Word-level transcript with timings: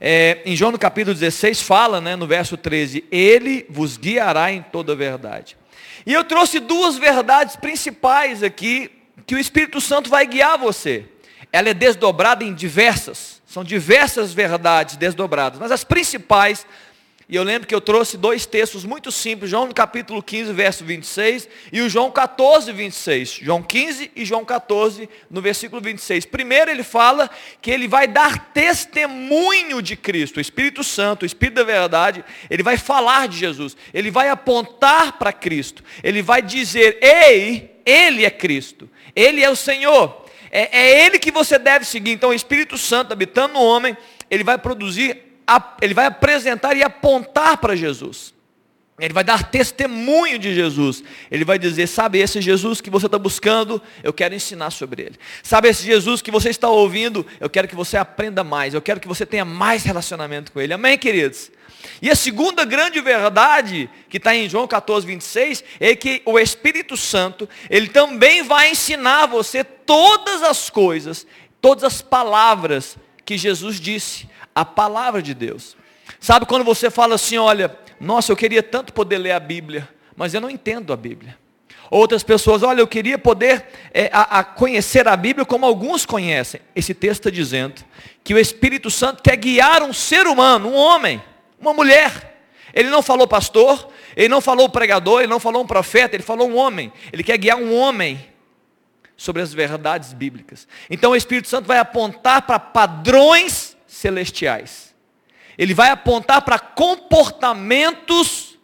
É, 0.00 0.42
em 0.44 0.54
João 0.54 0.70
no 0.70 0.78
capítulo 0.78 1.12
16 1.12 1.60
fala, 1.60 2.00
né, 2.00 2.14
no 2.14 2.26
verso 2.26 2.56
13, 2.56 3.04
Ele 3.10 3.66
vos 3.68 3.96
guiará 3.96 4.52
em 4.52 4.62
toda 4.62 4.92
a 4.92 4.96
verdade. 4.96 5.56
E 6.06 6.12
eu 6.12 6.22
trouxe 6.22 6.60
duas 6.60 6.96
verdades 6.96 7.56
principais 7.56 8.42
aqui, 8.42 8.90
que 9.26 9.34
o 9.34 9.38
Espírito 9.38 9.80
Santo 9.80 10.08
vai 10.08 10.24
guiar 10.26 10.56
você. 10.56 11.04
Ela 11.52 11.70
é 11.70 11.74
desdobrada 11.74 12.44
em 12.44 12.54
diversas, 12.54 13.42
são 13.46 13.64
diversas 13.64 14.32
verdades 14.32 14.96
desdobradas, 14.96 15.58
mas 15.58 15.72
as 15.72 15.82
principais 15.82 16.64
e 17.30 17.36
eu 17.36 17.42
lembro 17.42 17.68
que 17.68 17.74
eu 17.74 17.80
trouxe 17.80 18.16
dois 18.16 18.46
textos 18.46 18.86
muito 18.86 19.12
simples, 19.12 19.50
João 19.50 19.66
no 19.66 19.74
capítulo 19.74 20.22
15, 20.22 20.50
verso 20.54 20.82
26, 20.82 21.46
e 21.70 21.82
o 21.82 21.88
João 21.90 22.10
14, 22.10 22.72
26. 22.72 23.40
João 23.42 23.62
15 23.62 24.10
e 24.16 24.24
João 24.24 24.46
14, 24.46 25.06
no 25.30 25.42
versículo 25.42 25.82
26. 25.82 26.24
Primeiro 26.24 26.70
ele 26.70 26.82
fala 26.82 27.28
que 27.60 27.70
ele 27.70 27.86
vai 27.86 28.08
dar 28.08 28.50
testemunho 28.54 29.82
de 29.82 29.94
Cristo, 29.94 30.38
o 30.38 30.40
Espírito 30.40 30.82
Santo, 30.82 31.24
o 31.24 31.26
Espírito 31.26 31.56
da 31.56 31.64
verdade, 31.64 32.24
ele 32.48 32.62
vai 32.62 32.78
falar 32.78 33.28
de 33.28 33.36
Jesus, 33.36 33.76
ele 33.92 34.10
vai 34.10 34.30
apontar 34.30 35.18
para 35.18 35.30
Cristo, 35.30 35.84
ele 36.02 36.22
vai 36.22 36.40
dizer, 36.40 36.98
ei, 37.02 37.78
ele 37.84 38.24
é 38.24 38.30
Cristo, 38.30 38.88
ele 39.14 39.44
é 39.44 39.50
o 39.50 39.56
Senhor, 39.56 40.24
é, 40.50 40.78
é 40.80 41.04
ele 41.04 41.18
que 41.18 41.30
você 41.30 41.58
deve 41.58 41.84
seguir. 41.84 42.12
Então 42.12 42.30
o 42.30 42.34
Espírito 42.34 42.78
Santo 42.78 43.12
habitando 43.12 43.52
no 43.52 43.62
homem, 43.62 43.94
ele 44.30 44.44
vai 44.44 44.56
produzir 44.56 45.27
ele 45.80 45.94
vai 45.94 46.06
apresentar 46.06 46.76
e 46.76 46.82
apontar 46.82 47.56
para 47.58 47.74
Jesus. 47.74 48.34
Ele 48.98 49.14
vai 49.14 49.22
dar 49.22 49.44
testemunho 49.44 50.38
de 50.38 50.52
Jesus. 50.52 51.04
Ele 51.30 51.44
vai 51.44 51.58
dizer: 51.58 51.86
Sabe, 51.86 52.18
esse 52.18 52.40
Jesus 52.40 52.80
que 52.80 52.90
você 52.90 53.06
está 53.06 53.18
buscando, 53.18 53.80
eu 54.02 54.12
quero 54.12 54.34
ensinar 54.34 54.70
sobre 54.70 55.02
ele. 55.02 55.16
Sabe, 55.42 55.68
esse 55.68 55.84
Jesus 55.84 56.20
que 56.20 56.32
você 56.32 56.50
está 56.50 56.68
ouvindo, 56.68 57.24
eu 57.38 57.48
quero 57.48 57.68
que 57.68 57.76
você 57.76 57.96
aprenda 57.96 58.42
mais. 58.42 58.74
Eu 58.74 58.82
quero 58.82 58.98
que 58.98 59.06
você 59.06 59.24
tenha 59.24 59.44
mais 59.44 59.84
relacionamento 59.84 60.50
com 60.50 60.60
ele. 60.60 60.74
Amém, 60.74 60.98
queridos? 60.98 61.50
E 62.02 62.10
a 62.10 62.16
segunda 62.16 62.64
grande 62.64 63.00
verdade, 63.00 63.88
que 64.08 64.16
está 64.16 64.34
em 64.34 64.48
João 64.48 64.66
14, 64.66 65.06
26, 65.06 65.62
é 65.78 65.94
que 65.94 66.20
o 66.24 66.36
Espírito 66.36 66.96
Santo, 66.96 67.48
ele 67.70 67.88
também 67.88 68.42
vai 68.42 68.72
ensinar 68.72 69.26
você 69.26 69.62
todas 69.62 70.42
as 70.42 70.68
coisas, 70.68 71.24
todas 71.60 71.84
as 71.84 72.02
palavras 72.02 72.96
que 73.24 73.38
Jesus 73.38 73.78
disse 73.78 74.28
a 74.58 74.64
palavra 74.64 75.22
de 75.22 75.34
Deus. 75.34 75.76
Sabe 76.18 76.44
quando 76.44 76.64
você 76.64 76.90
fala 76.90 77.14
assim, 77.14 77.38
olha, 77.38 77.78
nossa, 78.00 78.32
eu 78.32 78.36
queria 78.36 78.60
tanto 78.60 78.92
poder 78.92 79.18
ler 79.18 79.30
a 79.30 79.38
Bíblia, 79.38 79.88
mas 80.16 80.34
eu 80.34 80.40
não 80.40 80.50
entendo 80.50 80.92
a 80.92 80.96
Bíblia. 80.96 81.38
Outras 81.88 82.24
pessoas, 82.24 82.64
olha, 82.64 82.80
eu 82.80 82.86
queria 82.88 83.16
poder 83.16 83.66
é, 83.94 84.10
a, 84.12 84.40
a 84.40 84.44
conhecer 84.44 85.06
a 85.06 85.16
Bíblia 85.16 85.46
como 85.46 85.64
alguns 85.64 86.04
conhecem. 86.04 86.60
Esse 86.74 86.92
texto 86.92 87.20
está 87.20 87.30
dizendo 87.30 87.84
que 88.24 88.34
o 88.34 88.38
Espírito 88.38 88.90
Santo 88.90 89.22
quer 89.22 89.36
guiar 89.36 89.82
um 89.84 89.92
ser 89.92 90.26
humano, 90.26 90.70
um 90.70 90.74
homem, 90.74 91.22
uma 91.60 91.72
mulher. 91.72 92.42
Ele 92.74 92.90
não 92.90 93.00
falou 93.00 93.28
pastor, 93.28 93.88
ele 94.16 94.28
não 94.28 94.40
falou 94.40 94.68
pregador, 94.68 95.20
ele 95.20 95.30
não 95.30 95.40
falou 95.40 95.62
um 95.62 95.66
profeta, 95.66 96.16
ele 96.16 96.24
falou 96.24 96.50
um 96.50 96.56
homem. 96.56 96.92
Ele 97.12 97.22
quer 97.22 97.38
guiar 97.38 97.56
um 97.56 97.72
homem 97.74 98.26
sobre 99.16 99.40
as 99.40 99.54
verdades 99.54 100.12
bíblicas. 100.12 100.66
Então 100.90 101.12
o 101.12 101.16
Espírito 101.16 101.46
Santo 101.46 101.66
vai 101.66 101.78
apontar 101.78 102.42
para 102.42 102.58
padrões 102.58 103.67
celestiais. 103.98 104.94
Ele 105.56 105.74
vai 105.74 105.90
apontar 105.90 106.42
para 106.42 106.58
comportamentos 106.58 108.56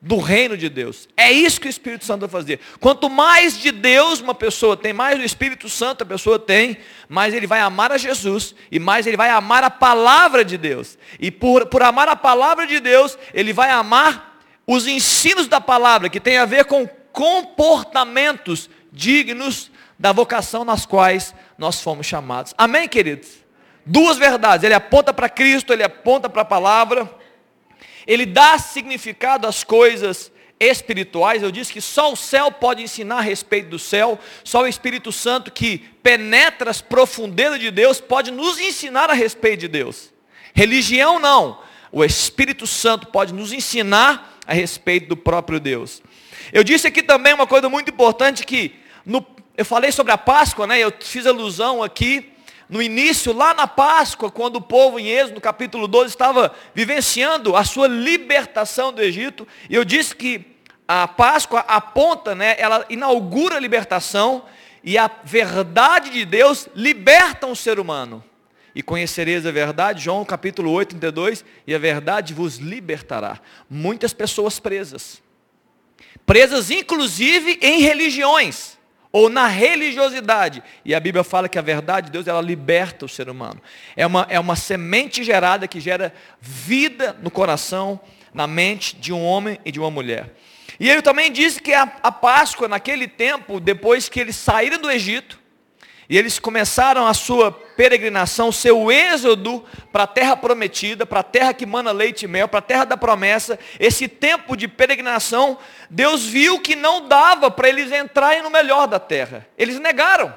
do 0.00 0.18
reino 0.18 0.56
de 0.56 0.68
Deus. 0.68 1.08
É 1.16 1.30
isso 1.30 1.60
que 1.60 1.68
o 1.68 1.70
Espírito 1.70 2.04
Santo 2.04 2.20
vai 2.20 2.28
fazer. 2.28 2.60
Quanto 2.80 3.08
mais 3.08 3.58
de 3.58 3.70
Deus 3.70 4.20
uma 4.20 4.34
pessoa 4.34 4.76
tem, 4.76 4.92
mais 4.92 5.18
do 5.18 5.24
Espírito 5.24 5.68
Santo 5.68 6.02
a 6.02 6.06
pessoa 6.06 6.38
tem, 6.38 6.78
mais 7.08 7.34
ele 7.34 7.46
vai 7.46 7.60
amar 7.60 7.92
a 7.92 7.98
Jesus 7.98 8.54
e 8.70 8.78
mais 8.78 9.06
ele 9.06 9.16
vai 9.16 9.30
amar 9.30 9.62
a 9.62 9.70
palavra 9.70 10.44
de 10.44 10.58
Deus. 10.58 10.98
E 11.20 11.30
por, 11.30 11.66
por 11.66 11.82
amar 11.82 12.08
a 12.08 12.16
palavra 12.16 12.66
de 12.66 12.80
Deus, 12.80 13.16
ele 13.32 13.52
vai 13.52 13.70
amar 13.70 14.40
os 14.66 14.86
ensinos 14.86 15.48
da 15.48 15.60
palavra, 15.60 16.08
que 16.08 16.20
tem 16.20 16.36
a 16.36 16.44
ver 16.44 16.64
com 16.64 16.86
comportamentos 17.12 18.68
dignos 18.92 19.70
da 19.98 20.12
vocação 20.12 20.64
nas 20.64 20.84
quais 20.84 21.34
nós 21.56 21.80
fomos 21.80 22.06
chamados. 22.06 22.54
Amém, 22.58 22.88
queridos? 22.88 23.47
Duas 23.84 24.18
verdades, 24.18 24.64
ele 24.64 24.74
aponta 24.74 25.12
para 25.12 25.28
Cristo, 25.28 25.72
ele 25.72 25.82
aponta 25.82 26.28
para 26.28 26.42
a 26.42 26.44
palavra, 26.44 27.10
ele 28.06 28.26
dá 28.26 28.58
significado 28.58 29.46
às 29.46 29.64
coisas 29.64 30.30
espirituais. 30.60 31.42
Eu 31.42 31.50
disse 31.50 31.72
que 31.72 31.80
só 31.80 32.12
o 32.12 32.16
céu 32.16 32.50
pode 32.50 32.82
ensinar 32.82 33.18
a 33.18 33.22
respeito 33.22 33.68
do 33.68 33.78
céu, 33.78 34.18
só 34.44 34.62
o 34.62 34.66
Espírito 34.66 35.12
Santo 35.12 35.50
que 35.50 35.78
penetra 36.02 36.70
as 36.70 36.80
profundezas 36.80 37.60
de 37.60 37.70
Deus 37.70 38.00
pode 38.00 38.30
nos 38.30 38.58
ensinar 38.58 39.10
a 39.10 39.14
respeito 39.14 39.60
de 39.60 39.68
Deus. 39.68 40.12
Religião 40.54 41.18
não, 41.18 41.60
o 41.92 42.04
Espírito 42.04 42.66
Santo 42.66 43.06
pode 43.08 43.32
nos 43.32 43.52
ensinar 43.52 44.38
a 44.46 44.52
respeito 44.52 45.08
do 45.08 45.16
próprio 45.16 45.60
Deus. 45.60 46.02
Eu 46.52 46.64
disse 46.64 46.86
aqui 46.86 47.02
também 47.02 47.34
uma 47.34 47.46
coisa 47.46 47.68
muito 47.68 47.90
importante 47.90 48.44
que 48.44 48.74
no, 49.04 49.24
eu 49.56 49.64
falei 49.64 49.92
sobre 49.92 50.12
a 50.12 50.18
Páscoa, 50.18 50.66
né? 50.66 50.78
Eu 50.78 50.92
fiz 51.00 51.26
alusão 51.26 51.82
aqui 51.82 52.32
no 52.68 52.82
início, 52.82 53.32
lá 53.32 53.54
na 53.54 53.66
Páscoa, 53.66 54.30
quando 54.30 54.56
o 54.56 54.60
povo 54.60 54.98
em 54.98 55.08
Êxodo, 55.08 55.36
no 55.36 55.40
capítulo 55.40 55.88
12, 55.88 56.10
estava 56.10 56.54
vivenciando 56.74 57.56
a 57.56 57.64
sua 57.64 57.88
libertação 57.88 58.92
do 58.92 59.02
Egito, 59.02 59.48
e 59.70 59.74
eu 59.74 59.84
disse 59.84 60.14
que 60.14 60.44
a 60.86 61.08
Páscoa 61.08 61.60
aponta, 61.60 62.34
né, 62.34 62.56
ela 62.58 62.84
inaugura 62.90 63.56
a 63.56 63.60
libertação, 63.60 64.44
e 64.84 64.96
a 64.96 65.10
verdade 65.24 66.10
de 66.10 66.24
Deus 66.24 66.68
liberta 66.74 67.46
o 67.46 67.56
ser 67.56 67.80
humano. 67.80 68.22
E 68.74 68.82
conhecereis 68.82 69.44
a 69.44 69.50
verdade, 69.50 70.04
João 70.04 70.24
capítulo 70.24 70.70
8, 70.70 70.90
32, 70.90 71.44
e 71.66 71.74
a 71.74 71.78
verdade 71.78 72.32
vos 72.32 72.58
libertará. 72.58 73.40
Muitas 73.68 74.12
pessoas 74.12 74.60
presas. 74.60 75.20
Presas 76.24 76.70
inclusive 76.70 77.58
em 77.60 77.80
religiões 77.80 78.77
ou 79.12 79.28
na 79.28 79.46
religiosidade. 79.46 80.62
E 80.84 80.94
a 80.94 81.00
Bíblia 81.00 81.24
fala 81.24 81.48
que 81.48 81.58
a 81.58 81.62
verdade 81.62 82.06
de 82.06 82.12
Deus, 82.12 82.26
ela 82.26 82.40
liberta 82.40 83.06
o 83.06 83.08
ser 83.08 83.28
humano. 83.28 83.60
É 83.96 84.06
uma, 84.06 84.26
é 84.28 84.38
uma 84.38 84.56
semente 84.56 85.24
gerada 85.24 85.66
que 85.66 85.80
gera 85.80 86.12
vida 86.40 87.16
no 87.22 87.30
coração, 87.30 88.00
na 88.32 88.46
mente 88.46 88.96
de 88.96 89.12
um 89.12 89.24
homem 89.24 89.58
e 89.64 89.72
de 89.72 89.80
uma 89.80 89.90
mulher. 89.90 90.34
E 90.78 90.88
ele 90.88 91.02
também 91.02 91.32
disse 91.32 91.60
que 91.60 91.72
a, 91.72 91.90
a 92.02 92.12
Páscoa, 92.12 92.68
naquele 92.68 93.08
tempo, 93.08 93.58
depois 93.58 94.08
que 94.08 94.20
eles 94.20 94.36
saíram 94.36 94.78
do 94.78 94.90
Egito, 94.90 95.40
e 96.08 96.16
eles 96.16 96.38
começaram 96.38 97.06
a 97.06 97.12
sua 97.12 97.52
peregrinação, 97.52 98.50
seu 98.50 98.90
êxodo 98.90 99.62
para 99.92 100.04
a 100.04 100.06
terra 100.06 100.34
prometida, 100.34 101.04
para 101.04 101.20
a 101.20 101.24
terra 101.24 101.52
que 101.52 101.66
mana 101.66 101.92
leite 101.92 102.22
e 102.24 102.28
mel, 102.28 102.48
para 102.48 102.60
a 102.60 102.62
terra 102.62 102.84
da 102.84 102.96
promessa. 102.96 103.58
Esse 103.78 104.08
tempo 104.08 104.56
de 104.56 104.66
peregrinação, 104.66 105.58
Deus 105.90 106.24
viu 106.24 106.60
que 106.60 106.74
não 106.74 107.06
dava 107.06 107.50
para 107.50 107.68
eles 107.68 107.92
entrarem 107.92 108.42
no 108.42 108.48
melhor 108.48 108.86
da 108.86 108.98
terra. 108.98 109.46
Eles 109.58 109.78
negaram. 109.78 110.34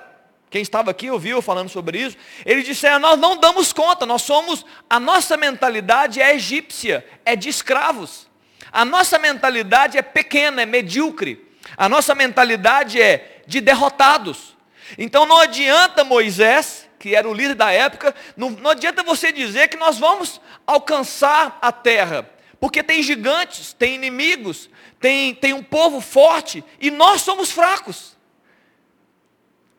Quem 0.50 0.62
estava 0.62 0.92
aqui 0.92 1.10
ouviu 1.10 1.42
falando 1.42 1.70
sobre 1.70 2.00
isso. 2.00 2.18
Eles 2.46 2.66
disseram: 2.66 3.00
Nós 3.00 3.18
não 3.18 3.38
damos 3.38 3.72
conta, 3.72 4.06
nós 4.06 4.24
somos, 4.24 4.66
a 4.90 5.00
nossa 5.00 5.38
mentalidade 5.38 6.22
é 6.22 6.36
egípcia, 6.36 7.06
é 7.24 7.34
de 7.38 7.48
escravos. 7.48 8.30
A 8.74 8.84
nossa 8.84 9.18
mentalidade 9.18 9.98
é 9.98 10.02
pequena, 10.02 10.62
é 10.62 10.66
medíocre. 10.66 11.48
A 11.78 11.88
nossa 11.88 12.14
mentalidade 12.14 13.02
é 13.02 13.42
de 13.48 13.62
derrotados. 13.62 14.52
Então 14.98 15.26
não 15.26 15.40
adianta 15.40 16.04
Moisés, 16.04 16.90
que 17.00 17.16
era 17.16 17.28
o 17.28 17.34
líder 17.34 17.56
da 17.56 17.72
época, 17.72 18.14
não, 18.38 18.52
não 18.52 18.70
adianta 18.70 19.04
você 19.04 19.32
dizer 19.32 19.68
que 19.70 19.78
nós 19.78 19.98
vamos 19.98 20.40
alcançar 20.68 21.58
a 21.62 21.72
terra, 21.72 22.30
porque 22.60 22.84
tem 22.84 23.02
gigantes, 23.02 23.74
tem 23.74 23.96
inimigos, 23.96 24.70
tem, 25.00 25.34
tem 25.34 25.54
um 25.54 25.64
povo 25.64 26.00
forte 26.00 26.64
e 26.80 26.92
nós 26.92 27.22
somos 27.22 27.52
fracos. 27.52 28.16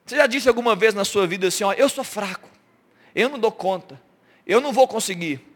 Você 0.05 0.17
já 0.17 0.27
disse 0.27 0.49
alguma 0.49 0.75
vez 0.75 0.93
na 0.93 1.05
sua 1.05 1.25
vida 1.25 1.47
assim, 1.47 1.63
ó, 1.63 1.71
eu 1.71 1.87
sou 1.87 2.03
fraco, 2.03 2.49
eu 3.15 3.29
não 3.29 3.39
dou 3.39 3.51
conta, 3.51 4.01
eu 4.45 4.59
não 4.59 4.73
vou 4.73 4.87
conseguir. 4.87 5.52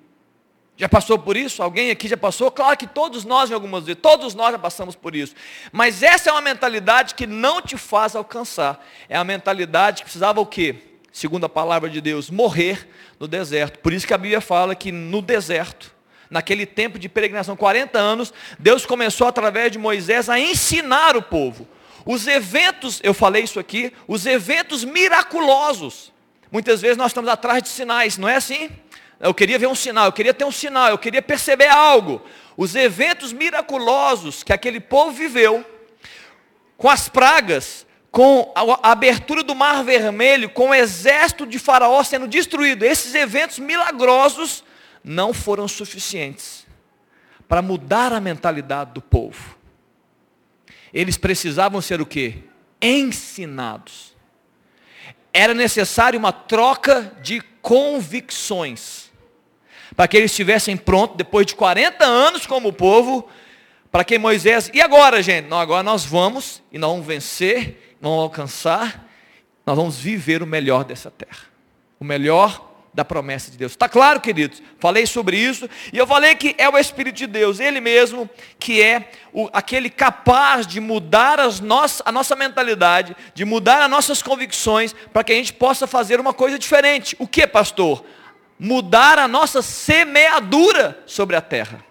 Já 0.78 0.88
passou 0.88 1.18
por 1.18 1.36
isso? 1.36 1.64
Alguém 1.64 1.90
aqui 1.90 2.08
já 2.08 2.16
passou? 2.16 2.52
Claro 2.52 2.78
que 2.78 2.86
todos 2.86 3.26
nós, 3.26 3.50
em 3.50 3.54
algumas 3.56 3.86
vezes, 3.86 4.00
todos 4.00 4.36
nós 4.36 4.52
já 4.52 4.60
passamos 4.60 4.96
por 4.96 5.16
isso. 5.16 5.34
Mas 5.72 6.04
essa 6.04 6.30
é 6.30 6.32
uma 6.32 6.42
mentalidade 6.42 7.16
que 7.16 7.26
não 7.26 7.60
te 7.60 7.76
faz 7.76 8.16
alcançar. 8.16 8.86
É 9.10 9.18
a 9.18 9.24
mentalidade 9.24 9.98
que 9.98 10.04
precisava 10.04 10.40
o 10.40 10.46
quê? 10.46 10.76
Segundo 11.12 11.48
a 11.48 11.50
palavra 11.50 11.90
de 11.90 12.00
Deus, 12.00 12.30
morrer 12.30 12.88
no 13.20 13.28
deserto. 13.28 13.80
Por 13.80 13.92
isso 13.92 14.06
que 14.06 14.14
a 14.14 14.18
Bíblia 14.20 14.40
fala 14.40 14.76
que 14.76 14.92
no 14.92 15.20
deserto, 15.20 15.92
naquele 16.30 16.64
tempo 16.64 17.00
de 17.00 17.10
peregrinação, 17.10 17.56
40 17.56 17.98
anos, 17.98 18.32
Deus 18.60 18.86
começou 18.86 19.28
através 19.28 19.72
de 19.72 19.80
Moisés 19.80 20.30
a 20.30 20.40
ensinar 20.40 21.18
o 21.18 21.24
povo. 21.24 21.68
Os 22.06 22.28
eventos, 22.28 23.02
eu 23.04 23.16
falei 23.16 23.44
isso 23.44 23.60
aqui, 23.60 23.92
os 24.08 24.28
eventos 24.28 24.84
miraculosos. 24.84 26.14
Muitas 26.52 26.82
vezes 26.82 26.98
nós 26.98 27.08
estamos 27.08 27.30
atrás 27.32 27.64
de 27.64 27.70
sinais, 27.70 28.16
não 28.16 28.30
é 28.30 28.36
assim? 28.36 28.70
Eu 29.20 29.34
queria 29.34 29.58
ver 29.58 29.68
um 29.68 29.76
sinal, 29.76 30.06
eu 30.06 30.12
queria 30.12 30.34
ter 30.34 30.46
um 30.46 30.52
sinal, 30.52 30.90
eu 30.90 30.98
queria 30.98 31.22
perceber 31.22 31.68
algo. 31.68 32.22
Os 32.56 32.76
eventos 32.76 33.34
miraculosos 33.34 34.44
que 34.44 34.54
aquele 34.54 34.80
povo 34.80 35.12
viveu, 35.12 35.66
com 36.78 36.90
as 36.90 37.10
pragas, 37.10 37.86
com 38.12 38.52
a 38.56 38.92
abertura 38.92 39.44
do 39.44 39.56
Mar 39.56 39.84
Vermelho, 39.84 40.50
com 40.50 40.70
o 40.70 40.74
exército 40.74 41.46
de 41.46 41.60
Faraó 41.60 42.04
sendo 42.04 42.28
destruído, 42.28 42.84
esses 42.84 43.14
eventos 43.14 43.60
milagrosos 43.60 44.64
não 45.04 45.34
foram 45.34 45.68
suficientes 45.68 46.66
para 47.48 47.62
mudar 47.62 48.12
a 48.12 48.20
mentalidade 48.20 48.92
do 48.92 49.02
povo. 49.02 49.56
Eles 50.94 51.18
precisavam 51.18 51.82
ser 51.82 52.02
o 52.02 52.06
quê? 52.06 52.44
Ensinados. 52.82 54.16
Era 55.34 55.54
necessário 55.54 56.20
uma 56.20 56.32
troca 56.32 57.14
de 57.22 57.42
convicções. 57.62 59.07
Para 59.98 60.08
que 60.08 60.16
eles 60.16 60.30
estivessem 60.30 60.78
prontos, 60.78 61.18
depois 61.18 61.48
de 61.48 61.56
40 61.56 62.06
anos 62.06 62.46
como 62.46 62.72
povo, 62.72 63.28
para 63.92 64.04
que 64.04 64.20
Moisés, 64.20 64.70
e 64.72 64.80
agora 64.80 65.24
gente? 65.24 65.48
Não, 65.48 65.60
agora 65.60 65.82
nós 65.82 66.06
vamos, 66.06 66.62
e 66.72 66.78
nós 66.78 66.92
vamos 66.92 67.08
vencer, 67.08 67.98
vamos 68.00 68.20
alcançar, 68.20 69.10
nós 69.66 69.76
vamos 69.76 69.98
viver 69.98 70.44
o 70.44 70.48
melhor 70.48 70.84
dessa 70.84 71.10
terra. 71.10 71.48
O 72.00 72.06
melhor 72.06 72.68
da 72.94 73.04
promessa 73.04 73.50
de 73.50 73.58
Deus. 73.58 73.72
Está 73.72 73.90
claro, 73.90 74.22
queridos? 74.22 74.62
Falei 74.80 75.08
sobre 75.08 75.36
isso 75.36 75.68
e 75.92 75.98
eu 75.98 76.06
falei 76.06 76.36
que 76.36 76.54
é 76.60 76.70
o 76.70 76.78
Espírito 76.78 77.16
de 77.16 77.26
Deus, 77.26 77.60
Ele 77.60 77.82
mesmo, 77.82 78.30
que 78.60 78.82
é 78.82 79.10
o, 79.34 79.50
aquele 79.52 79.90
capaz 79.90 80.68
de 80.68 80.80
mudar 80.80 81.40
as 81.40 81.60
nossas, 81.60 82.04
a 82.06 82.12
nossa 82.12 82.36
mentalidade, 82.36 83.16
de 83.34 83.46
mudar 83.46 83.84
as 83.84 83.90
nossas 83.90 84.22
convicções, 84.22 84.94
para 85.12 85.24
que 85.24 85.32
a 85.32 85.36
gente 85.36 85.54
possa 85.54 85.88
fazer 85.88 86.20
uma 86.20 86.34
coisa 86.34 86.60
diferente. 86.60 87.16
O 87.18 87.28
que, 87.28 87.48
pastor? 87.48 88.06
Mudar 88.60 89.20
a 89.20 89.28
nossa 89.28 89.62
semeadura 89.62 91.02
sobre 91.06 91.36
a 91.36 91.42
terra. 91.42 91.84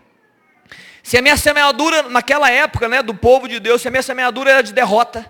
Se 1.03 1.17
a 1.17 1.23
minha 1.23 1.37
semeadura 1.37 2.05
naquela 2.05 2.51
época, 2.51 2.89
né, 2.89 3.03
do 3.03 3.15
povo 3.15 3.47
de 3.49 3.61
Deus, 3.61 3.83
se 3.83 3.89
a 3.89 3.91
minha 3.91 4.03
semeadura 4.03 4.51
era 4.51 4.63
de 4.63 4.73
derrota, 4.73 5.25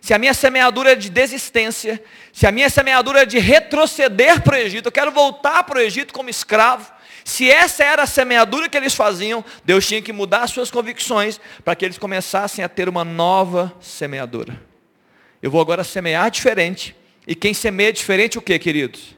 se 0.00 0.12
a 0.12 0.18
minha 0.18 0.34
semeadura 0.34 0.92
é 0.92 0.94
de 0.96 1.08
desistência, 1.08 2.02
se 2.32 2.46
a 2.46 2.50
minha 2.50 2.68
semeadura 2.68 3.22
é 3.22 3.26
de 3.26 3.38
retroceder 3.38 4.42
para 4.42 4.56
o 4.56 4.58
Egito, 4.58 4.86
eu 4.86 4.92
quero 4.92 5.12
voltar 5.12 5.62
para 5.62 5.78
o 5.78 5.80
Egito 5.80 6.12
como 6.12 6.28
escravo, 6.30 6.90
se 7.24 7.48
essa 7.50 7.84
era 7.84 8.02
a 8.02 8.06
semeadura 8.06 8.68
que 8.68 8.76
eles 8.76 8.94
faziam, 8.94 9.44
Deus 9.64 9.86
tinha 9.86 10.02
que 10.02 10.12
mudar 10.12 10.42
as 10.42 10.50
suas 10.50 10.70
convicções 10.70 11.40
para 11.64 11.76
que 11.76 11.84
eles 11.84 11.98
começassem 11.98 12.64
a 12.64 12.68
ter 12.68 12.88
uma 12.88 13.04
nova 13.04 13.72
semeadura. 13.80 14.60
Eu 15.42 15.50
vou 15.50 15.60
agora 15.60 15.84
semear 15.84 16.30
diferente. 16.30 16.96
E 17.26 17.34
quem 17.34 17.54
semeia 17.54 17.92
diferente, 17.92 18.38
o 18.38 18.42
que, 18.42 18.58
queridos? 18.58 19.16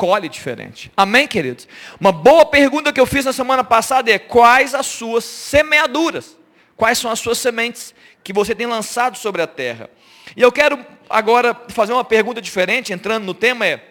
Colhe 0.00 0.30
diferente. 0.30 0.90
Amém, 0.96 1.28
queridos? 1.28 1.68
Uma 2.00 2.10
boa 2.10 2.46
pergunta 2.46 2.90
que 2.90 2.98
eu 2.98 3.04
fiz 3.04 3.26
na 3.26 3.34
semana 3.34 3.62
passada 3.62 4.10
é: 4.10 4.18
quais 4.18 4.74
as 4.74 4.86
suas 4.86 5.24
semeaduras? 5.24 6.38
Quais 6.74 6.96
são 6.96 7.10
as 7.10 7.20
suas 7.20 7.36
sementes? 7.36 7.94
que 8.22 8.32
você 8.32 8.54
tem 8.54 8.66
lançado 8.66 9.16
sobre 9.16 9.42
a 9.42 9.46
terra. 9.46 9.90
E 10.36 10.42
eu 10.42 10.52
quero 10.52 10.84
agora 11.08 11.54
fazer 11.68 11.92
uma 11.92 12.04
pergunta 12.04 12.40
diferente, 12.40 12.92
entrando 12.92 13.24
no 13.24 13.34
tema 13.34 13.66
é: 13.66 13.82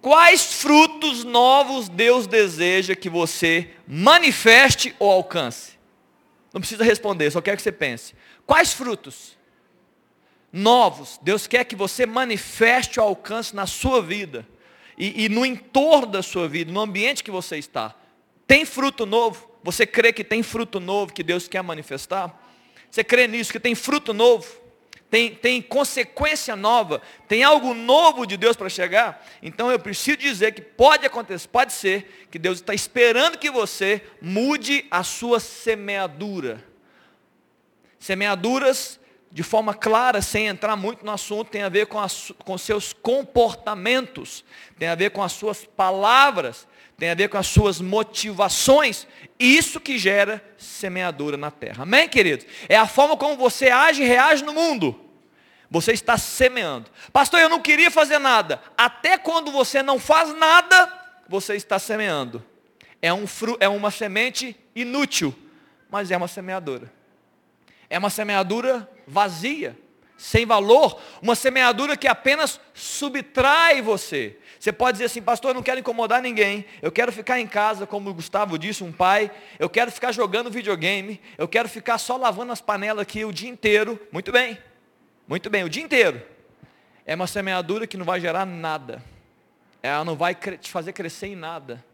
quais 0.00 0.54
frutos 0.54 1.24
novos 1.24 1.88
Deus 1.88 2.26
deseja 2.26 2.94
que 2.94 3.10
você 3.10 3.70
manifeste 3.86 4.94
ou 4.98 5.10
alcance? 5.10 5.76
Não 6.52 6.60
precisa 6.60 6.84
responder, 6.84 7.30
só 7.30 7.40
quero 7.40 7.56
que 7.56 7.62
você 7.62 7.72
pense. 7.72 8.14
Quais 8.46 8.72
frutos 8.72 9.36
novos 10.52 11.18
Deus 11.20 11.46
quer 11.46 11.64
que 11.64 11.76
você 11.76 12.06
manifeste 12.06 12.98
ou 12.98 13.08
alcance 13.08 13.54
na 13.54 13.66
sua 13.66 14.00
vida 14.00 14.46
e, 14.96 15.24
e 15.24 15.28
no 15.28 15.44
entorno 15.44 16.06
da 16.06 16.22
sua 16.22 16.48
vida, 16.48 16.72
no 16.72 16.80
ambiente 16.80 17.22
que 17.22 17.30
você 17.30 17.58
está? 17.58 17.94
Tem 18.46 18.64
fruto 18.64 19.04
novo? 19.04 19.50
Você 19.62 19.86
crê 19.86 20.12
que 20.12 20.24
tem 20.24 20.42
fruto 20.42 20.78
novo 20.80 21.12
que 21.12 21.22
Deus 21.22 21.48
quer 21.48 21.62
manifestar? 21.62 22.42
Você 22.90 23.02
crê 23.02 23.26
nisso, 23.26 23.52
que 23.52 23.60
tem 23.60 23.74
fruto 23.74 24.14
novo? 24.14 24.46
Tem, 25.10 25.34
tem 25.34 25.62
consequência 25.62 26.56
nova? 26.56 27.00
Tem 27.28 27.42
algo 27.42 27.74
novo 27.74 28.26
de 28.26 28.36
Deus 28.36 28.56
para 28.56 28.68
chegar? 28.68 29.24
Então 29.42 29.70
eu 29.70 29.78
preciso 29.78 30.16
dizer 30.16 30.52
que 30.52 30.60
pode 30.60 31.06
acontecer, 31.06 31.48
pode 31.48 31.72
ser 31.72 32.26
que 32.30 32.38
Deus 32.38 32.58
está 32.58 32.74
esperando 32.74 33.38
que 33.38 33.50
você 33.50 34.02
mude 34.20 34.84
a 34.90 35.04
sua 35.04 35.38
semeadura. 35.38 36.64
Semeaduras 37.98 38.98
de 39.30 39.42
forma 39.42 39.74
clara, 39.74 40.22
sem 40.22 40.46
entrar 40.46 40.76
muito 40.76 41.04
no 41.04 41.12
assunto, 41.12 41.50
tem 41.50 41.62
a 41.62 41.68
ver 41.68 41.86
com, 41.86 41.98
as, 41.98 42.32
com 42.38 42.56
seus 42.56 42.92
comportamentos, 42.92 44.44
tem 44.78 44.88
a 44.88 44.94
ver 44.94 45.10
com 45.10 45.22
as 45.22 45.32
suas 45.32 45.64
palavras, 45.64 46.66
tem 46.98 47.10
a 47.10 47.14
ver 47.14 47.28
com 47.28 47.36
as 47.36 47.46
suas 47.46 47.80
motivações. 47.80 49.06
Isso 49.38 49.78
que 49.78 49.98
gera 49.98 50.42
semeadura 50.56 51.36
na 51.36 51.50
terra. 51.50 51.82
Amém, 51.82 52.08
queridos? 52.08 52.46
É 52.68 52.76
a 52.76 52.86
forma 52.86 53.16
como 53.16 53.36
você 53.36 53.68
age 53.68 54.02
e 54.02 54.06
reage 54.06 54.42
no 54.42 54.52
mundo. 54.52 54.98
Você 55.70 55.92
está 55.92 56.16
semeando. 56.16 56.90
Pastor, 57.12 57.40
eu 57.40 57.48
não 57.48 57.60
queria 57.60 57.90
fazer 57.90 58.18
nada. 58.18 58.62
Até 58.78 59.18
quando 59.18 59.50
você 59.50 59.82
não 59.82 59.98
faz 59.98 60.34
nada, 60.34 60.90
você 61.28 61.54
está 61.54 61.78
semeando. 61.78 62.42
É, 63.02 63.12
um 63.12 63.26
fru, 63.26 63.56
é 63.60 63.68
uma 63.68 63.90
semente 63.90 64.56
inútil, 64.74 65.36
mas 65.90 66.10
é 66.10 66.16
uma 66.16 66.28
semeadura. 66.28 66.90
É 67.90 67.98
uma 67.98 68.10
semeadura 68.10 68.88
vazia, 69.06 69.76
sem 70.16 70.46
valor, 70.46 71.00
uma 71.20 71.34
semeadura 71.34 71.96
que 71.96 72.08
apenas 72.08 72.60
subtrai 72.72 73.82
você. 73.82 74.38
Você 74.58 74.72
pode 74.72 74.92
dizer 74.94 75.04
assim, 75.04 75.22
pastor, 75.22 75.50
eu 75.50 75.54
não 75.54 75.62
quero 75.62 75.78
incomodar 75.78 76.22
ninguém, 76.22 76.64
eu 76.80 76.90
quero 76.90 77.12
ficar 77.12 77.38
em 77.38 77.46
casa, 77.46 77.86
como 77.86 78.08
o 78.10 78.14
Gustavo 78.14 78.58
disse, 78.58 78.82
um 78.82 78.90
pai, 78.90 79.30
eu 79.58 79.68
quero 79.68 79.92
ficar 79.92 80.12
jogando 80.12 80.50
videogame, 80.50 81.20
eu 81.36 81.46
quero 81.46 81.68
ficar 81.68 81.98
só 81.98 82.16
lavando 82.16 82.52
as 82.52 82.60
panelas 82.60 83.02
aqui 83.02 83.24
o 83.24 83.32
dia 83.32 83.48
inteiro. 83.48 84.00
Muito 84.10 84.32
bem, 84.32 84.58
muito 85.28 85.50
bem, 85.50 85.62
o 85.62 85.68
dia 85.68 85.82
inteiro. 85.82 86.22
É 87.04 87.14
uma 87.14 87.26
semeadura 87.26 87.86
que 87.86 87.96
não 87.96 88.04
vai 88.04 88.20
gerar 88.20 88.46
nada, 88.46 89.04
ela 89.82 90.04
não 90.04 90.16
vai 90.16 90.34
te 90.34 90.70
fazer 90.70 90.92
crescer 90.92 91.28
em 91.28 91.36
nada, 91.36 91.84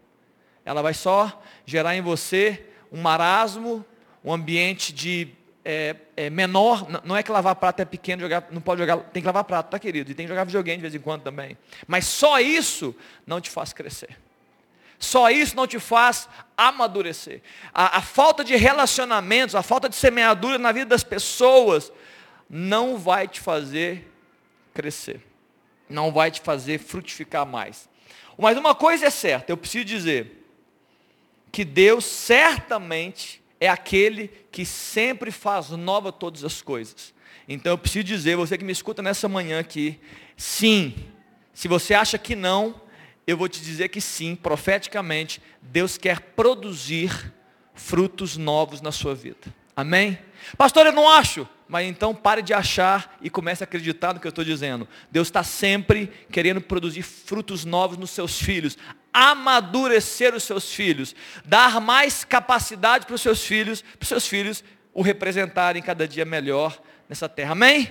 ela 0.65 0.81
vai 0.81 0.93
só 0.93 1.43
gerar 1.65 1.95
em 1.95 2.01
você 2.01 2.65
um 2.91 3.01
marasmo, 3.01 3.85
um 4.23 4.33
ambiente 4.33 4.93
de 4.93 5.27
é, 5.65 5.95
é, 6.17 6.29
menor, 6.29 6.87
não 7.03 7.15
é 7.15 7.23
que 7.23 7.31
lavar 7.31 7.55
prato 7.55 7.81
é 7.81 7.85
pequeno, 7.85 8.21
jogar, 8.21 8.47
não 8.51 8.61
pode 8.61 8.81
jogar, 8.81 8.97
tem 8.97 9.21
que 9.21 9.27
lavar 9.27 9.43
prato, 9.43 9.69
tá 9.69 9.79
querido? 9.79 10.11
E 10.11 10.15
tem 10.15 10.25
que 10.25 10.29
jogar 10.29 10.43
videogame 10.43 10.77
de 10.77 10.81
vez 10.81 10.95
em 10.95 10.99
quando 10.99 11.23
também. 11.23 11.57
Mas 11.87 12.05
só 12.05 12.39
isso 12.39 12.95
não 13.25 13.39
te 13.39 13.49
faz 13.49 13.71
crescer. 13.71 14.17
Só 14.99 15.29
isso 15.29 15.55
não 15.55 15.67
te 15.67 15.79
faz 15.79 16.29
amadurecer. 16.55 17.41
A, 17.73 17.97
a 17.97 18.01
falta 18.01 18.43
de 18.43 18.55
relacionamentos, 18.55 19.55
a 19.55 19.61
falta 19.61 19.89
de 19.89 19.95
semeadura 19.95 20.57
na 20.57 20.71
vida 20.71 20.85
das 20.85 21.03
pessoas, 21.03 21.91
não 22.49 22.97
vai 22.97 23.27
te 23.27 23.39
fazer 23.39 24.09
crescer. 24.73 25.21
Não 25.89 26.11
vai 26.11 26.31
te 26.31 26.41
fazer 26.41 26.79
frutificar 26.79 27.45
mais. 27.45 27.89
Mas 28.37 28.57
uma 28.57 28.73
coisa 28.73 29.05
é 29.05 29.09
certa, 29.09 29.51
eu 29.51 29.57
preciso 29.57 29.85
dizer, 29.85 30.47
que 31.51 31.63
Deus 31.63 32.05
certamente 32.05 33.42
é 33.63 33.69
aquele 33.69 34.27
que 34.51 34.65
sempre 34.65 35.31
faz 35.31 35.69
nova 35.69 36.11
todas 36.11 36.43
as 36.43 36.61
coisas. 36.61 37.13
Então 37.47 37.71
eu 37.71 37.77
preciso 37.77 38.03
dizer, 38.03 38.35
você 38.35 38.57
que 38.57 38.65
me 38.65 38.73
escuta 38.73 39.01
nessa 39.01 39.29
manhã 39.29 39.57
aqui, 39.57 40.01
sim, 40.35 40.93
se 41.53 41.69
você 41.69 41.93
acha 41.93 42.17
que 42.17 42.35
não, 42.35 42.81
eu 43.25 43.37
vou 43.37 43.47
te 43.47 43.61
dizer 43.61 43.87
que 43.87 44.01
sim, 44.01 44.35
profeticamente, 44.35 45.41
Deus 45.61 45.97
quer 45.97 46.19
produzir 46.19 47.33
frutos 47.73 48.35
novos 48.35 48.81
na 48.81 48.91
sua 48.91 49.15
vida. 49.15 49.53
Amém? 49.75 50.17
Pastor, 50.57 50.85
eu 50.85 50.91
não 50.91 51.09
acho. 51.09 51.47
Mas 51.67 51.87
então 51.87 52.13
pare 52.13 52.41
de 52.41 52.53
achar 52.53 53.17
e 53.19 53.29
comece 53.29 53.63
a 53.63 53.65
acreditar 53.65 54.13
no 54.13 54.19
que 54.19 54.27
eu 54.27 54.29
estou 54.29 54.45
dizendo. 54.45 54.87
Deus 55.09 55.27
está 55.27 55.43
sempre 55.43 56.07
querendo 56.31 56.61
produzir 56.61 57.01
frutos 57.01 57.65
novos 57.65 57.97
nos 57.97 58.11
seus 58.11 58.39
filhos, 58.39 58.77
amadurecer 59.11 60.35
os 60.35 60.43
seus 60.43 60.71
filhos, 60.71 61.15
dar 61.43 61.81
mais 61.81 62.23
capacidade 62.23 63.05
para 63.07 63.15
os 63.15 63.21
seus 63.21 63.43
filhos, 63.43 63.81
para 63.81 64.03
os 64.03 64.07
seus 64.07 64.27
filhos 64.27 64.63
o 64.93 65.01
representarem 65.01 65.81
cada 65.81 66.07
dia 66.07 66.25
melhor 66.25 66.79
nessa 67.09 67.27
terra. 67.27 67.53
Amém? 67.53 67.89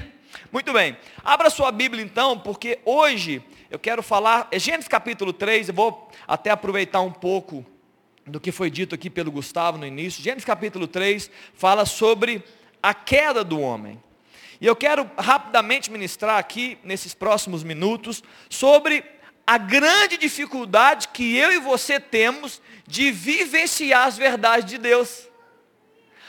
Muito 0.53 0.73
bem. 0.73 0.97
Abra 1.25 1.51
sua 1.51 1.73
Bíblia 1.73 2.05
então, 2.05 2.39
porque 2.39 2.79
hoje 2.85 3.43
eu 3.71 3.79
quero 3.79 4.03
falar, 4.03 4.49
é 4.51 4.59
Gênesis 4.59 4.87
capítulo 4.87 5.33
3, 5.33 5.69
eu 5.69 5.75
vou 5.75 6.11
até 6.29 6.51
aproveitar 6.51 7.01
um 7.01 7.11
pouco 7.11 7.67
do 8.27 8.41
que 8.41 8.53
foi 8.53 8.71
dito 8.71 8.95
aqui 8.95 9.11
pelo 9.11 9.31
Gustavo 9.31 9.79
no 9.79 9.87
início. 9.87 10.23
Gênesis 10.23 10.45
capítulo 10.45 10.87
3 10.87 11.31
fala 11.55 11.85
sobre 11.85 12.43
a 12.83 12.95
queda 12.95 13.43
do 13.43 13.61
homem. 13.61 14.03
E 14.61 14.67
eu 14.67 14.77
quero 14.77 15.11
rapidamente 15.19 15.91
ministrar 15.91 16.39
aqui, 16.39 16.79
nesses 16.85 17.15
próximos 17.15 17.65
minutos, 17.65 18.23
sobre 18.49 19.05
a 19.45 19.59
grande 19.59 20.17
dificuldade 20.17 21.09
que 21.09 21.37
eu 21.37 21.51
e 21.51 21.59
você 21.59 21.99
temos 21.99 22.63
de 22.87 23.11
vivenciar 23.11 24.07
as 24.07 24.17
verdades 24.17 24.71
de 24.71 24.79
Deus. 24.79 25.29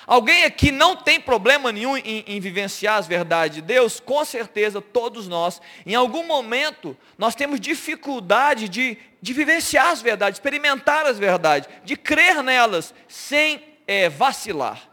Alguém 0.06 0.44
aqui 0.44 0.72
não 0.72 0.96
tem 0.96 1.20
problema 1.20 1.72
nenhum 1.72 1.96
em, 1.98 2.24
em, 2.28 2.40
vivenciar 2.40 2.98
as 2.98 3.08
verdades 3.08 3.56
de 3.56 3.62
Deus? 3.62 4.00
Com 4.00 4.24
certeza, 4.26 4.82
todos 4.82 5.28
nós, 5.28 5.62
em 5.86 5.96
algum 5.96 6.26
momento, 6.26 6.98
nós 7.18 7.36
temos 7.36 7.60
dificuldade 7.60 8.68
de, 8.68 8.98
de 9.22 9.34
vivenciar 9.34 9.88
as 9.88 10.02
verdades, 10.02 10.38
experimentar 10.40 11.06
as 11.06 11.18
verdades, 11.18 11.70
de 11.84 11.96
crer 11.96 12.44
nelas, 12.44 12.94
sem 13.08 13.64
é, 13.88 14.10
vacilar. 14.10 14.90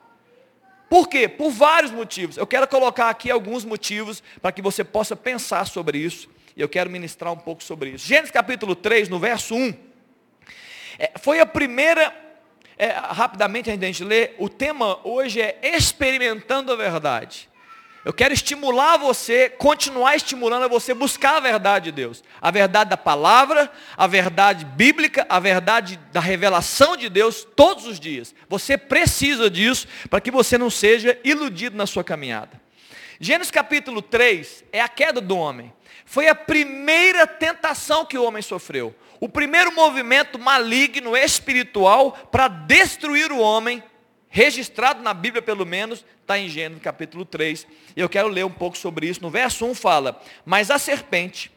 Por 0.88 1.08
quê? 1.08 1.28
Por 1.28 1.50
vários 1.50 1.92
motivos. 1.92 2.36
Eu 2.36 2.46
quero 2.46 2.66
colocar 2.66 3.10
aqui 3.10 3.30
alguns 3.30 3.64
motivos 3.64 4.22
para 4.42 4.50
que 4.50 4.60
você 4.60 4.82
possa 4.82 5.14
pensar 5.14 5.66
sobre 5.66 5.98
isso. 5.98 6.28
E 6.56 6.60
eu 6.60 6.68
quero 6.68 6.90
ministrar 6.90 7.32
um 7.32 7.36
pouco 7.36 7.62
sobre 7.62 7.90
isso. 7.90 8.06
Gênesis 8.06 8.32
capítulo 8.32 8.74
3, 8.74 9.08
no 9.08 9.18
verso 9.18 9.54
1. 9.54 9.72
É, 10.98 11.12
foi 11.18 11.40
a 11.40 11.46
primeira, 11.46 12.12
é, 12.80 12.92
rapidamente 12.98 13.70
a 13.70 13.76
gente 13.76 14.02
lê, 14.02 14.30
o 14.38 14.48
tema 14.48 14.98
hoje 15.04 15.38
é 15.38 15.76
experimentando 15.76 16.72
a 16.72 16.76
verdade. 16.76 17.46
Eu 18.02 18.12
quero 18.14 18.32
estimular 18.32 18.96
você, 18.96 19.50
continuar 19.50 20.16
estimulando 20.16 20.62
a 20.62 20.68
você 20.68 20.94
buscar 20.94 21.36
a 21.36 21.40
verdade 21.40 21.84
de 21.86 21.92
Deus. 21.92 22.24
A 22.40 22.50
verdade 22.50 22.88
da 22.88 22.96
palavra, 22.96 23.70
a 23.94 24.06
verdade 24.06 24.64
bíblica, 24.64 25.26
a 25.28 25.38
verdade 25.38 26.00
da 26.10 26.20
revelação 26.20 26.96
de 26.96 27.10
Deus 27.10 27.46
todos 27.54 27.84
os 27.84 28.00
dias. 28.00 28.34
Você 28.48 28.78
precisa 28.78 29.50
disso 29.50 29.86
para 30.08 30.18
que 30.18 30.30
você 30.30 30.56
não 30.56 30.70
seja 30.70 31.18
iludido 31.22 31.76
na 31.76 31.86
sua 31.86 32.02
caminhada. 32.02 32.58
Gênesis 33.22 33.50
capítulo 33.50 34.00
3 34.00 34.64
é 34.72 34.80
a 34.80 34.88
queda 34.88 35.20
do 35.20 35.36
homem. 35.36 35.70
Foi 36.06 36.26
a 36.26 36.34
primeira 36.34 37.26
tentação 37.26 38.06
que 38.06 38.16
o 38.16 38.24
homem 38.24 38.40
sofreu. 38.40 38.94
O 39.20 39.28
primeiro 39.28 39.70
movimento 39.70 40.38
maligno 40.38 41.14
espiritual 41.14 42.12
para 42.32 42.48
destruir 42.48 43.30
o 43.30 43.38
homem 43.38 43.82
registrado 44.30 45.02
na 45.02 45.12
Bíblia 45.12 45.42
pelo 45.42 45.66
menos, 45.66 46.02
está 46.22 46.38
em 46.38 46.48
Gênesis 46.48 46.82
capítulo 46.82 47.26
3. 47.26 47.66
E 47.94 48.00
eu 48.00 48.08
quero 48.08 48.28
ler 48.28 48.46
um 48.46 48.50
pouco 48.50 48.78
sobre 48.78 49.06
isso. 49.06 49.20
No 49.20 49.28
verso 49.28 49.66
1 49.66 49.74
fala, 49.74 50.18
mas 50.46 50.70
a 50.70 50.78
serpente, 50.78 51.52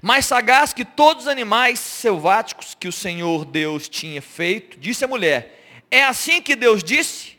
mais 0.00 0.24
sagaz 0.24 0.72
que 0.72 0.86
todos 0.86 1.24
os 1.24 1.28
animais 1.28 1.80
selváticos 1.80 2.74
que 2.74 2.88
o 2.88 2.92
Senhor 2.92 3.44
Deus 3.44 3.90
tinha 3.90 4.22
feito, 4.22 4.78
disse 4.78 5.04
a 5.04 5.08
mulher, 5.08 5.82
é 5.90 6.02
assim 6.02 6.40
que 6.40 6.56
Deus 6.56 6.82
disse, 6.82 7.38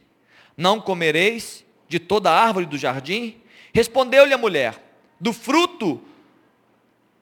não 0.55 0.79
comereis 0.79 1.62
de 1.99 2.05
toda 2.05 2.31
árvore 2.31 2.65
do 2.65 2.77
jardim? 2.77 3.37
Respondeu-lhe 3.73 4.33
a 4.33 4.37
mulher, 4.37 4.81
do 5.19 5.31
fruto 5.31 6.01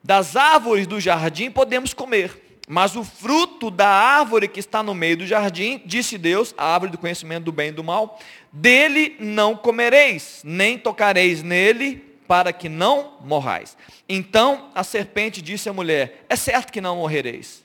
das 0.04 0.36
árvores 0.36 0.88
do 0.88 1.00
jardim 1.00 1.52
podemos 1.52 1.94
comer 1.94 2.52
mas 2.74 2.96
o 2.96 3.04
fruto 3.04 3.70
da 3.70 3.90
árvore 3.90 4.48
que 4.48 4.62
está 4.62 4.82
no 4.82 4.96
meio 4.96 5.18
do 5.18 5.28
jardim, 5.28 5.82
disse 5.86 6.18
Deus, 6.18 6.56
a 6.58 6.74
árvore 6.74 6.94
do 6.94 6.98
conhecimento 6.98 7.44
do 7.44 7.52
bem 7.52 7.68
e 7.68 7.74
do 7.74 7.84
mal, 7.84 8.18
dele 8.50 9.18
não 9.20 9.58
comereis, 9.58 10.42
nem 10.46 10.78
tocareis 10.78 11.44
nele, 11.44 11.98
para 12.26 12.54
que 12.54 12.70
não 12.70 13.18
morrais. 13.26 13.76
Então 14.08 14.70
a 14.74 14.86
serpente 14.86 15.42
disse 15.42 15.68
à 15.68 15.74
mulher: 15.74 16.24
É 16.30 16.36
certo 16.38 16.72
que 16.72 16.80
não 16.80 16.96
morrereis, 16.96 17.62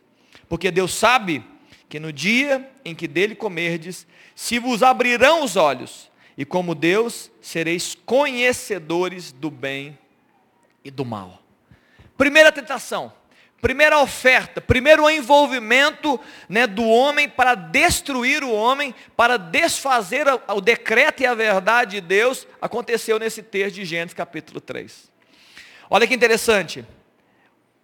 porque 0.48 0.72
Deus 0.72 0.92
sabe 0.92 1.44
que 1.88 2.00
no 2.00 2.12
dia 2.12 2.68
em 2.84 2.92
que 2.92 3.06
dele 3.06 3.36
comerdes, 3.36 4.08
se 4.34 4.58
vos 4.58 4.82
abrirão 4.82 5.44
os 5.44 5.54
olhos, 5.54 6.10
e 6.36 6.44
como 6.44 6.74
Deus 6.74 7.30
sereis 7.40 7.94
conhecedores 7.94 9.32
do 9.32 9.50
bem 9.50 9.98
e 10.84 10.90
do 10.90 11.04
mal. 11.04 11.42
Primeira 12.16 12.52
tentação 12.52 13.12
Primeira 13.60 13.98
oferta, 13.98 14.60
primeiro 14.60 15.08
envolvimento 15.08 16.20
né, 16.48 16.66
do 16.66 16.84
homem 16.84 17.28
para 17.28 17.54
destruir 17.54 18.44
o 18.44 18.52
homem, 18.52 18.94
para 19.16 19.38
desfazer 19.38 20.26
o 20.48 20.60
decreto 20.60 21.22
e 21.22 21.26
a 21.26 21.34
verdade 21.34 21.92
de 21.92 22.00
Deus, 22.02 22.46
aconteceu 22.60 23.18
nesse 23.18 23.42
texto 23.42 23.76
de 23.76 23.84
Gênesis 23.84 24.12
capítulo 24.12 24.60
3. 24.60 25.10
Olha 25.88 26.06
que 26.06 26.14
interessante. 26.14 26.84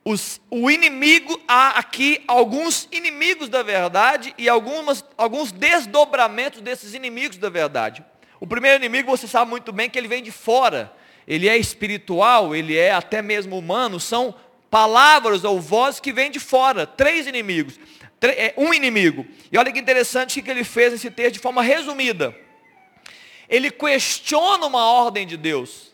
Os, 0.04 0.40
o 0.50 0.70
inimigo, 0.70 1.40
há 1.48 1.78
aqui 1.78 2.22
alguns 2.28 2.86
inimigos 2.92 3.48
da 3.48 3.62
verdade 3.62 4.34
e 4.36 4.48
algumas, 4.48 5.02
alguns 5.16 5.52
desdobramentos 5.52 6.60
desses 6.60 6.92
inimigos 6.92 7.38
da 7.38 7.48
verdade. 7.48 8.04
O 8.42 8.46
primeiro 8.48 8.78
inimigo, 8.78 9.08
você 9.08 9.28
sabe 9.28 9.48
muito 9.48 9.70
bem 9.72 9.88
que 9.88 9.96
ele 9.96 10.08
vem 10.08 10.20
de 10.20 10.32
fora. 10.32 10.92
Ele 11.28 11.48
é 11.48 11.56
espiritual, 11.56 12.56
ele 12.56 12.76
é 12.76 12.90
até 12.90 13.22
mesmo 13.22 13.56
humano, 13.56 14.00
são 14.00 14.34
palavras 14.68 15.44
ou 15.44 15.60
vozes 15.60 16.00
que 16.00 16.12
vêm 16.12 16.28
de 16.28 16.40
fora. 16.40 16.84
Três 16.84 17.28
inimigos. 17.28 17.78
É, 18.20 18.52
um 18.56 18.74
inimigo. 18.74 19.24
E 19.52 19.56
olha 19.56 19.70
que 19.70 19.78
interessante 19.78 20.40
o 20.40 20.42
que 20.42 20.50
ele 20.50 20.64
fez 20.64 20.90
nesse 20.90 21.08
texto 21.08 21.34
de 21.34 21.38
forma 21.38 21.62
resumida. 21.62 22.34
Ele 23.48 23.70
questiona 23.70 24.66
uma 24.66 24.90
ordem 24.90 25.24
de 25.24 25.36
Deus. 25.36 25.92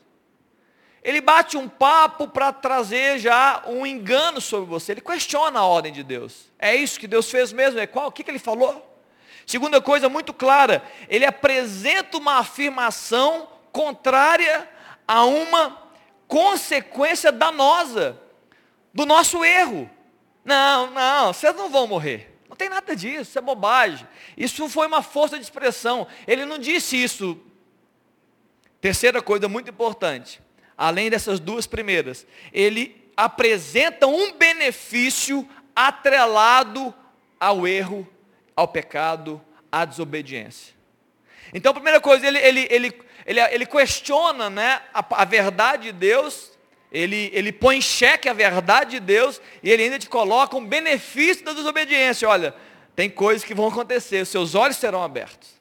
Ele 1.05 1.21
bate 1.21 1.55
um 1.59 1.69
papo 1.69 2.29
para 2.29 2.51
trazer 2.51 3.19
já 3.19 3.63
um 3.67 3.85
engano 3.85 4.41
sobre 4.41 4.67
você. 4.71 4.93
Ele 4.93 5.03
questiona 5.03 5.61
a 5.61 5.67
ordem 5.67 5.93
de 5.93 6.03
Deus. 6.03 6.51
É 6.59 6.75
isso 6.75 6.99
que 6.99 7.07
Deus 7.07 7.31
fez 7.31 7.53
mesmo? 7.53 7.79
É 7.79 7.87
qual? 7.87 8.07
O 8.07 8.13
que, 8.13 8.25
que 8.25 8.31
ele 8.31 8.39
falou? 8.39 8.89
Segunda 9.49 9.81
coisa 9.81 10.11
muito 10.11 10.35
clara, 10.35 10.83
ele 11.09 11.25
apresenta 11.25 12.19
uma 12.19 12.35
afirmação 12.35 13.49
contrária 13.73 14.69
a 15.07 15.25
uma 15.25 15.85
consequência 16.27 17.33
danosa 17.33 18.21
do 18.93 19.07
nosso 19.07 19.43
erro. 19.43 19.89
Não, 20.45 20.91
não, 20.91 21.33
vocês 21.33 21.57
não 21.57 21.71
vão 21.71 21.87
morrer. 21.87 22.39
Não 22.47 22.55
tem 22.55 22.69
nada 22.69 22.95
disso, 22.95 23.23
isso 23.23 23.39
é 23.39 23.41
bobagem. 23.41 24.07
Isso 24.37 24.69
foi 24.69 24.87
uma 24.87 25.01
força 25.01 25.39
de 25.39 25.45
expressão. 25.45 26.07
Ele 26.27 26.45
não 26.45 26.59
disse 26.59 27.03
isso. 27.03 27.41
Terceira 28.83 29.23
coisa 29.23 29.49
muito 29.49 29.71
importante, 29.71 30.43
além 30.77 31.09
dessas 31.09 31.41
duas 31.41 31.67
primeiras, 31.67 32.27
ele 32.53 33.11
apresenta 33.17 34.07
um 34.07 34.31
benefício 34.33 35.49
atrelado 35.75 36.93
ao 37.41 37.67
erro, 37.67 38.07
ao 38.59 38.67
pecado, 38.67 39.41
à 39.71 39.85
desobediência. 39.85 40.75
Então, 41.55 41.71
a 41.71 41.75
primeira 41.75 42.01
coisa, 42.01 42.27
ele, 42.27 42.39
ele, 42.39 42.67
ele, 42.71 43.01
ele, 43.25 43.41
ele 43.41 43.67
questiona 43.67 44.51
né, 44.51 44.83
a, 44.93 45.23
a 45.23 45.25
verdade 45.25 45.85
de 45.85 45.93
Deus 45.93 46.59
ele, 46.91 47.31
ele 47.35 47.53
põe 47.53 47.77
em 47.77 47.83
xeque 47.83 48.29
a 48.29 48.33
verdade 48.33 48.93
de 48.93 49.01
Deus 49.01 49.41
e 49.63 49.71
ele 49.71 49.85
ainda 49.85 49.99
te 49.99 50.09
coloca 50.09 50.57
um 50.57 50.65
benefício 50.65 51.45
da 51.45 51.53
desobediência. 51.53 52.29
Olha, 52.29 52.55
tem 52.97 53.11
coisas 53.11 53.45
que 53.45 53.55
vão 53.55 53.69
acontecer, 53.69 54.25
seus 54.25 54.55
olhos 54.55 54.79
serão 54.79 55.03
abertos. 55.03 55.59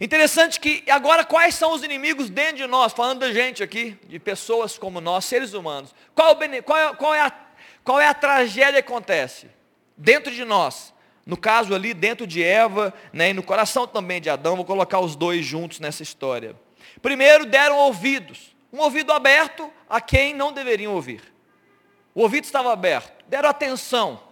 Interessante 0.00 0.60
que 0.60 0.84
agora 0.88 1.24
quais 1.24 1.54
são 1.54 1.72
os 1.72 1.82
inimigos 1.82 2.28
dentro 2.30 2.58
de 2.58 2.66
nós, 2.66 2.92
falando 2.92 3.20
da 3.20 3.32
gente 3.32 3.62
aqui, 3.62 3.98
de 4.04 4.18
pessoas 4.18 4.78
como 4.78 5.00
nós, 5.00 5.24
seres 5.24 5.54
humanos. 5.54 5.94
Qual, 6.14 6.36
qual, 6.64 6.78
é, 6.78 6.94
qual, 6.94 7.14
é, 7.14 7.20
a, 7.22 7.32
qual 7.82 8.00
é 8.00 8.06
a 8.06 8.14
tragédia 8.14 8.82
que 8.82 8.88
acontece? 8.88 9.48
Dentro 9.96 10.32
de 10.32 10.44
nós. 10.44 10.94
No 11.26 11.36
caso 11.36 11.74
ali, 11.74 11.92
dentro 11.92 12.26
de 12.26 12.42
Eva, 12.42 12.94
né, 13.12 13.30
e 13.30 13.34
no 13.34 13.42
coração 13.42 13.86
também 13.86 14.20
de 14.20 14.30
Adão, 14.30 14.54
vou 14.54 14.64
colocar 14.64 15.00
os 15.00 15.16
dois 15.16 15.44
juntos 15.44 15.80
nessa 15.80 16.02
história. 16.02 16.54
Primeiro 17.02 17.44
deram 17.44 17.76
ouvidos 17.76 18.56
um 18.72 18.80
ouvido 18.80 19.12
aberto 19.12 19.72
a 19.88 20.00
quem 20.00 20.34
não 20.34 20.52
deveriam 20.52 20.92
ouvir. 20.92 21.22
O 22.14 22.20
ouvido 22.20 22.44
estava 22.44 22.72
aberto, 22.72 23.24
deram 23.26 23.48
atenção, 23.48 24.22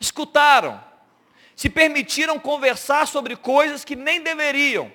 escutaram, 0.00 0.82
se 1.54 1.70
permitiram 1.70 2.38
conversar 2.38 3.06
sobre 3.06 3.36
coisas 3.36 3.84
que 3.84 3.96
nem 3.96 4.20
deveriam. 4.20 4.90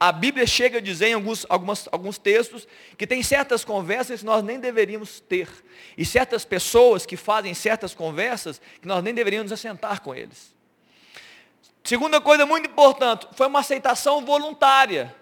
A 0.00 0.12
Bíblia 0.12 0.46
chega 0.46 0.78
a 0.78 0.80
dizer 0.80 1.08
em 1.08 1.14
alguns, 1.14 1.44
algumas, 1.48 1.88
alguns 1.90 2.18
textos 2.18 2.68
que 2.96 3.06
tem 3.06 3.22
certas 3.22 3.64
conversas 3.64 4.20
que 4.20 4.26
nós 4.26 4.44
nem 4.44 4.60
deveríamos 4.60 5.18
ter. 5.20 5.48
E 5.96 6.04
certas 6.04 6.44
pessoas 6.44 7.04
que 7.04 7.16
fazem 7.16 7.52
certas 7.52 7.94
conversas 7.94 8.60
que 8.80 8.86
nós 8.86 9.02
nem 9.02 9.12
deveríamos 9.12 9.50
assentar 9.50 10.00
com 10.00 10.14
eles. 10.14 10.54
Segunda 11.82 12.20
coisa 12.20 12.46
muito 12.46 12.68
importante, 12.68 13.26
foi 13.32 13.46
uma 13.48 13.60
aceitação 13.60 14.24
voluntária. 14.24 15.14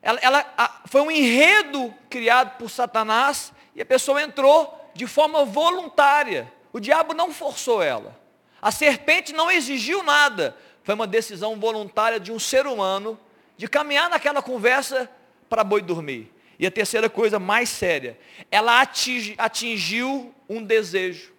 Ela, 0.00 0.18
ela 0.20 0.54
a, 0.58 0.80
foi 0.86 1.00
um 1.00 1.10
enredo 1.10 1.94
criado 2.10 2.56
por 2.58 2.68
Satanás 2.68 3.52
e 3.74 3.80
a 3.80 3.86
pessoa 3.86 4.20
entrou 4.20 4.90
de 4.94 5.06
forma 5.06 5.44
voluntária. 5.44 6.52
O 6.72 6.80
diabo 6.80 7.14
não 7.14 7.32
forçou 7.32 7.80
ela. 7.82 8.20
A 8.60 8.72
serpente 8.72 9.32
não 9.32 9.50
exigiu 9.50 10.02
nada. 10.02 10.56
Foi 10.82 10.94
uma 10.94 11.06
decisão 11.06 11.58
voluntária 11.58 12.18
de 12.18 12.32
um 12.32 12.38
ser 12.38 12.66
humano 12.66 13.18
de 13.56 13.68
caminhar 13.68 14.10
naquela 14.10 14.42
conversa 14.42 15.10
para 15.48 15.62
boi 15.62 15.82
dormir. 15.82 16.32
E 16.58 16.66
a 16.66 16.70
terceira 16.70 17.08
coisa 17.10 17.38
mais 17.38 17.68
séria, 17.68 18.18
ela 18.50 18.80
atingi, 18.80 19.34
atingiu 19.38 20.34
um 20.48 20.62
desejo. 20.62 21.32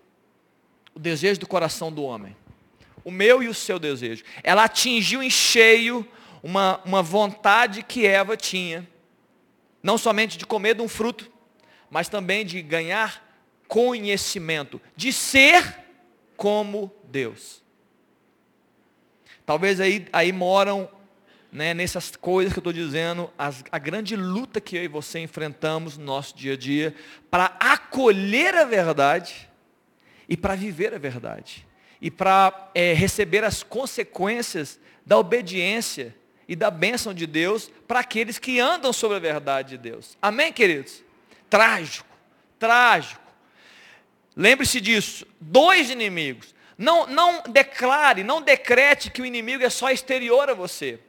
O 0.93 0.99
desejo 0.99 1.39
do 1.39 1.47
coração 1.47 1.91
do 1.91 2.03
homem. 2.03 2.35
O 3.03 3.11
meu 3.11 3.41
e 3.41 3.47
o 3.47 3.53
seu 3.53 3.79
desejo. 3.79 4.23
Ela 4.43 4.65
atingiu 4.65 5.23
em 5.23 5.29
cheio 5.29 6.07
uma, 6.41 6.81
uma 6.83 7.01
vontade 7.01 7.83
que 7.83 8.05
Eva 8.05 8.35
tinha, 8.35 8.87
não 9.81 9.97
somente 9.97 10.37
de 10.37 10.45
comer 10.45 10.75
de 10.75 10.81
um 10.81 10.89
fruto, 10.89 11.31
mas 11.89 12.09
também 12.09 12.45
de 12.45 12.61
ganhar 12.61 13.23
conhecimento, 13.67 14.81
de 14.95 15.13
ser 15.13 15.79
como 16.35 16.93
Deus. 17.05 17.62
Talvez 19.45 19.79
aí, 19.79 20.07
aí 20.13 20.31
moram, 20.31 20.89
né, 21.51 21.73
nessas 21.73 22.15
coisas 22.15 22.53
que 22.53 22.59
eu 22.59 22.61
estou 22.61 22.73
dizendo, 22.73 23.29
as, 23.37 23.63
a 23.71 23.77
grande 23.77 24.15
luta 24.15 24.61
que 24.61 24.77
eu 24.77 24.83
e 24.83 24.87
você 24.87 25.19
enfrentamos 25.19 25.97
no 25.97 26.05
nosso 26.05 26.35
dia 26.35 26.53
a 26.53 26.57
dia, 26.57 26.95
para 27.29 27.55
acolher 27.59 28.55
a 28.55 28.63
verdade 28.63 29.49
e 30.27 30.37
para 30.37 30.55
viver 30.55 30.93
a 30.93 30.97
verdade. 30.97 31.67
E 32.01 32.09
para 32.09 32.71
é, 32.73 32.93
receber 32.93 33.43
as 33.43 33.63
consequências 33.63 34.79
da 35.05 35.17
obediência 35.17 36.15
e 36.47 36.55
da 36.55 36.69
bênção 36.69 37.13
de 37.13 37.25
Deus 37.25 37.71
para 37.87 37.99
aqueles 37.99 38.37
que 38.37 38.59
andam 38.59 38.91
sobre 38.91 39.17
a 39.17 39.19
verdade 39.19 39.69
de 39.71 39.77
Deus. 39.77 40.17
Amém, 40.21 40.51
queridos? 40.51 41.03
Trágico, 41.49 42.07
trágico. 42.59 43.21
Lembre-se 44.35 44.81
disso, 44.81 45.25
dois 45.39 45.89
inimigos. 45.89 46.53
Não, 46.83 47.07
não 47.07 47.41
declare, 47.43 48.25
não 48.25 48.41
decrete 48.41 49.09
que 49.09 49.21
o 49.21 49.25
inimigo 49.25 49.63
é 49.63 49.69
só 49.69 49.89
exterior 49.89 50.49
a 50.49 50.53
você. 50.53 50.99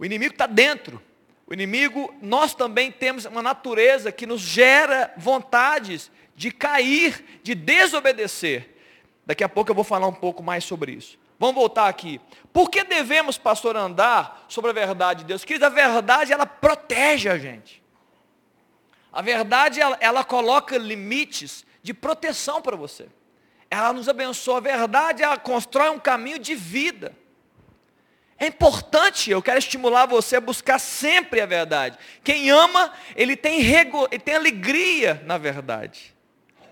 O 0.00 0.04
inimigo 0.04 0.34
está 0.34 0.48
dentro. 0.48 1.00
O 1.46 1.54
inimigo, 1.54 2.12
nós 2.20 2.56
também 2.56 2.90
temos 2.90 3.24
uma 3.24 3.40
natureza 3.40 4.10
que 4.10 4.26
nos 4.26 4.40
gera 4.40 5.14
vontades 5.16 6.10
de 6.34 6.50
cair, 6.50 7.24
de 7.44 7.54
desobedecer. 7.54 8.68
Daqui 9.24 9.44
a 9.44 9.48
pouco 9.48 9.70
eu 9.70 9.76
vou 9.76 9.84
falar 9.84 10.08
um 10.08 10.12
pouco 10.12 10.42
mais 10.42 10.64
sobre 10.64 10.90
isso. 10.90 11.16
Vamos 11.38 11.54
voltar 11.54 11.86
aqui. 11.86 12.20
Por 12.52 12.68
que 12.68 12.82
devemos, 12.82 13.38
pastor, 13.38 13.76
andar 13.76 14.44
sobre 14.48 14.72
a 14.72 14.74
verdade 14.74 15.20
de 15.20 15.26
Deus? 15.26 15.44
Queridos, 15.44 15.68
a 15.68 15.70
verdade, 15.70 16.32
ela 16.32 16.46
protege 16.46 17.28
a 17.28 17.38
gente. 17.38 17.80
A 19.12 19.22
verdade, 19.22 19.80
ela, 19.80 19.96
ela 20.00 20.24
coloca 20.24 20.76
limites 20.76 21.64
de 21.80 21.94
proteção 21.94 22.60
para 22.60 22.74
você. 22.74 23.06
Ela 23.76 23.92
nos 23.92 24.08
abençoa. 24.08 24.58
A 24.58 24.60
verdade, 24.60 25.22
ela 25.22 25.36
constrói 25.36 25.90
um 25.90 25.98
caminho 25.98 26.38
de 26.38 26.54
vida. 26.54 27.14
É 28.38 28.46
importante, 28.46 29.30
eu 29.30 29.42
quero 29.42 29.58
estimular 29.58 30.06
você 30.06 30.36
a 30.36 30.40
buscar 30.40 30.78
sempre 30.78 31.40
a 31.40 31.46
verdade. 31.46 31.98
Quem 32.22 32.50
ama, 32.50 32.92
ele 33.14 33.34
tem, 33.34 33.60
rego, 33.60 34.06
ele 34.10 34.22
tem 34.22 34.34
alegria 34.34 35.22
na 35.24 35.38
verdade. 35.38 36.14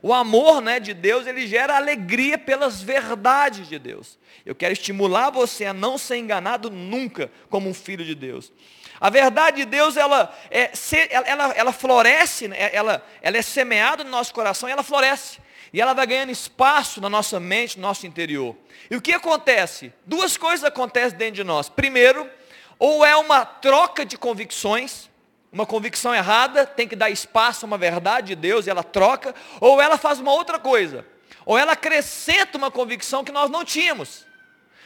O 0.02 0.12
amor 0.12 0.60
né, 0.60 0.78
de 0.78 0.92
Deus, 0.92 1.26
ele 1.26 1.46
gera 1.46 1.76
alegria 1.76 2.36
pelas 2.36 2.82
verdades 2.82 3.66
de 3.66 3.78
Deus. 3.78 4.18
Eu 4.44 4.54
quero 4.54 4.74
estimular 4.74 5.30
você 5.30 5.64
a 5.64 5.72
não 5.72 5.96
ser 5.96 6.16
enganado 6.16 6.70
nunca 6.70 7.30
como 7.48 7.70
um 7.70 7.72
filho 7.72 8.04
de 8.04 8.14
Deus. 8.14 8.52
A 9.00 9.08
verdade 9.08 9.58
de 9.58 9.64
Deus, 9.64 9.96
ela, 9.96 10.34
é, 10.50 10.70
ela, 11.10 11.52
ela 11.52 11.72
floresce, 11.72 12.48
né, 12.48 12.70
ela, 12.74 13.02
ela 13.22 13.38
é 13.38 13.42
semeada 13.42 14.04
no 14.04 14.10
nosso 14.10 14.34
coração 14.34 14.68
e 14.68 14.72
ela 14.72 14.82
floresce. 14.82 15.38
E 15.74 15.80
ela 15.80 15.92
vai 15.92 16.06
ganhando 16.06 16.30
espaço 16.30 17.00
na 17.00 17.10
nossa 17.10 17.40
mente, 17.40 17.80
no 17.80 17.82
nosso 17.82 18.06
interior. 18.06 18.56
E 18.88 18.94
o 18.94 19.02
que 19.02 19.12
acontece? 19.12 19.92
Duas 20.06 20.36
coisas 20.36 20.62
acontecem 20.62 21.18
dentro 21.18 21.34
de 21.34 21.42
nós. 21.42 21.68
Primeiro, 21.68 22.30
ou 22.78 23.04
é 23.04 23.16
uma 23.16 23.44
troca 23.44 24.06
de 24.06 24.16
convicções, 24.16 25.10
uma 25.50 25.66
convicção 25.66 26.14
errada, 26.14 26.64
tem 26.64 26.86
que 26.86 26.94
dar 26.94 27.10
espaço 27.10 27.64
a 27.64 27.66
uma 27.66 27.76
verdade 27.76 28.28
de 28.28 28.36
Deus 28.36 28.68
e 28.68 28.70
ela 28.70 28.84
troca, 28.84 29.34
ou 29.60 29.82
ela 29.82 29.98
faz 29.98 30.20
uma 30.20 30.30
outra 30.30 30.60
coisa, 30.60 31.04
ou 31.44 31.58
ela 31.58 31.72
acrescenta 31.72 32.56
uma 32.56 32.70
convicção 32.70 33.24
que 33.24 33.32
nós 33.32 33.50
não 33.50 33.64
tínhamos. 33.64 34.24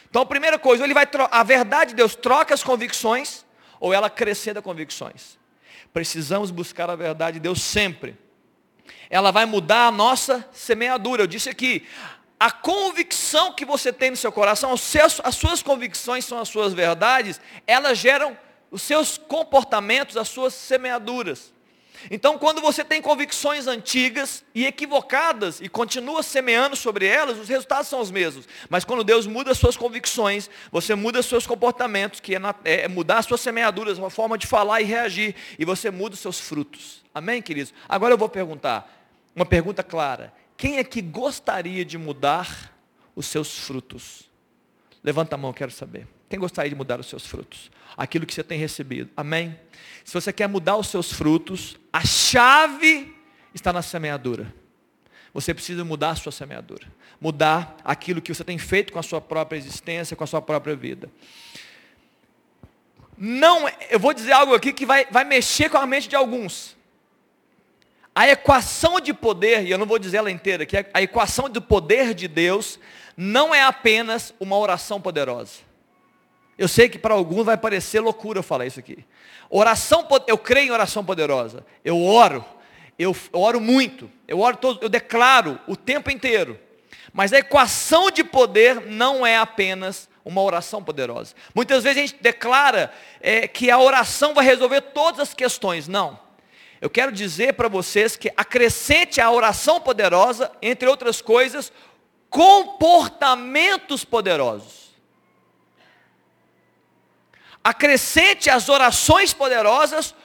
Então, 0.09 0.23
a 0.23 0.25
primeira 0.25 0.57
coisa, 0.57 0.83
ele 0.83 0.95
vai 0.95 1.07
a 1.29 1.43
verdade 1.43 1.91
de 1.91 1.97
Deus 1.97 2.15
troca 2.15 2.51
as 2.51 2.63
convicções, 2.63 3.45
ou 3.79 3.93
ela 3.93 4.07
acrescenta 4.07 4.59
convicções. 4.59 5.37
Precisamos 5.93 6.49
buscar 6.49 6.89
a 6.89 6.95
verdade 6.95 7.35
de 7.35 7.41
Deus 7.41 7.61
sempre 7.61 8.17
ela 9.09 9.31
vai 9.31 9.45
mudar 9.45 9.87
a 9.87 9.91
nossa 9.91 10.47
semeadura. 10.51 11.23
Eu 11.23 11.27
disse 11.27 11.49
aqui, 11.49 11.85
a 12.39 12.51
convicção 12.51 13.53
que 13.53 13.65
você 13.65 13.91
tem 13.91 14.11
no 14.11 14.17
seu 14.17 14.31
coração, 14.31 14.75
seus, 14.77 15.19
as 15.23 15.35
suas 15.35 15.61
convicções 15.61 16.25
são 16.25 16.39
as 16.39 16.47
suas 16.47 16.73
verdades, 16.73 17.41
elas 17.67 17.97
geram 17.97 18.37
os 18.71 18.81
seus 18.81 19.17
comportamentos, 19.17 20.15
as 20.15 20.29
suas 20.29 20.53
semeaduras. 20.53 21.53
Então, 22.09 22.37
quando 22.37 22.61
você 22.61 22.83
tem 22.83 23.01
convicções 23.01 23.67
antigas 23.67 24.43
e 24.53 24.65
equivocadas 24.65 25.59
e 25.59 25.67
continua 25.67 26.23
semeando 26.23 26.75
sobre 26.75 27.05
elas, 27.05 27.37
os 27.37 27.49
resultados 27.49 27.87
são 27.87 27.99
os 27.99 28.11
mesmos. 28.11 28.47
Mas 28.69 28.85
quando 28.85 29.03
Deus 29.03 29.27
muda 29.27 29.51
as 29.51 29.57
suas 29.57 29.75
convicções, 29.75 30.49
você 30.71 30.95
muda 30.95 31.21
seus 31.21 31.45
comportamentos, 31.45 32.19
que 32.19 32.35
é, 32.35 32.39
na, 32.39 32.55
é 32.63 32.87
mudar 32.87 33.19
as 33.19 33.25
suas 33.25 33.41
semeaduras, 33.41 33.97
uma 33.97 34.09
forma 34.09 34.37
de 34.37 34.47
falar 34.47 34.81
e 34.81 34.85
reagir, 34.85 35.35
e 35.57 35.65
você 35.65 35.91
muda 35.91 36.13
os 36.13 36.19
seus 36.19 36.39
frutos. 36.39 37.03
Amém, 37.13 37.41
queridos? 37.41 37.73
Agora 37.87 38.13
eu 38.13 38.17
vou 38.17 38.29
perguntar, 38.29 38.89
uma 39.35 39.45
pergunta 39.45 39.83
clara. 39.83 40.33
Quem 40.55 40.77
é 40.77 40.83
que 40.83 41.01
gostaria 41.01 41.85
de 41.85 41.97
mudar 41.97 42.73
os 43.15 43.25
seus 43.25 43.57
frutos? 43.57 44.29
Levanta 45.03 45.35
a 45.35 45.37
mão, 45.37 45.53
quero 45.53 45.71
saber. 45.71 46.07
Quem 46.29 46.37
gostaria 46.37 46.69
de 46.69 46.75
mudar 46.75 46.99
os 46.99 47.07
seus 47.07 47.25
frutos? 47.25 47.71
Aquilo 47.97 48.25
que 48.25 48.33
você 48.33 48.43
tem 48.43 48.59
recebido. 48.59 49.09
Amém? 49.17 49.59
Se 50.05 50.13
você 50.13 50.31
quer 50.31 50.47
mudar 50.47 50.77
os 50.77 50.87
seus 50.87 51.11
frutos, 51.11 51.77
a 51.91 52.05
chave 52.05 53.15
está 53.53 53.73
na 53.73 53.81
semeadura. 53.81 54.53
Você 55.33 55.53
precisa 55.53 55.83
mudar 55.83 56.11
a 56.11 56.15
sua 56.15 56.31
semeadura. 56.31 56.87
Mudar 57.19 57.75
aquilo 57.83 58.21
que 58.21 58.33
você 58.33 58.43
tem 58.43 58.59
feito 58.59 58.93
com 58.93 58.99
a 58.99 59.03
sua 59.03 59.19
própria 59.19 59.57
existência, 59.57 60.15
com 60.15 60.23
a 60.23 60.27
sua 60.27 60.41
própria 60.41 60.75
vida. 60.75 61.09
Não, 63.17 63.67
eu 63.89 63.99
vou 63.99 64.13
dizer 64.13 64.31
algo 64.31 64.53
aqui 64.53 64.71
que 64.71 64.85
vai, 64.85 65.05
vai 65.11 65.25
mexer 65.25 65.69
com 65.69 65.77
a 65.77 65.85
mente 65.85 66.07
de 66.07 66.15
alguns. 66.15 66.77
A 68.13 68.27
equação 68.27 68.99
de 68.99 69.13
poder, 69.13 69.65
e 69.65 69.71
eu 69.71 69.77
não 69.77 69.85
vou 69.85 69.99
dizer 69.99 70.17
ela 70.17 70.31
inteira 70.31 70.63
aqui, 70.63 70.77
a 70.93 71.01
equação 71.01 71.49
do 71.49 71.61
poder 71.61 72.13
de 72.13 72.27
Deus 72.27 72.79
não 73.17 73.53
é 73.53 73.63
apenas 73.63 74.33
uma 74.39 74.57
oração 74.57 75.01
poderosa. 75.01 75.68
Eu 76.59 76.67
sei 76.67 76.89
que 76.89 76.99
para 76.99 77.13
alguns 77.13 77.45
vai 77.45 77.55
parecer 77.55 78.01
loucura 78.01 78.39
eu 78.39 78.43
falar 78.43 78.65
isso 78.65 78.81
aqui. 78.81 79.05
Oração, 79.49 80.05
eu 80.27 80.37
creio 80.37 80.67
em 80.67 80.71
oração 80.71 81.05
poderosa. 81.05 81.65
Eu 81.85 82.03
oro, 82.03 82.43
eu 82.99 83.15
oro 83.31 83.61
muito, 83.61 84.11
eu 84.27 84.41
oro 84.41 84.57
todo, 84.57 84.77
eu 84.81 84.89
declaro 84.89 85.57
o 85.67 85.77
tempo 85.77 86.11
inteiro. 86.11 86.59
Mas 87.13 87.31
a 87.31 87.39
equação 87.39 88.11
de 88.11 88.25
poder 88.25 88.81
não 88.81 89.25
é 89.25 89.37
apenas 89.37 90.09
uma 90.25 90.41
oração 90.41 90.83
poderosa. 90.83 91.33
Muitas 91.55 91.81
vezes 91.81 91.97
a 91.97 92.05
gente 92.05 92.21
declara 92.21 92.91
é, 93.21 93.47
que 93.47 93.71
a 93.71 93.79
oração 93.79 94.33
vai 94.33 94.43
resolver 94.43 94.81
todas 94.81 95.21
as 95.21 95.33
questões. 95.33 95.87
Não. 95.87 96.19
Eu 96.81 96.89
quero 96.89 97.13
dizer 97.13 97.53
para 97.53 97.69
vocês 97.69 98.17
que 98.17 98.33
acrescente 98.35 99.21
a 99.21 99.31
oração 99.31 99.79
poderosa, 99.79 100.51
entre 100.61 100.89
outras 100.89 101.21
coisas, 101.21 101.71
comportamentos 102.29 104.03
poderosos. 104.03 104.88
Acrescente 107.63 108.49
às 108.49 108.69
orações 108.69 109.33
poderosas 109.33 110.15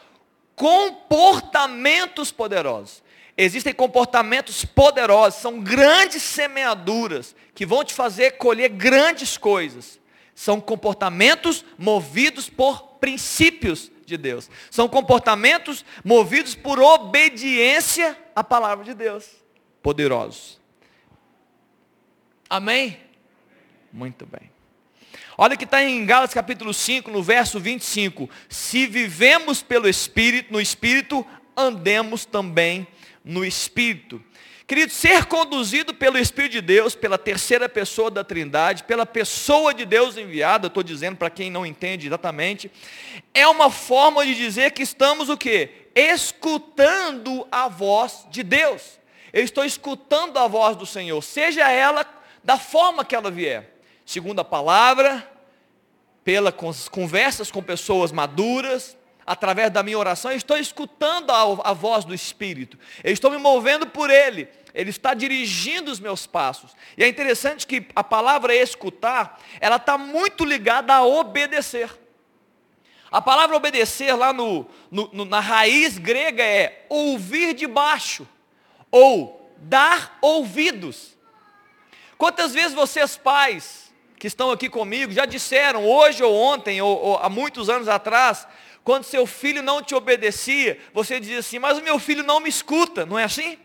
comportamentos 0.55 2.31
poderosos. 2.31 3.03
Existem 3.37 3.75
comportamentos 3.75 4.65
poderosos, 4.65 5.41
são 5.41 5.59
grandes 5.61 6.23
semeaduras 6.23 7.35
que 7.53 7.67
vão 7.67 7.83
te 7.83 7.93
fazer 7.93 8.33
colher 8.33 8.69
grandes 8.69 9.37
coisas. 9.37 9.99
São 10.35 10.61
comportamentos 10.61 11.65
movidos 11.77 12.49
por 12.49 12.95
princípios 13.01 13.91
de 14.07 14.17
Deus. 14.17 14.49
São 14.71 14.89
comportamentos 14.89 15.85
movidos 16.05 16.55
por 16.55 16.79
obediência 16.79 18.17
à 18.35 18.45
palavra 18.45 18.85
de 18.85 18.95
Deus. 18.95 19.29
Poderosos. 19.83 20.61
Amém? 22.49 23.01
Muito 23.93 24.27
bem. 24.27 24.54
Olha 25.37 25.57
que 25.57 25.65
está 25.65 25.83
em 25.83 26.07
Gálatas 26.07 26.33
capítulo 26.33 26.73
5, 26.73 27.11
no 27.11 27.21
verso 27.21 27.59
25. 27.59 28.31
Se 28.49 28.87
vivemos 28.87 29.63
pelo 29.63 29.89
Espírito, 29.89 30.53
no 30.53 30.61
Espírito, 30.61 31.27
andemos 31.57 32.25
também 32.25 32.87
no 33.25 33.45
Espírito. 33.45 34.23
Querido, 34.65 34.93
ser 34.93 35.27
conduzido 35.27 35.93
pelo 35.93 36.17
Espírito 36.17 36.53
de 36.53 36.61
Deus, 36.61 36.95
pela 36.95 37.19
terceira 37.19 37.69
pessoa 37.69 38.11
da 38.11 38.23
Trindade, 38.23 38.85
pela 38.85 39.05
pessoa 39.05 39.75
de 39.75 39.85
Deus 39.85 40.17
enviada, 40.17 40.69
estou 40.69 40.85
dizendo 40.85 41.17
para 41.17 41.29
quem 41.29 41.51
não 41.51 41.67
entende 41.67 42.07
exatamente, 42.07 42.71
é 43.35 43.47
uma 43.47 43.71
forma 43.71 44.25
de 44.25 44.35
dizer 44.35 44.71
que 44.71 44.83
estamos 44.83 45.29
o 45.29 45.37
quê? 45.37 45.89
Escutando 45.95 47.47
a 47.51 47.69
voz 47.69 48.25
de 48.31 48.43
Deus. 48.45 49.01
Eu 49.33 49.43
estou 49.43 49.65
escutando 49.65 50.39
a 50.39 50.47
voz 50.47 50.77
do 50.77 50.87
Senhor, 50.87 51.21
seja 51.21 51.69
ela 51.71 52.07
da 52.43 52.57
forma 52.57 53.05
que 53.05 53.17
ela 53.17 53.33
vier. 53.33 53.74
Segundo 54.05 54.41
a 54.41 54.45
palavra, 54.45 55.31
pelas 56.23 56.89
conversas 56.89 57.51
com 57.51 57.63
pessoas 57.63 58.13
maduras, 58.13 58.97
através 59.27 59.71
da 59.71 59.83
minha 59.83 59.99
oração, 59.99 60.31
eu 60.31 60.37
estou 60.37 60.57
escutando 60.57 61.31
a, 61.31 61.71
a, 61.71 61.73
voz 61.73 62.05
do 62.05 62.15
Espírito, 62.15 62.79
eu 63.03 63.13
estou 63.13 63.31
me 63.31 63.39
movendo 63.39 63.87
por 63.87 64.11
Ele, 64.11 64.49
Ele 64.75 64.91
está 64.91 65.15
dirigindo 65.15 65.91
os 65.91 66.01
meus 66.01 66.27
passos. 66.27 66.73
E 66.97 67.05
é 67.05 67.09
interessante 67.09 67.67
que 67.67 67.87
a 67.95 68.05
palavra 68.05 68.55
escutar, 68.55 69.41
ela 69.61 69.77
está 69.77 69.97
muito 69.97 70.45
ligada 70.45 70.95
a 70.95 71.05
obedecer. 71.05 71.91
A 73.11 73.23
palavra 73.23 73.57
obedecer 73.57 74.13
lá 74.15 74.33
no, 74.33 74.67
no, 74.91 75.09
no, 75.13 75.25
na 75.25 75.39
raiz 75.39 75.99
grega 75.99 76.43
é 76.43 76.85
ouvir 76.89 77.55
de 77.55 77.67
baixo, 77.67 78.27
ou 78.91 79.53
dar 79.57 80.19
ouvidos. 80.21 81.17
Quantas 82.19 82.53
vezes 82.53 82.75
vocês 82.75 83.17
pais, 83.17 83.94
que 84.25 84.29
estão 84.29 84.51
aqui 84.51 84.71
comigo, 84.71 85.13
já 85.13 85.27
disseram 85.27 85.85
hoje 85.85 86.23
ou 86.23 86.35
ontem, 86.35 86.81
ou, 86.81 86.99
ou 86.99 87.19
há 87.19 87.29
muitos 87.29 87.69
anos 87.69 87.89
atrás, 87.91 88.49
quando 88.83 89.05
seu 89.05 89.27
filho 89.27 89.63
não 89.63 89.83
te 89.83 89.95
obedecia, 89.95 90.81
você 90.95 91.21
dizia 91.21 91.41
assim, 91.41 91.59
mas 91.59 91.77
o 91.77 91.83
meu 91.83 91.99
filho 91.99 92.23
não 92.25 92.41
me 92.41 92.49
escuta, 92.49 93.05
não 93.05 93.19
é 93.19 93.25
assim? 93.25 93.59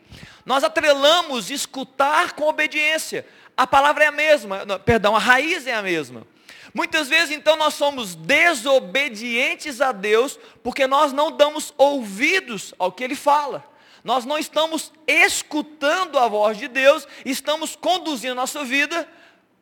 Nós 0.45 0.61
atrelamos 0.61 1.49
escutar 1.49 2.33
com 2.33 2.43
obediência. 2.43 3.25
A 3.55 3.65
palavra 3.65 4.03
é 4.03 4.07
a 4.07 4.11
mesma, 4.11 4.65
perdão, 4.79 5.15
a 5.15 5.19
raiz 5.19 5.65
é 5.65 5.73
a 5.73 5.81
mesma. 5.81 6.27
Muitas 6.73 7.07
vezes 7.07 7.33
então 7.33 7.55
nós 7.55 7.75
somos 7.75 8.13
desobedientes 8.13 9.79
a 9.79 9.93
Deus 9.93 10.37
porque 10.61 10.85
nós 10.85 11.13
não 11.13 11.31
damos 11.31 11.73
ouvidos 11.77 12.73
ao 12.77 12.91
que 12.91 13.05
Ele 13.05 13.15
fala. 13.15 13.63
Nós 14.03 14.25
não 14.25 14.37
estamos 14.37 14.91
escutando 15.07 16.19
a 16.19 16.27
voz 16.27 16.57
de 16.57 16.67
Deus, 16.67 17.07
estamos 17.23 17.77
conduzindo 17.77 18.33
a 18.33 18.35
nossa 18.35 18.65
vida 18.65 19.07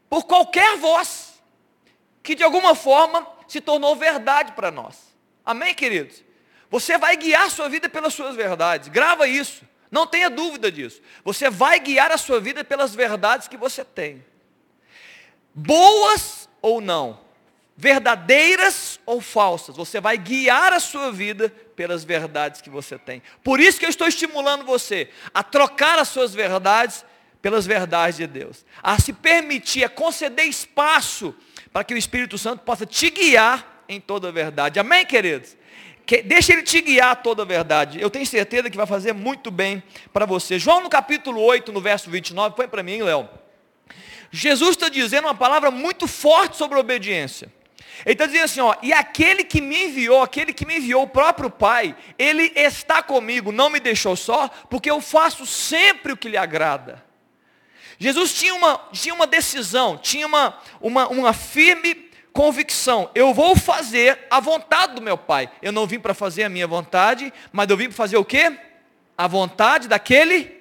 por 0.09 0.23
qualquer 0.25 0.77
voz 0.77 1.41
que 2.23 2.35
de 2.35 2.43
alguma 2.43 2.75
forma 2.75 3.25
se 3.47 3.61
tornou 3.61 3.95
verdade 3.95 4.51
para 4.51 4.69
nós. 4.69 5.15
Amém, 5.45 5.73
queridos? 5.73 6.23
Você 6.69 6.97
vai 6.97 7.15
guiar 7.15 7.49
sua 7.49 7.69
vida 7.69 7.87
pelas 7.87 8.13
suas 8.13 8.35
verdades. 8.35 8.89
Grava 8.89 9.27
isso. 9.27 9.63
Não 9.89 10.05
tenha 10.05 10.29
dúvida 10.29 10.71
disso. 10.71 11.01
Você 11.23 11.49
vai 11.49 11.79
guiar 11.79 12.11
a 12.11 12.17
sua 12.17 12.39
vida 12.39 12.63
pelas 12.63 12.93
verdades 12.93 13.47
que 13.47 13.55
você 13.55 13.85
tem. 13.85 14.23
Boas 15.53 16.49
ou 16.61 16.81
não, 16.81 17.19
verdadeiras 17.75 18.99
ou 19.05 19.21
falsas, 19.21 19.75
você 19.75 20.01
vai 20.01 20.17
guiar 20.17 20.73
a 20.73 20.79
sua 20.79 21.11
vida 21.11 21.49
pelas 21.75 22.03
verdades 22.03 22.61
que 22.61 22.69
você 22.69 22.97
tem. 22.97 23.23
Por 23.43 23.59
isso 23.59 23.79
que 23.79 23.85
eu 23.85 23.89
estou 23.89 24.07
estimulando 24.07 24.65
você 24.65 25.09
a 25.33 25.41
trocar 25.41 25.97
as 25.97 26.09
suas 26.09 26.33
verdades 26.33 27.05
pelas 27.41 27.65
verdades 27.65 28.17
de 28.17 28.27
Deus, 28.27 28.65
a 28.81 28.99
se 28.99 29.13
permitir, 29.13 29.83
a 29.83 29.89
conceder 29.89 30.45
espaço 30.45 31.35
para 31.71 31.83
que 31.83 31.93
o 31.93 31.97
Espírito 31.97 32.37
Santo 32.37 32.63
possa 32.63 32.85
te 32.85 33.09
guiar 33.09 33.83
em 33.87 33.99
toda 33.99 34.29
a 34.29 34.31
verdade. 34.31 34.79
Amém, 34.79 35.05
queridos? 35.05 35.55
Que, 36.05 36.21
deixa 36.21 36.53
ele 36.53 36.63
te 36.63 36.81
guiar 36.81 37.21
toda 37.21 37.43
a 37.43 37.45
verdade. 37.45 38.01
Eu 38.01 38.09
tenho 38.09 38.25
certeza 38.25 38.69
que 38.69 38.77
vai 38.77 38.87
fazer 38.87 39.13
muito 39.13 39.51
bem 39.51 39.83
para 40.13 40.25
você. 40.25 40.57
João 40.57 40.81
no 40.81 40.89
capítulo 40.89 41.41
8, 41.41 41.71
no 41.71 41.81
verso 41.81 42.09
29, 42.09 42.55
põe 42.55 42.67
para 42.67 42.81
mim, 42.81 43.01
Léo. 43.01 43.27
Jesus 44.31 44.71
está 44.71 44.89
dizendo 44.89 45.25
uma 45.25 45.35
palavra 45.35 45.69
muito 45.69 46.07
forte 46.07 46.57
sobre 46.57 46.77
obediência. 46.79 47.51
Ele 48.05 48.13
está 48.13 48.25
dizendo 48.25 48.43
assim, 48.45 48.59
ó, 48.59 48.75
e 48.81 48.93
aquele 48.93 49.43
que 49.43 49.59
me 49.59 49.85
enviou, 49.85 50.21
aquele 50.21 50.53
que 50.53 50.65
me 50.65 50.77
enviou, 50.77 51.03
o 51.03 51.07
próprio 51.07 51.49
Pai, 51.49 51.95
ele 52.17 52.51
está 52.55 53.01
comigo, 53.01 53.51
não 53.51 53.69
me 53.69 53.79
deixou 53.79 54.15
só, 54.15 54.47
porque 54.69 54.89
eu 54.89 55.01
faço 55.01 55.45
sempre 55.45 56.13
o 56.13 56.17
que 56.17 56.29
lhe 56.29 56.37
agrada. 56.37 57.03
Jesus 57.99 58.33
tinha 58.33 58.53
uma, 58.53 58.79
tinha 58.91 59.13
uma 59.13 59.25
decisão, 59.25 59.97
tinha 59.97 60.25
uma, 60.25 60.57
uma, 60.79 61.07
uma 61.07 61.33
firme 61.33 62.07
convicção. 62.31 63.09
Eu 63.15 63.33
vou 63.33 63.55
fazer 63.55 64.19
a 64.29 64.39
vontade 64.39 64.93
do 64.93 65.01
meu 65.01 65.17
Pai. 65.17 65.49
Eu 65.61 65.71
não 65.71 65.87
vim 65.87 65.99
para 65.99 66.13
fazer 66.13 66.43
a 66.43 66.49
minha 66.49 66.67
vontade, 66.67 67.33
mas 67.51 67.67
eu 67.69 67.75
vim 67.75 67.85
para 67.85 67.95
fazer 67.95 68.17
o 68.17 68.23
quê? 68.23 68.55
A 69.17 69.27
vontade 69.27 69.87
daquele 69.87 70.55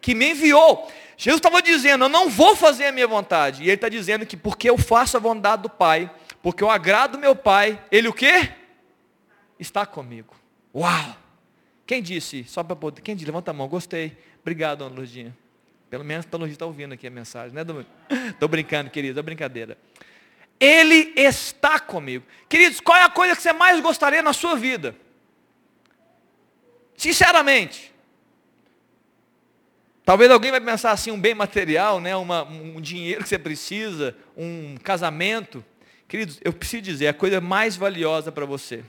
que 0.00 0.14
me 0.14 0.32
enviou. 0.32 0.90
Jesus 1.16 1.38
estava 1.38 1.62
dizendo, 1.62 2.04
eu 2.04 2.08
não 2.08 2.28
vou 2.28 2.54
fazer 2.54 2.86
a 2.86 2.92
minha 2.92 3.06
vontade. 3.06 3.62
E 3.62 3.66
ele 3.66 3.74
está 3.74 3.88
dizendo 3.88 4.26
que 4.26 4.36
porque 4.36 4.68
eu 4.68 4.76
faço 4.76 5.16
a 5.16 5.20
vontade 5.20 5.62
do 5.62 5.70
Pai, 5.70 6.10
porque 6.42 6.62
eu 6.62 6.70
agrado 6.70 7.18
meu 7.18 7.34
Pai, 7.34 7.82
Ele 7.90 8.08
o 8.08 8.12
quê? 8.12 8.50
Está 9.58 9.84
comigo. 9.86 10.34
Uau! 10.74 11.16
Quem 11.86 12.02
disse? 12.02 12.44
Só 12.44 12.62
para 12.62 12.76
poder. 12.76 13.00
Quem 13.00 13.14
disse? 13.14 13.26
Levanta 13.26 13.50
a 13.50 13.54
mão. 13.54 13.68
Gostei. 13.68 14.16
Obrigado, 14.40 14.78
dona 14.78 14.94
Lurdinha. 14.94 15.36
Pelo 15.90 16.04
menos 16.04 16.24
Lurdinha 16.24 16.52
está 16.52 16.64
ouvindo 16.64 16.94
aqui 16.94 17.08
a 17.08 17.10
mensagem, 17.10 17.52
né, 17.52 17.62
Estou 18.28 18.48
brincando, 18.48 18.88
queridos, 18.90 19.18
é 19.18 19.22
brincadeira. 19.22 19.76
Ele 20.58 21.12
está 21.16 21.80
comigo. 21.80 22.24
Queridos, 22.48 22.78
qual 22.80 22.96
é 22.96 23.02
a 23.02 23.10
coisa 23.10 23.34
que 23.34 23.42
você 23.42 23.52
mais 23.52 23.80
gostaria 23.80 24.22
na 24.22 24.32
sua 24.32 24.54
vida? 24.54 24.94
Sinceramente. 26.96 27.92
Talvez 30.04 30.30
alguém 30.30 30.50
vai 30.50 30.60
pensar 30.60 30.92
assim, 30.92 31.10
um 31.10 31.20
bem 31.20 31.34
material, 31.34 32.00
né? 32.00 32.14
Uma, 32.14 32.44
um 32.44 32.80
dinheiro 32.80 33.22
que 33.22 33.28
você 33.28 33.38
precisa, 33.38 34.16
um 34.36 34.76
casamento. 34.76 35.64
Queridos, 36.06 36.38
eu 36.44 36.52
preciso 36.52 36.82
dizer, 36.82 37.08
a 37.08 37.14
coisa 37.14 37.40
mais 37.40 37.74
valiosa 37.74 38.30
para 38.30 38.44
você 38.44 38.84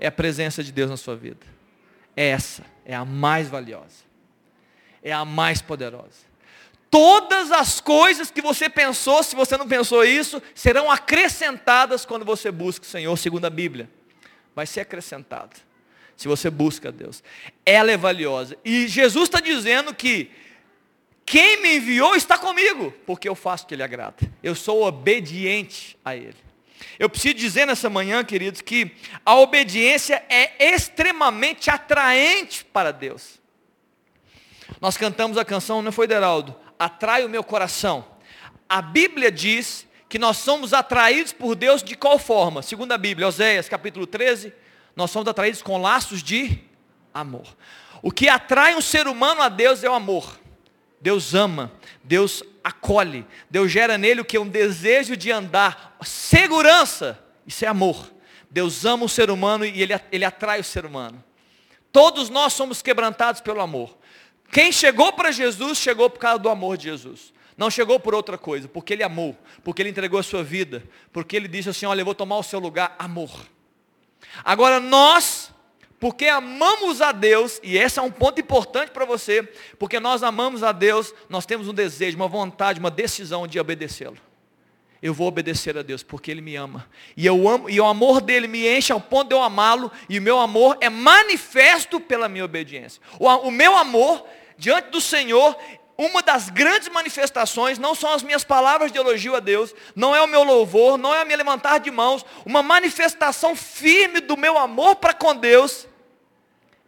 é 0.00 0.06
a 0.06 0.12
presença 0.12 0.64
de 0.64 0.72
Deus 0.72 0.90
na 0.90 0.96
sua 0.96 1.14
vida. 1.14 1.46
É 2.16 2.28
essa, 2.28 2.64
é 2.84 2.94
a 2.94 3.04
mais 3.04 3.48
valiosa. 3.48 4.04
É 5.02 5.12
a 5.12 5.24
mais 5.24 5.60
poderosa. 5.62 6.29
Todas 6.90 7.52
as 7.52 7.80
coisas 7.80 8.32
que 8.32 8.42
você 8.42 8.68
pensou, 8.68 9.22
se 9.22 9.36
você 9.36 9.56
não 9.56 9.68
pensou 9.68 10.04
isso, 10.04 10.42
serão 10.54 10.90
acrescentadas 10.90 12.04
quando 12.04 12.24
você 12.24 12.50
busca 12.50 12.84
o 12.84 12.88
Senhor, 12.88 13.16
segundo 13.16 13.44
a 13.44 13.50
Bíblia. 13.50 13.88
Vai 14.56 14.66
ser 14.66 14.80
acrescentado. 14.80 15.56
Se 16.16 16.26
você 16.26 16.50
busca 16.50 16.90
Deus. 16.90 17.22
Ela 17.64 17.92
é 17.92 17.96
valiosa. 17.96 18.58
E 18.64 18.88
Jesus 18.88 19.28
está 19.28 19.40
dizendo 19.40 19.94
que 19.94 20.30
quem 21.24 21.62
me 21.62 21.76
enviou 21.76 22.16
está 22.16 22.36
comigo, 22.36 22.92
porque 23.06 23.28
eu 23.28 23.36
faço 23.36 23.64
o 23.64 23.66
que 23.68 23.74
Ele 23.74 23.84
agrada. 23.84 24.16
Eu 24.42 24.56
sou 24.56 24.82
obediente 24.82 25.96
a 26.04 26.16
Ele. 26.16 26.36
Eu 26.98 27.08
preciso 27.08 27.34
dizer 27.34 27.66
nessa 27.66 27.88
manhã, 27.88 28.24
queridos, 28.24 28.60
que 28.60 28.90
a 29.24 29.36
obediência 29.36 30.24
é 30.28 30.74
extremamente 30.74 31.70
atraente 31.70 32.64
para 32.64 32.90
Deus. 32.90 33.38
Nós 34.80 34.96
cantamos 34.96 35.38
a 35.38 35.44
canção, 35.44 35.80
não 35.82 35.92
foi, 35.92 36.08
Deraldo? 36.08 36.56
Atrai 36.80 37.26
o 37.26 37.28
meu 37.28 37.44
coração. 37.44 38.06
A 38.66 38.80
Bíblia 38.80 39.30
diz 39.30 39.86
que 40.08 40.18
nós 40.18 40.38
somos 40.38 40.72
atraídos 40.72 41.30
por 41.30 41.54
Deus 41.54 41.82
de 41.82 41.94
qual 41.94 42.18
forma? 42.18 42.62
Segundo 42.62 42.92
a 42.92 42.96
Bíblia, 42.96 43.28
Oséias 43.28 43.68
capítulo 43.68 44.06
13, 44.06 44.50
nós 44.96 45.10
somos 45.10 45.28
atraídos 45.28 45.60
com 45.60 45.76
laços 45.76 46.22
de 46.22 46.58
amor. 47.12 47.54
O 48.00 48.10
que 48.10 48.30
atrai 48.30 48.74
um 48.74 48.80
ser 48.80 49.06
humano 49.06 49.42
a 49.42 49.50
Deus 49.50 49.84
é 49.84 49.90
o 49.90 49.92
amor. 49.92 50.40
Deus 50.98 51.34
ama, 51.34 51.70
Deus 52.02 52.42
acolhe, 52.64 53.26
Deus 53.50 53.70
gera 53.70 53.98
nele 53.98 54.22
o 54.22 54.24
que? 54.24 54.38
Um 54.38 54.48
desejo 54.48 55.18
de 55.18 55.30
andar, 55.30 55.98
segurança, 56.00 57.22
isso 57.46 57.62
é 57.62 57.68
amor. 57.68 58.10
Deus 58.50 58.86
ama 58.86 59.04
o 59.04 59.08
ser 59.08 59.30
humano 59.30 59.66
e 59.66 59.82
ele, 59.82 60.00
ele 60.10 60.24
atrai 60.24 60.60
o 60.60 60.64
ser 60.64 60.86
humano. 60.86 61.22
Todos 61.92 62.30
nós 62.30 62.54
somos 62.54 62.80
quebrantados 62.80 63.42
pelo 63.42 63.60
amor. 63.60 63.99
Quem 64.50 64.72
chegou 64.72 65.12
para 65.12 65.30
Jesus, 65.30 65.78
chegou 65.78 66.10
por 66.10 66.18
causa 66.18 66.38
do 66.38 66.48
amor 66.48 66.76
de 66.76 66.84
Jesus. 66.84 67.32
Não 67.56 67.70
chegou 67.70 68.00
por 68.00 68.14
outra 68.14 68.38
coisa, 68.38 68.68
porque 68.68 68.94
ele 68.94 69.02
amou, 69.02 69.36
porque 69.62 69.82
ele 69.82 69.90
entregou 69.90 70.18
a 70.18 70.22
sua 70.22 70.42
vida, 70.42 70.82
porque 71.12 71.36
ele 71.36 71.46
disse 71.46 71.68
assim: 71.68 71.86
Olha, 71.86 72.00
eu 72.00 72.04
vou 72.04 72.14
tomar 72.14 72.38
o 72.38 72.42
seu 72.42 72.58
lugar, 72.58 72.96
amor. 72.98 73.30
Agora 74.44 74.80
nós 74.80 75.52
porque 76.00 76.26
amamos 76.26 77.02
a 77.02 77.12
Deus, 77.12 77.60
e 77.62 77.76
esse 77.76 77.98
é 77.98 78.02
um 78.02 78.10
ponto 78.10 78.40
importante 78.40 78.90
para 78.90 79.04
você, 79.04 79.42
porque 79.78 80.00
nós 80.00 80.22
amamos 80.22 80.62
a 80.62 80.72
Deus, 80.72 81.14
nós 81.28 81.44
temos 81.44 81.68
um 81.68 81.74
desejo, 81.74 82.16
uma 82.16 82.26
vontade, 82.26 82.80
uma 82.80 82.90
decisão 82.90 83.46
de 83.46 83.60
obedecê-lo. 83.60 84.16
Eu 85.02 85.14
vou 85.14 85.28
obedecer 85.28 85.78
a 85.78 85.82
Deus 85.82 86.02
porque 86.02 86.30
Ele 86.30 86.40
me 86.40 86.56
ama. 86.56 86.86
E, 87.16 87.24
eu 87.24 87.48
amo, 87.48 87.70
e 87.70 87.80
o 87.80 87.86
amor 87.86 88.20
dele 88.20 88.46
me 88.46 88.68
enche 88.68 88.92
ao 88.92 89.00
ponto 89.00 89.28
de 89.28 89.34
eu 89.34 89.42
amá-lo, 89.42 89.90
e 90.08 90.18
o 90.18 90.22
meu 90.22 90.38
amor 90.38 90.76
é 90.80 90.90
manifesto 90.90 91.98
pela 91.98 92.28
minha 92.28 92.44
obediência. 92.44 93.00
O, 93.18 93.26
o 93.26 93.50
meu 93.50 93.76
amor 93.76 94.26
diante 94.58 94.90
do 94.90 95.00
Senhor, 95.00 95.56
uma 95.96 96.22
das 96.22 96.50
grandes 96.50 96.88
manifestações 96.88 97.78
não 97.78 97.94
são 97.94 98.12
as 98.12 98.22
minhas 98.22 98.44
palavras 98.44 98.92
de 98.92 98.98
elogio 98.98 99.34
a 99.34 99.40
Deus, 99.40 99.74
não 99.96 100.14
é 100.14 100.20
o 100.20 100.26
meu 100.26 100.42
louvor, 100.42 100.98
não 100.98 101.14
é 101.14 101.22
a 101.22 101.24
minha 101.24 101.36
levantar 101.36 101.78
de 101.78 101.90
mãos, 101.90 102.24
uma 102.44 102.62
manifestação 102.62 103.56
firme 103.56 104.20
do 104.20 104.36
meu 104.36 104.58
amor 104.58 104.96
para 104.96 105.14
com 105.14 105.34
Deus 105.34 105.86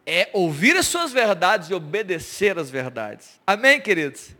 é 0.05 0.29
ouvir 0.33 0.75
as 0.75 0.87
suas 0.87 1.11
verdades 1.11 1.69
e 1.69 1.73
obedecer 1.73 2.59
as 2.59 2.69
verdades. 2.69 3.39
Amém, 3.47 3.79
queridos? 3.79 4.31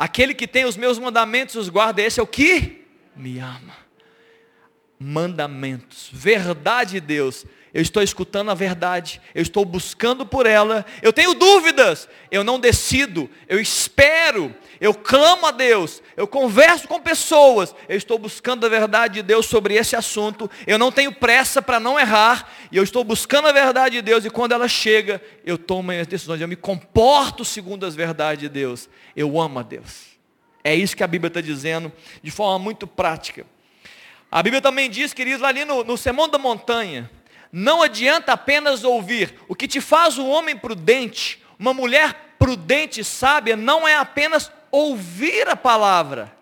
Aquele 0.00 0.32
que 0.32 0.48
tem 0.48 0.64
os 0.64 0.78
meus 0.78 0.98
mandamentos 0.98 1.56
os 1.56 1.68
guarda, 1.68 2.00
esse 2.00 2.18
é 2.18 2.22
o 2.22 2.26
que 2.26 2.86
me 3.14 3.38
ama. 3.38 3.76
Mandamentos, 4.98 6.08
verdade 6.10 6.92
de 6.92 7.00
Deus 7.00 7.44
eu 7.72 7.80
estou 7.80 8.02
escutando 8.02 8.50
a 8.50 8.54
verdade, 8.54 9.20
eu 9.34 9.42
estou 9.42 9.64
buscando 9.64 10.26
por 10.26 10.44
ela, 10.44 10.84
eu 11.02 11.12
tenho 11.12 11.34
dúvidas, 11.34 12.08
eu 12.30 12.42
não 12.42 12.58
decido, 12.58 13.30
eu 13.48 13.60
espero, 13.60 14.54
eu 14.80 14.92
clamo 14.92 15.46
a 15.46 15.50
Deus, 15.52 16.02
eu 16.16 16.26
converso 16.26 16.88
com 16.88 17.00
pessoas, 17.00 17.74
eu 17.88 17.96
estou 17.96 18.18
buscando 18.18 18.66
a 18.66 18.68
verdade 18.68 19.14
de 19.14 19.22
Deus 19.22 19.46
sobre 19.46 19.74
esse 19.74 19.94
assunto, 19.94 20.50
eu 20.66 20.78
não 20.78 20.90
tenho 20.90 21.12
pressa 21.12 21.62
para 21.62 21.78
não 21.78 21.98
errar, 21.98 22.50
e 22.72 22.76
eu 22.76 22.82
estou 22.82 23.04
buscando 23.04 23.46
a 23.46 23.52
verdade 23.52 23.96
de 23.96 24.02
Deus, 24.02 24.24
e 24.24 24.30
quando 24.30 24.52
ela 24.52 24.66
chega, 24.66 25.22
eu 25.44 25.56
tomo 25.56 25.84
minhas 25.84 26.08
decisões, 26.08 26.40
eu 26.40 26.48
me 26.48 26.56
comporto 26.56 27.44
segundo 27.44 27.86
as 27.86 27.94
verdades 27.94 28.42
de 28.42 28.48
Deus, 28.48 28.88
eu 29.14 29.40
amo 29.40 29.60
a 29.60 29.62
Deus. 29.62 30.10
É 30.64 30.74
isso 30.74 30.96
que 30.96 31.04
a 31.04 31.06
Bíblia 31.06 31.28
está 31.28 31.40
dizendo, 31.40 31.92
de 32.22 32.30
forma 32.30 32.58
muito 32.58 32.86
prática. 32.86 33.46
A 34.30 34.42
Bíblia 34.42 34.60
também 34.60 34.90
diz, 34.90 35.12
queridos, 35.12 35.42
ali 35.42 35.64
no, 35.64 35.82
no 35.82 35.96
Sermão 35.96 36.28
da 36.28 36.38
Montanha, 36.38 37.10
não 37.52 37.82
adianta 37.82 38.32
apenas 38.32 38.84
ouvir. 38.84 39.34
O 39.48 39.54
que 39.54 39.66
te 39.66 39.80
faz 39.80 40.18
um 40.18 40.28
homem 40.28 40.56
prudente, 40.56 41.42
uma 41.58 41.74
mulher 41.74 42.34
prudente 42.38 43.00
e 43.00 43.04
sábia, 43.04 43.56
não 43.56 43.86
é 43.86 43.96
apenas 43.96 44.50
ouvir 44.70 45.48
a 45.48 45.56
palavra. 45.56 46.34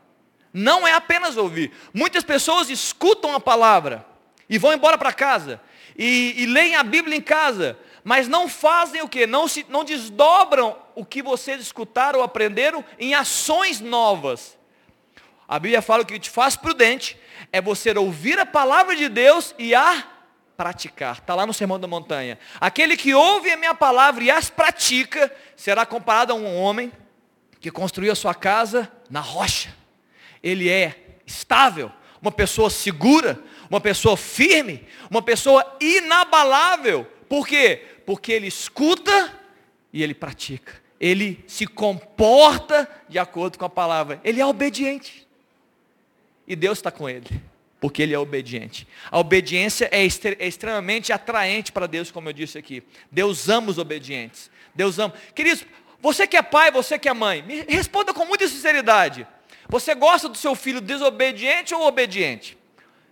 Não 0.52 0.86
é 0.86 0.92
apenas 0.92 1.36
ouvir. 1.36 1.72
Muitas 1.92 2.24
pessoas 2.24 2.70
escutam 2.70 3.34
a 3.34 3.40
palavra 3.40 4.04
e 4.48 4.58
vão 4.58 4.72
embora 4.72 4.98
para 4.98 5.12
casa. 5.12 5.60
E, 5.96 6.34
e, 6.36 6.46
leem 6.46 6.76
a 6.76 6.82
Bíblia 6.82 7.16
em 7.16 7.20
casa. 7.20 7.78
Mas 8.04 8.28
não 8.28 8.48
fazem 8.48 9.02
o 9.02 9.08
que? 9.08 9.26
Não, 9.26 9.48
se, 9.48 9.66
não 9.68 9.84
desdobram 9.84 10.76
o 10.94 11.04
que 11.04 11.22
vocês 11.22 11.60
escutaram 11.60 12.20
ou 12.20 12.24
aprenderam 12.24 12.84
em 12.98 13.14
ações 13.14 13.80
novas. 13.80 14.56
A 15.46 15.58
Bíblia 15.58 15.82
fala 15.82 16.04
que 16.04 16.12
o 16.12 16.14
que 16.14 16.20
te 16.20 16.30
faz 16.30 16.54
prudente 16.54 17.18
é 17.52 17.60
você 17.60 17.90
ouvir 17.96 18.38
a 18.38 18.46
palavra 18.46 18.94
de 18.94 19.08
Deus 19.08 19.54
e 19.58 19.74
a 19.74 20.06
praticar. 20.58 21.18
Está 21.18 21.36
lá 21.36 21.46
no 21.46 21.54
Sermão 21.54 21.78
da 21.78 21.86
Montanha. 21.86 22.36
Aquele 22.60 22.96
que 22.96 23.14
ouve 23.14 23.48
a 23.52 23.56
minha 23.56 23.76
palavra 23.76 24.24
e 24.24 24.30
as 24.30 24.50
pratica, 24.50 25.32
será 25.54 25.86
comparado 25.86 26.32
a 26.32 26.36
um 26.36 26.60
homem 26.60 26.90
que 27.60 27.70
construiu 27.70 28.10
a 28.10 28.16
sua 28.16 28.34
casa 28.34 28.90
na 29.08 29.20
rocha. 29.20 29.72
ele 30.42 30.68
é 30.68 31.16
estável, 31.24 31.92
uma 32.20 32.32
pessoa 32.32 32.70
segura, 32.70 33.40
uma 33.70 33.80
pessoa 33.80 34.16
firme, 34.16 34.86
uma 35.08 35.22
pessoa 35.22 35.76
inabalável. 35.80 37.04
Por 37.28 37.46
quê? 37.46 37.84
Porque 38.04 38.32
ele 38.32 38.48
escuta 38.48 39.32
e 39.92 40.02
ele 40.02 40.14
pratica. 40.14 40.82
Ele 40.98 41.44
se 41.46 41.66
comporta 41.66 42.88
de 43.08 43.18
acordo 43.18 43.58
com 43.58 43.64
a 43.64 43.70
palavra. 43.70 44.20
Ele 44.24 44.40
é 44.40 44.46
obediente. 44.46 45.26
E 46.46 46.56
Deus 46.56 46.78
está 46.78 46.90
com 46.90 47.08
ele, 47.08 47.40
porque 47.80 48.02
ele 48.02 48.14
é 48.14 48.18
obediente. 48.18 48.86
A 49.10 49.18
obediência 49.18 49.88
é, 49.92 50.02
é 50.02 50.46
extremamente 50.46 51.12
atraente 51.12 51.70
para 51.70 51.86
Deus, 51.86 52.10
como 52.10 52.28
eu 52.28 52.32
disse 52.32 52.58
aqui. 52.58 52.82
Deus 53.10 53.48
ama 53.48 53.70
os 53.70 53.78
obedientes. 53.78 54.50
Deus 54.74 54.98
ama. 54.98 55.14
Queridos, 55.34 55.64
você 56.00 56.26
que 56.26 56.36
é 56.36 56.42
pai, 56.42 56.70
você 56.70 56.98
que 56.98 57.08
é 57.08 57.14
mãe, 57.14 57.42
me 57.42 57.62
responda 57.62 58.12
com 58.12 58.24
muita 58.24 58.46
sinceridade. 58.48 59.26
Você 59.68 59.94
gosta 59.94 60.28
do 60.28 60.36
seu 60.36 60.54
filho 60.54 60.80
desobediente 60.80 61.74
ou 61.74 61.86
obediente? 61.86 62.56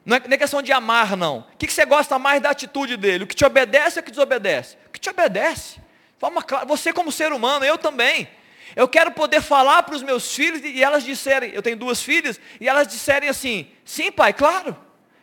Não 0.05 0.16
é, 0.16 0.20
não 0.20 0.35
é 0.35 0.38
questão 0.38 0.62
de 0.62 0.72
amar, 0.72 1.16
não. 1.16 1.38
O 1.52 1.57
que, 1.59 1.66
que 1.66 1.72
você 1.72 1.85
gosta 1.85 2.18
mais 2.18 2.40
da 2.40 2.50
atitude 2.50 2.96
dele? 2.96 3.24
O 3.24 3.26
que 3.26 3.35
te 3.35 3.44
obedece 3.44 3.98
ou 3.98 4.02
o 4.02 4.05
que 4.05 4.11
desobedece? 4.11 4.76
O 4.87 4.90
que 4.90 5.00
te 5.00 5.11
obedece. 5.11 5.81
Forma 6.18 6.42
clara. 6.42 6.64
Você 6.64 6.92
como 6.92 7.11
ser 7.12 7.33
humano, 7.33 7.64
eu 7.64 7.76
também. 7.76 8.29
Eu 8.74 8.88
quero 8.88 9.12
poder 9.12 9.40
falar 9.40 9.83
para 9.85 9.94
os 9.94 10.02
meus 10.02 10.35
filhos 10.35 10.61
e 10.64 10.83
elas 10.83 11.05
disserem, 11.05 11.52
eu 11.52 11.62
tenho 11.62 11.76
duas 11.76 12.02
filhas, 12.02 12.40
e 12.61 12.68
elas 12.68 12.88
disserem 12.88 13.29
assim, 13.29 13.68
sim 13.85 14.11
pai, 14.11 14.33
claro. 14.33 14.76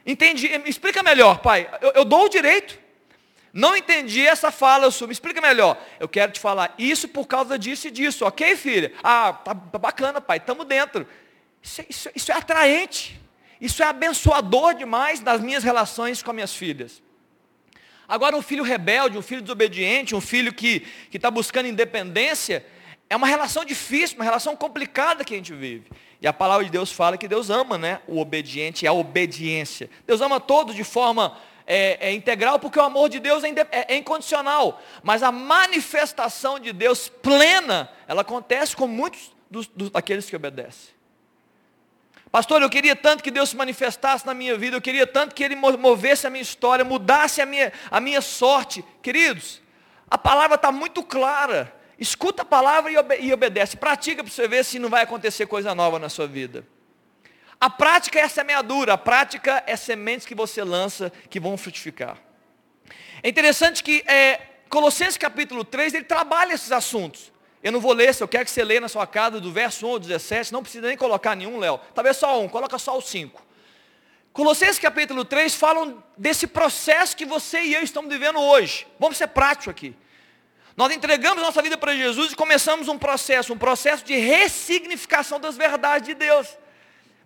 Entendi, 0.06 0.58
me 0.60 0.70
explica 0.70 1.02
melhor, 1.04 1.40
pai. 1.40 1.70
Eu, 1.82 1.92
eu 1.92 2.06
dou 2.06 2.26
o 2.26 2.30
direito. 2.30 2.80
Não 3.52 3.76
entendi 3.76 4.26
essa 4.26 4.52
fala 4.52 4.90
sua, 4.90 5.08
me 5.08 5.14
explica 5.14 5.40
melhor. 5.40 5.78
Eu 6.00 6.10
quero 6.10 6.32
te 6.32 6.40
falar 6.40 6.74
isso 6.78 7.08
por 7.08 7.28
causa 7.28 7.58
disso 7.58 7.88
e 7.88 7.92
disso, 7.92 8.26
ok, 8.26 8.56
filha? 8.56 8.94
Ah, 9.04 9.34
tá 9.34 9.54
bacana, 9.54 10.20
pai, 10.20 10.38
estamos 10.38 10.66
dentro. 10.66 11.08
Isso, 11.62 11.84
isso, 11.88 12.10
isso 12.16 12.32
é 12.32 12.36
atraente. 12.36 13.22
Isso 13.62 13.82
é 13.82 13.86
abençoador 13.86 14.74
demais 14.74 15.22
nas 15.22 15.40
minhas 15.40 15.64
relações 15.64 16.22
com 16.22 16.32
as 16.32 16.36
minhas 16.36 16.54
filhas. 16.54 17.02
Agora, 18.08 18.36
um 18.36 18.42
filho 18.42 18.64
rebelde, 18.64 19.18
um 19.18 19.22
filho 19.22 19.42
desobediente, 19.42 20.14
um 20.14 20.20
filho 20.20 20.54
que 20.54 20.86
está 21.14 21.32
buscando 21.32 21.68
independência, 21.68 22.66
é 23.14 23.16
uma 23.16 23.28
relação 23.28 23.64
difícil, 23.64 24.18
uma 24.18 24.26
relação 24.26 24.56
complicada 24.56 25.24
que 25.24 25.36
a 25.36 25.38
gente 25.38 25.54
vive. 25.54 25.86
E 26.20 26.26
a 26.26 26.34
palavra 26.34 26.66
de 26.66 26.72
Deus 26.72 26.92
fala 26.92 27.16
que 27.16 27.28
Deus 27.28 27.52
ama 27.52 27.78
né, 27.78 28.02
o 28.08 28.20
obediente, 28.20 28.88
a 28.88 28.92
obediência. 28.92 29.88
Deus 30.08 30.20
ama 30.20 30.40
todos 30.40 30.74
de 30.74 30.84
forma 30.84 31.38
é, 31.68 32.08
é 32.08 32.12
integral, 32.12 32.58
porque 32.58 32.80
o 32.80 32.82
amor 32.82 33.10
de 33.10 33.20
Deus 33.20 33.44
é, 33.44 33.50
é, 33.72 33.94
é 33.94 33.98
incondicional. 33.98 34.82
Mas 35.04 35.22
a 35.22 35.32
manifestação 35.32 36.58
de 36.58 36.74
Deus 36.74 37.08
plena, 37.08 37.88
ela 38.08 38.22
acontece 38.22 38.76
com 38.76 38.88
muitos 38.88 39.32
dos, 39.48 39.68
dos, 39.68 39.92
daqueles 39.92 40.28
que 40.28 40.36
obedecem. 40.36 40.92
Pastor, 42.32 42.64
eu 42.64 42.70
queria 42.70 42.96
tanto 42.96 43.24
que 43.24 43.30
Deus 43.30 43.50
se 43.50 43.56
manifestasse 43.56 44.26
na 44.26 44.34
minha 44.34 44.58
vida, 44.58 44.76
eu 44.76 44.82
queria 44.82 45.06
tanto 45.06 45.36
que 45.36 45.44
Ele 45.44 45.56
movesse 45.56 46.26
a 46.26 46.32
minha 46.32 46.42
história, 46.42 46.84
mudasse 46.84 47.44
a 47.44 47.46
minha, 47.46 47.72
a 47.92 48.00
minha 48.00 48.22
sorte. 48.22 48.84
Queridos, 49.04 49.62
a 50.10 50.18
palavra 50.18 50.56
está 50.56 50.72
muito 50.72 51.04
clara. 51.04 51.83
Escuta 52.04 52.42
a 52.42 52.46
palavra 52.46 52.92
e, 52.92 52.98
obede 52.98 53.32
obedece. 53.32 53.78
Pratica 53.78 54.22
para 54.22 54.34
você 54.34 54.46
ver 54.46 54.66
se 54.66 54.78
não 54.78 54.90
vai 54.90 55.04
acontecer 55.04 55.46
coisa 55.46 55.74
nova 55.74 55.98
na 55.98 56.10
sua 56.10 56.28
vida. 56.28 56.68
A 57.62 57.70
prática 57.70 58.20
é 58.20 58.24
a 58.24 58.30
semeadura, 58.30 58.92
a 58.92 58.98
prática 58.98 59.64
é 59.66 59.78
sementes 59.78 60.28
que 60.28 60.36
você 60.36 60.66
lança 60.66 61.14
que 61.30 61.40
vão 61.40 61.58
frutificar. 61.58 62.18
É 63.24 63.30
interessante 63.30 63.82
que 63.82 64.04
é, 64.06 64.42
Colossenses 64.68 65.16
capítulo 65.16 65.64
3, 65.64 65.94
ele 65.94 66.04
trabalha 66.04 66.52
esses 66.52 66.74
assuntos. 66.74 67.32
Eu 67.64 67.72
não 67.72 67.80
vou 67.80 67.94
ler, 67.94 68.14
se 68.14 68.22
eu 68.22 68.28
quero 68.28 68.44
que 68.44 68.52
você 68.52 68.66
leia 68.66 68.82
na 68.82 68.90
sua 68.90 69.08
casa, 69.08 69.40
do 69.40 69.50
verso 69.50 69.88
1 69.88 69.90
ao 69.92 70.00
17, 70.00 70.52
não 70.52 70.62
precisa 70.62 70.86
nem 70.86 70.98
colocar 70.98 71.38
nenhum, 71.38 71.58
Léo. 71.58 71.80
Talvez 71.96 72.18
só 72.18 72.42
um, 72.42 72.50
coloca 72.50 72.78
só 72.78 72.98
o 72.98 73.02
5. 73.02 73.42
Colossenses 74.34 74.78
capítulo 74.78 75.24
3 75.24 75.56
falam 75.56 76.04
desse 76.18 76.48
processo 76.48 77.16
que 77.16 77.26
você 77.26 77.62
e 77.62 77.74
eu 77.74 77.82
estamos 77.82 78.12
vivendo 78.12 78.42
hoje. 78.42 78.86
Vamos 79.00 79.16
ser 79.16 79.28
práticos 79.28 79.70
aqui. 79.70 79.96
Nós 80.76 80.92
entregamos 80.92 81.44
nossa 81.44 81.62
vida 81.62 81.78
para 81.78 81.96
Jesus 81.96 82.32
e 82.32 82.36
começamos 82.36 82.88
um 82.88 82.98
processo, 82.98 83.54
um 83.54 83.58
processo 83.58 84.04
de 84.04 84.16
ressignificação 84.16 85.40
das 85.40 85.56
verdades 85.56 86.08
de 86.08 86.16
Deus. 86.16 86.48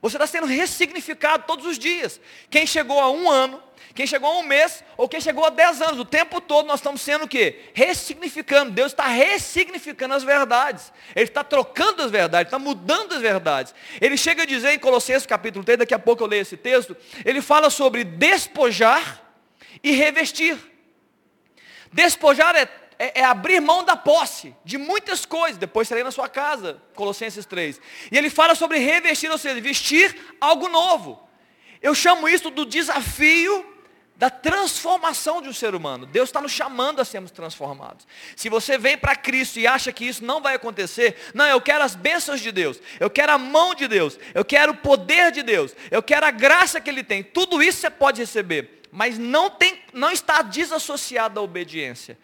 Você 0.02 0.18
está 0.18 0.28
sendo 0.28 0.46
ressignificado 0.46 1.46
todos 1.48 1.66
os 1.66 1.80
dias. 1.80 2.20
Quem 2.50 2.68
chegou 2.68 3.00
a 3.00 3.10
um 3.10 3.30
ano, 3.30 3.64
quem 3.96 4.06
chegou 4.06 4.30
a 4.30 4.38
um 4.38 4.44
mês, 4.44 4.84
ou 4.96 5.10
quem 5.10 5.20
chegou 5.20 5.44
a 5.46 5.50
dez 5.50 5.82
anos, 5.82 6.00
o 6.00 6.06
tempo 6.06 6.40
todo 6.40 6.68
nós 6.68 6.80
estamos 6.80 7.02
sendo 7.02 7.26
o 7.26 7.28
quê? 7.28 7.72
Ressignificando. 7.74 8.72
Deus 8.72 8.92
está 8.92 9.08
ressignificando 9.08 10.14
as 10.14 10.24
verdades. 10.24 10.92
Ele 11.16 11.26
está 11.26 11.44
trocando 11.44 12.04
as 12.04 12.12
verdades, 12.12 12.48
está 12.48 12.60
mudando 12.60 13.14
as 13.14 13.22
verdades. 13.22 13.74
Ele 14.00 14.18
chega 14.18 14.44
a 14.44 14.46
dizer 14.46 14.72
em 14.74 14.80
Colossenses 14.80 15.26
capítulo 15.26 15.64
3, 15.64 15.80
daqui 15.80 15.94
a 15.94 16.00
pouco 16.00 16.22
eu 16.22 16.28
leio 16.28 16.42
esse 16.42 16.58
texto, 16.58 16.96
ele 17.26 17.42
fala 17.42 17.70
sobre 17.70 18.04
despojar 18.04 19.24
e 19.82 19.92
revestir. 19.92 20.58
Despojar 21.92 22.56
é 22.56 22.70
é, 23.00 23.22
é, 23.22 23.24
abrir 23.24 23.60
mão 23.60 23.84
da 23.84 23.96
posse 23.96 24.56
de 24.64 24.78
muitas 24.78 25.26
coisas. 25.26 25.58
Depois 25.58 25.88
serei 25.88 26.04
na 26.04 26.12
sua 26.12 26.28
casa, 26.28 26.82
Colossenses 26.96 27.46
3. 27.46 27.80
E 28.12 28.18
ele 28.18 28.30
fala 28.30 28.56
sobre 28.56 28.80
revestir, 28.80 29.30
ou 29.30 29.38
seja, 29.38 29.62
vestir 29.62 30.16
algo 30.42 30.68
novo. 30.68 31.22
Eu 31.82 31.94
chamo 31.94 32.28
isso 32.28 32.50
do 32.50 32.66
desafio 32.66 33.66
da 34.18 34.32
transformação 34.32 35.44
de 35.44 35.48
um 35.48 35.54
ser 35.54 35.76
humano. 35.76 36.08
Deus 36.08 36.30
está 36.30 36.42
nos 36.42 36.52
chamando 36.52 37.00
a 37.00 37.06
sermos 37.06 37.30
transformados. 37.30 38.08
Se 38.36 38.50
você 38.50 38.76
vem 38.78 38.98
para 38.98 39.16
Cristo 39.16 39.60
e 39.60 39.68
acha 39.68 39.92
que 39.92 40.06
isso 40.06 40.26
não 40.26 40.42
vai 40.42 40.56
acontecer, 40.56 41.16
não, 41.36 41.46
eu 41.46 41.62
quero 41.62 41.84
as 41.84 41.94
bênçãos 41.96 42.42
de 42.42 42.52
Deus, 42.52 42.80
eu 43.00 43.12
quero 43.12 43.34
a 43.34 43.38
mão 43.38 43.76
de 43.76 43.88
Deus, 43.88 44.18
eu 44.34 44.44
quero 44.44 44.72
o 44.72 44.78
poder 44.78 45.32
de 45.32 45.44
Deus, 45.44 45.76
eu 45.92 46.02
quero 46.02 46.26
a 46.26 46.32
graça 46.32 46.82
que 46.82 46.90
Ele 46.90 47.04
tem. 47.04 47.22
Tudo 47.22 47.62
isso 47.62 47.82
você 47.82 47.92
pode 47.92 48.20
receber, 48.20 48.82
mas 48.92 49.20
não, 49.20 49.52
tem, 49.52 49.80
não 49.94 50.10
está 50.10 50.42
desassociado 50.42 51.36
da 51.36 51.42
obediência. 51.42 52.18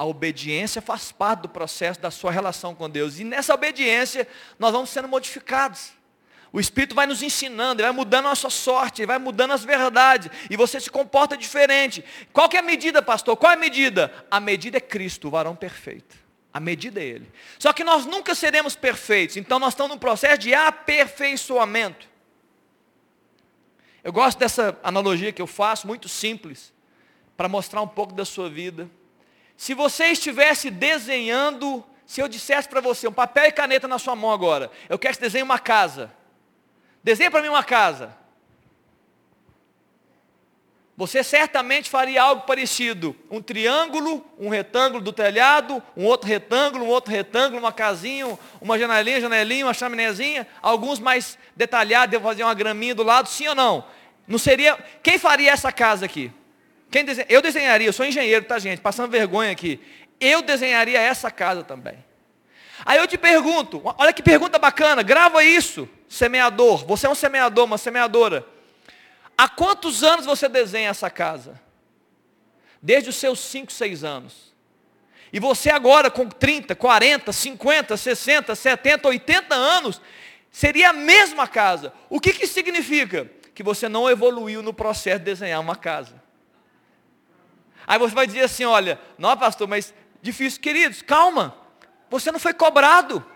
A 0.00 0.04
obediência 0.06 0.80
faz 0.80 1.12
parte 1.12 1.42
do 1.42 1.48
processo 1.50 2.00
da 2.00 2.10
sua 2.10 2.32
relação 2.32 2.74
com 2.74 2.88
Deus. 2.88 3.18
E 3.18 3.24
nessa 3.24 3.52
obediência, 3.52 4.26
nós 4.58 4.72
vamos 4.72 4.88
sendo 4.88 5.06
modificados. 5.06 5.92
O 6.50 6.58
Espírito 6.58 6.94
vai 6.94 7.06
nos 7.06 7.22
ensinando, 7.22 7.82
ele 7.82 7.88
vai 7.88 7.94
mudando 7.94 8.24
a 8.24 8.28
nossa 8.30 8.48
sorte, 8.48 9.02
ele 9.02 9.06
vai 9.08 9.18
mudando 9.18 9.50
as 9.50 9.62
verdades, 9.62 10.30
e 10.48 10.56
você 10.56 10.80
se 10.80 10.90
comporta 10.90 11.36
diferente. 11.36 12.02
Qual 12.32 12.48
que 12.48 12.56
é 12.56 12.60
a 12.60 12.62
medida, 12.62 13.02
pastor? 13.02 13.36
Qual 13.36 13.52
é 13.52 13.56
a 13.56 13.58
medida? 13.58 14.10
A 14.30 14.40
medida 14.40 14.78
é 14.78 14.80
Cristo, 14.80 15.28
o 15.28 15.30
varão 15.30 15.54
perfeito. 15.54 16.16
A 16.50 16.58
medida 16.58 16.98
é 16.98 17.04
Ele. 17.04 17.30
Só 17.58 17.70
que 17.70 17.84
nós 17.84 18.06
nunca 18.06 18.34
seremos 18.34 18.74
perfeitos, 18.74 19.36
então 19.36 19.58
nós 19.58 19.74
estamos 19.74 19.92
num 19.92 19.98
processo 19.98 20.38
de 20.38 20.54
aperfeiçoamento. 20.54 22.08
Eu 24.02 24.14
gosto 24.14 24.38
dessa 24.38 24.78
analogia 24.82 25.30
que 25.30 25.42
eu 25.42 25.46
faço, 25.46 25.86
muito 25.86 26.08
simples, 26.08 26.72
para 27.36 27.50
mostrar 27.50 27.82
um 27.82 27.88
pouco 27.88 28.14
da 28.14 28.24
sua 28.24 28.48
vida. 28.48 28.88
Se 29.60 29.74
você 29.74 30.06
estivesse 30.06 30.70
desenhando, 30.70 31.84
se 32.06 32.18
eu 32.18 32.26
dissesse 32.26 32.66
para 32.66 32.80
você, 32.80 33.06
um 33.06 33.12
papel 33.12 33.44
e 33.44 33.52
caneta 33.52 33.86
na 33.86 33.98
sua 33.98 34.16
mão 34.16 34.32
agora, 34.32 34.70
eu 34.88 34.98
quero 34.98 35.12
que 35.12 35.18
você 35.18 35.26
desenhe 35.26 35.44
uma 35.44 35.58
casa. 35.58 36.10
Desenhe 37.04 37.28
para 37.28 37.42
mim 37.42 37.48
uma 37.48 37.62
casa. 37.62 38.16
Você 40.96 41.22
certamente 41.22 41.90
faria 41.90 42.22
algo 42.22 42.46
parecido. 42.46 43.14
Um 43.30 43.42
triângulo, 43.42 44.24
um 44.38 44.48
retângulo 44.48 45.04
do 45.04 45.12
telhado, 45.12 45.82
um 45.94 46.06
outro 46.06 46.26
retângulo, 46.26 46.86
um 46.86 46.88
outro 46.88 47.12
retângulo, 47.12 47.60
uma 47.60 47.70
casinha, 47.70 48.38
uma 48.62 48.78
janelinha, 48.78 49.20
janelinha, 49.20 49.66
uma 49.66 49.74
chaminézinha. 49.74 50.48
Alguns 50.62 50.98
mais 50.98 51.36
detalhados, 51.54 52.12
devo 52.12 52.26
fazer 52.26 52.44
uma 52.44 52.54
graminha 52.54 52.94
do 52.94 53.02
lado, 53.02 53.28
sim 53.28 53.46
ou 53.46 53.54
não? 53.54 53.84
Não 54.26 54.38
seria. 54.38 54.78
Quem 55.02 55.18
faria 55.18 55.50
essa 55.50 55.70
casa 55.70 56.06
aqui? 56.06 56.32
Quem 56.90 57.04
desenha? 57.04 57.26
Eu 57.28 57.40
desenharia, 57.40 57.86
eu 57.86 57.92
sou 57.92 58.04
engenheiro, 58.04 58.44
tá 58.44 58.58
gente? 58.58 58.80
Passando 58.80 59.10
vergonha 59.10 59.52
aqui. 59.52 59.80
Eu 60.20 60.42
desenharia 60.42 60.98
essa 60.98 61.30
casa 61.30 61.62
também. 61.62 62.04
Aí 62.84 62.98
eu 62.98 63.06
te 63.06 63.18
pergunto, 63.18 63.80
olha 63.84 64.12
que 64.12 64.22
pergunta 64.22 64.58
bacana, 64.58 65.02
grava 65.02 65.44
isso, 65.44 65.88
semeador. 66.08 66.84
Você 66.86 67.06
é 67.06 67.10
um 67.10 67.14
semeador, 67.14 67.64
uma 67.64 67.78
semeadora. 67.78 68.44
Há 69.36 69.48
quantos 69.48 70.02
anos 70.02 70.26
você 70.26 70.48
desenha 70.48 70.90
essa 70.90 71.08
casa? 71.08 71.60
Desde 72.82 73.10
os 73.10 73.16
seus 73.16 73.38
5, 73.40 73.70
6 73.72 74.04
anos. 74.04 74.50
E 75.32 75.38
você 75.38 75.70
agora 75.70 76.10
com 76.10 76.26
30, 76.26 76.74
40, 76.74 77.32
50, 77.32 77.96
60, 77.96 78.54
70, 78.54 79.08
80 79.08 79.54
anos, 79.54 80.00
seria 80.50 80.90
a 80.90 80.92
mesma 80.92 81.46
casa. 81.46 81.92
O 82.08 82.18
que, 82.18 82.32
que 82.32 82.46
significa? 82.46 83.30
Que 83.54 83.62
você 83.62 83.88
não 83.88 84.10
evoluiu 84.10 84.62
no 84.62 84.74
processo 84.74 85.18
de 85.20 85.24
desenhar 85.26 85.60
uma 85.60 85.76
casa. 85.76 86.19
Aí 87.90 87.98
você 87.98 88.14
vai 88.14 88.24
dizer 88.24 88.42
assim, 88.42 88.64
olha, 88.64 89.00
não 89.18 89.36
pastor, 89.36 89.66
mas 89.66 89.92
difícil. 90.22 90.60
Queridos, 90.60 91.02
calma. 91.02 91.56
Você 92.08 92.30
não 92.30 92.38
foi 92.38 92.54
cobrado. 92.54 93.26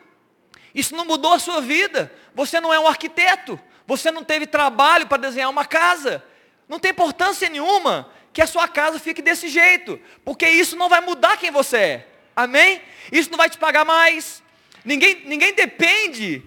Isso 0.73 0.95
não 0.95 1.05
mudou 1.05 1.33
a 1.33 1.41
sua 1.41 1.61
vida. 1.61 2.13
Você 2.37 2.61
não 2.61 2.73
é 2.73 2.79
um 2.79 2.87
arquiteto. 2.87 3.59
Você 3.85 4.13
não 4.13 4.23
teve 4.23 4.47
trabalho 4.47 5.09
para 5.09 5.17
desenhar 5.17 5.51
uma 5.51 5.65
casa. 5.65 6.25
Não 6.69 6.79
tem 6.79 6.93
importância 6.93 7.49
nenhuma 7.49 8.09
que 8.33 8.41
a 8.41 8.47
sua 8.47 8.69
casa 8.69 9.01
fique 9.01 9.21
desse 9.21 9.49
jeito. 9.49 9.99
Porque 10.25 10.49
isso 10.49 10.77
não 10.77 10.89
vai 10.89 11.01
mudar 11.01 11.37
quem 11.37 11.51
você 11.51 11.77
é. 11.77 12.09
Amém? 12.37 12.81
Isso 13.11 13.33
não 13.33 13.37
vai 13.37 13.51
te 13.51 13.59
pagar 13.59 13.85
mais. 13.85 14.41
Ninguém, 14.85 15.23
ninguém 15.25 15.53
depende 15.53 16.45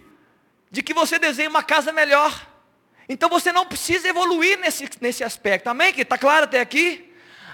de 0.71 0.81
que 0.81 0.93
você 0.93 1.19
desenhe 1.19 1.49
uma 1.49 1.61
casa 1.61 1.91
melhor. 1.91 2.47
Então 3.09 3.27
você 3.27 3.51
não 3.51 3.65
precisa 3.65 4.07
evoluir 4.07 4.57
nesse, 4.59 4.89
nesse 5.01 5.25
aspecto. 5.25 5.67
Amém? 5.67 5.91
Que 5.91 6.03
está 6.03 6.17
claro 6.17 6.45
até 6.45 6.61
aqui? 6.61 7.06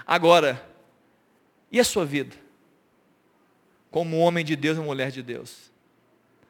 Agora, 0.06 0.64
e 1.70 1.80
a 1.80 1.84
sua 1.84 2.04
vida? 2.04 2.36
Como 3.90 4.18
homem 4.18 4.44
de 4.44 4.56
Deus 4.56 4.76
e 4.76 4.80
mulher 4.80 5.10
de 5.10 5.22
Deus. 5.22 5.72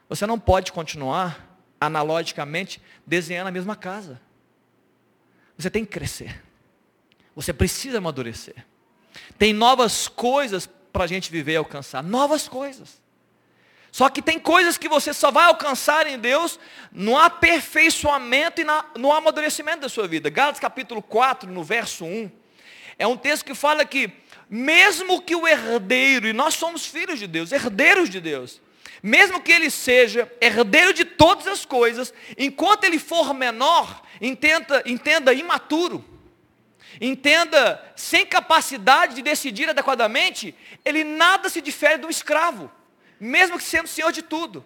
Você 0.08 0.26
não 0.26 0.38
pode 0.38 0.72
continuar, 0.72 1.58
analogicamente, 1.80 2.80
desenhando 3.06 3.48
a 3.48 3.52
mesma 3.52 3.76
casa. 3.76 4.20
Você 5.56 5.70
tem 5.70 5.84
que 5.84 5.92
crescer. 5.92 6.42
Você 7.34 7.52
precisa 7.52 7.98
amadurecer. 7.98 8.64
Tem 9.38 9.52
novas 9.52 10.08
coisas 10.08 10.68
para 10.92 11.04
a 11.04 11.06
gente 11.06 11.30
viver 11.30 11.52
e 11.52 11.56
alcançar. 11.56 12.02
Novas 12.02 12.48
coisas. 12.48 13.02
Só 13.90 14.08
que 14.08 14.20
tem 14.20 14.40
coisas 14.40 14.76
que 14.76 14.88
você 14.88 15.14
só 15.14 15.30
vai 15.30 15.44
alcançar 15.44 16.06
em 16.06 16.18
Deus 16.18 16.58
no 16.90 17.16
aperfeiçoamento 17.16 18.60
e 18.60 18.64
na, 18.64 18.84
no 18.98 19.12
amadurecimento 19.12 19.82
da 19.82 19.88
sua 19.88 20.08
vida. 20.08 20.28
Gálatas 20.28 20.60
capítulo 20.60 21.00
4, 21.00 21.50
no 21.50 21.62
verso 21.62 22.04
1, 22.04 22.30
é 22.98 23.06
um 23.06 23.16
texto 23.16 23.44
que 23.44 23.54
fala 23.54 23.84
que, 23.84 24.10
mesmo 24.48 25.20
que 25.22 25.34
o 25.34 25.46
herdeiro, 25.46 26.26
e 26.26 26.32
nós 26.32 26.54
somos 26.54 26.86
filhos 26.86 27.18
de 27.18 27.26
Deus, 27.26 27.52
herdeiros 27.52 28.08
de 28.08 28.20
Deus, 28.20 28.60
mesmo 29.02 29.40
que 29.40 29.52
ele 29.52 29.70
seja 29.70 30.30
herdeiro 30.40 30.92
de 30.92 31.04
todas 31.04 31.46
as 31.46 31.64
coisas, 31.64 32.12
enquanto 32.38 32.84
ele 32.84 32.98
for 32.98 33.34
menor, 33.34 34.02
entenda, 34.20 34.82
entenda 34.86 35.32
imaturo, 35.32 36.04
entenda 37.00 37.92
sem 37.96 38.24
capacidade 38.24 39.16
de 39.16 39.22
decidir 39.22 39.68
adequadamente, 39.68 40.54
ele 40.84 41.04
nada 41.04 41.48
se 41.48 41.60
difere 41.60 41.98
do 41.98 42.08
escravo 42.08 42.70
mesmo 43.24 43.58
que 43.58 43.64
sendo 43.64 43.88
Senhor 43.88 44.12
de 44.12 44.22
tudo. 44.22 44.64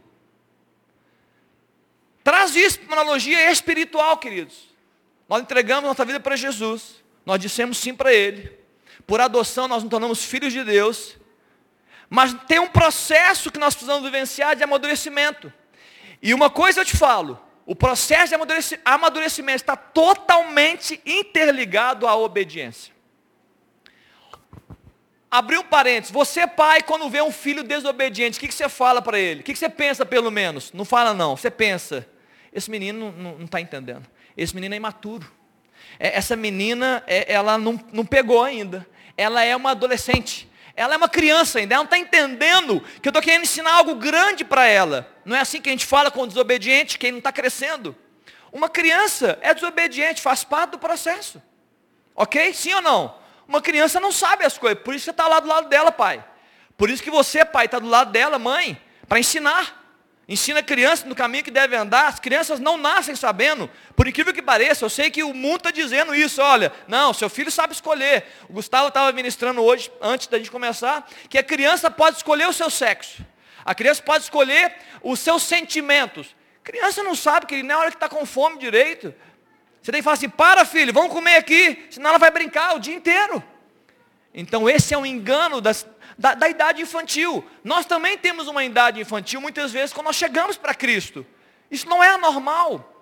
Traz 2.24 2.54
isso 2.56 2.80
para 2.80 2.88
uma 2.88 3.02
analogia 3.02 3.50
espiritual, 3.50 4.18
queridos. 4.18 4.68
Nós 5.28 5.42
entregamos 5.42 5.88
nossa 5.88 6.04
vida 6.04 6.20
para 6.20 6.36
Jesus, 6.36 7.02
nós 7.28 7.38
dissemos 7.38 7.76
sim 7.76 7.94
para 7.94 8.10
Ele, 8.10 8.50
por 9.06 9.20
adoção 9.20 9.68
nós 9.68 9.82
nos 9.82 9.90
tornamos 9.90 10.24
filhos 10.24 10.50
de 10.50 10.64
Deus, 10.64 11.14
mas 12.08 12.32
tem 12.48 12.58
um 12.58 12.66
processo 12.66 13.50
que 13.50 13.58
nós 13.58 13.74
precisamos 13.74 14.02
vivenciar 14.02 14.56
de 14.56 14.64
amadurecimento. 14.64 15.52
E 16.22 16.32
uma 16.32 16.48
coisa 16.48 16.80
eu 16.80 16.86
te 16.86 16.96
falo, 16.96 17.38
o 17.66 17.76
processo 17.76 18.34
de 18.34 18.80
amadurecimento 18.82 19.56
está 19.56 19.76
totalmente 19.76 21.02
interligado 21.04 22.06
à 22.06 22.16
obediência. 22.16 22.94
Abriu 25.30 25.60
um 25.60 25.64
parênteses. 25.64 26.10
Você, 26.10 26.46
pai, 26.46 26.82
quando 26.82 27.10
vê 27.10 27.20
um 27.20 27.30
filho 27.30 27.62
desobediente, 27.62 28.38
o 28.38 28.40
que, 28.40 28.48
que 28.48 28.54
você 28.54 28.70
fala 28.70 29.02
para 29.02 29.18
ele? 29.18 29.42
O 29.42 29.44
que, 29.44 29.52
que 29.52 29.58
você 29.58 29.68
pensa, 29.68 30.06
pelo 30.06 30.30
menos? 30.30 30.72
Não 30.72 30.86
fala, 30.86 31.12
não. 31.12 31.36
Você 31.36 31.50
pensa. 31.50 32.08
Esse 32.50 32.70
menino 32.70 33.12
não 33.12 33.44
está 33.44 33.60
entendendo. 33.60 34.06
Esse 34.34 34.54
menino 34.54 34.72
é 34.72 34.78
imaturo. 34.78 35.36
É, 35.98 36.16
essa 36.16 36.36
menina, 36.36 37.02
é, 37.06 37.32
ela 37.32 37.58
não, 37.58 37.78
não 37.92 38.04
pegou 38.04 38.42
ainda. 38.42 38.86
Ela 39.16 39.42
é 39.42 39.54
uma 39.54 39.72
adolescente. 39.72 40.48
Ela 40.76 40.94
é 40.94 40.96
uma 40.96 41.08
criança 41.08 41.58
ainda. 41.58 41.74
Ela 41.74 41.82
não 41.82 41.86
está 41.86 41.98
entendendo 41.98 42.80
que 43.02 43.08
eu 43.08 43.10
estou 43.10 43.22
querendo 43.22 43.42
ensinar 43.42 43.72
algo 43.72 43.94
grande 43.96 44.44
para 44.44 44.66
ela. 44.66 45.12
Não 45.24 45.34
é 45.36 45.40
assim 45.40 45.60
que 45.60 45.68
a 45.68 45.72
gente 45.72 45.86
fala 45.86 46.10
com 46.10 46.22
o 46.22 46.26
desobediente, 46.26 46.98
quem 46.98 47.10
não 47.10 47.18
está 47.18 47.32
crescendo. 47.32 47.96
Uma 48.52 48.68
criança 48.68 49.38
é 49.42 49.52
desobediente, 49.52 50.22
faz 50.22 50.44
parte 50.44 50.72
do 50.72 50.78
processo. 50.78 51.42
Ok? 52.14 52.52
Sim 52.54 52.74
ou 52.74 52.82
não? 52.82 53.18
Uma 53.46 53.60
criança 53.60 53.98
não 53.98 54.12
sabe 54.12 54.44
as 54.44 54.58
coisas, 54.58 54.82
por 54.82 54.94
isso 54.94 55.06
você 55.06 55.10
está 55.10 55.26
lá 55.26 55.40
do 55.40 55.48
lado 55.48 55.68
dela, 55.68 55.90
pai. 55.90 56.22
Por 56.76 56.90
isso 56.90 57.02
que 57.02 57.10
você, 57.10 57.44
pai, 57.44 57.64
está 57.64 57.78
do 57.78 57.88
lado 57.88 58.12
dela, 58.12 58.38
mãe, 58.38 58.80
para 59.08 59.18
ensinar. 59.18 59.77
Ensina 60.28 60.60
a 60.60 60.62
criança 60.62 61.06
no 61.06 61.14
caminho 61.14 61.42
que 61.42 61.50
deve 61.50 61.74
andar. 61.74 62.06
As 62.06 62.20
crianças 62.20 62.60
não 62.60 62.76
nascem 62.76 63.16
sabendo. 63.16 63.70
Por 63.96 64.06
incrível 64.06 64.34
que 64.34 64.42
pareça, 64.42 64.84
eu 64.84 64.90
sei 64.90 65.10
que 65.10 65.22
o 65.22 65.32
mundo 65.32 65.56
está 65.56 65.70
dizendo 65.70 66.14
isso. 66.14 66.42
Olha, 66.42 66.70
não, 66.86 67.14
seu 67.14 67.30
filho 67.30 67.50
sabe 67.50 67.72
escolher. 67.72 68.26
O 68.46 68.52
Gustavo 68.52 68.88
estava 68.88 69.10
ministrando 69.12 69.62
hoje, 69.62 69.90
antes 70.02 70.26
da 70.26 70.36
gente 70.36 70.50
começar, 70.50 71.08
que 71.30 71.38
a 71.38 71.42
criança 71.42 71.90
pode 71.90 72.18
escolher 72.18 72.46
o 72.46 72.52
seu 72.52 72.68
sexo. 72.68 73.24
A 73.64 73.74
criança 73.74 74.02
pode 74.02 74.24
escolher 74.24 74.74
os 75.02 75.18
seus 75.18 75.42
sentimentos. 75.42 76.36
A 76.62 76.64
criança 76.64 77.02
não 77.02 77.14
sabe 77.14 77.46
que 77.46 77.62
na 77.62 77.78
hora 77.78 77.90
que 77.90 77.96
está 77.96 78.08
com 78.08 78.26
fome 78.26 78.58
direito, 78.58 79.14
você 79.80 79.90
tem 79.90 80.00
que 80.00 80.04
falar 80.04 80.14
assim, 80.14 80.28
para 80.28 80.66
filho, 80.66 80.92
vamos 80.92 81.10
comer 81.10 81.36
aqui, 81.36 81.86
senão 81.88 82.10
ela 82.10 82.18
vai 82.18 82.30
brincar 82.30 82.76
o 82.76 82.78
dia 82.78 82.94
inteiro. 82.94 83.42
Então 84.40 84.70
esse 84.70 84.94
é 84.94 84.98
um 84.98 85.04
engano 85.04 85.60
das, 85.60 85.84
da, 86.16 86.32
da 86.32 86.48
idade 86.48 86.80
infantil. 86.80 87.44
Nós 87.64 87.84
também 87.84 88.16
temos 88.16 88.46
uma 88.46 88.64
idade 88.64 89.00
infantil, 89.00 89.40
muitas 89.40 89.72
vezes, 89.72 89.92
quando 89.92 90.06
nós 90.06 90.14
chegamos 90.14 90.56
para 90.56 90.72
Cristo. 90.72 91.26
Isso 91.68 91.88
não 91.88 92.04
é 92.04 92.10
anormal. 92.10 92.94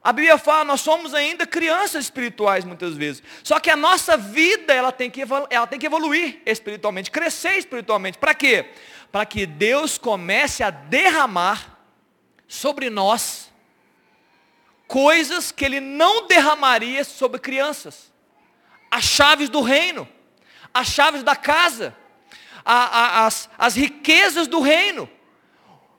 A 0.00 0.12
Bíblia 0.12 0.38
fala, 0.38 0.62
nós 0.62 0.80
somos 0.80 1.12
ainda 1.12 1.44
crianças 1.44 2.04
espirituais 2.04 2.64
muitas 2.64 2.94
vezes. 2.94 3.20
Só 3.42 3.58
que 3.58 3.68
a 3.68 3.74
nossa 3.74 4.16
vida, 4.16 4.72
ela 4.72 4.92
tem 4.92 5.10
que, 5.10 5.22
ela 5.50 5.66
tem 5.66 5.76
que 5.76 5.86
evoluir 5.86 6.40
espiritualmente, 6.46 7.10
crescer 7.10 7.58
espiritualmente. 7.58 8.16
Para 8.16 8.32
quê? 8.32 8.70
Para 9.10 9.26
que 9.26 9.44
Deus 9.44 9.98
comece 9.98 10.62
a 10.62 10.70
derramar 10.70 11.80
sobre 12.46 12.88
nós 12.88 13.52
coisas 14.86 15.50
que 15.50 15.64
ele 15.64 15.80
não 15.80 16.28
derramaria 16.28 17.02
sobre 17.02 17.40
crianças. 17.40 18.12
As 18.88 19.02
chaves 19.02 19.48
do 19.48 19.60
reino, 19.60 20.08
as 20.76 20.88
chaves 20.88 21.22
da 21.22 21.34
casa, 21.34 21.96
a, 22.64 22.74
a, 22.74 23.26
as, 23.26 23.48
as 23.56 23.74
riquezas 23.76 24.46
do 24.46 24.60
reino. 24.60 25.08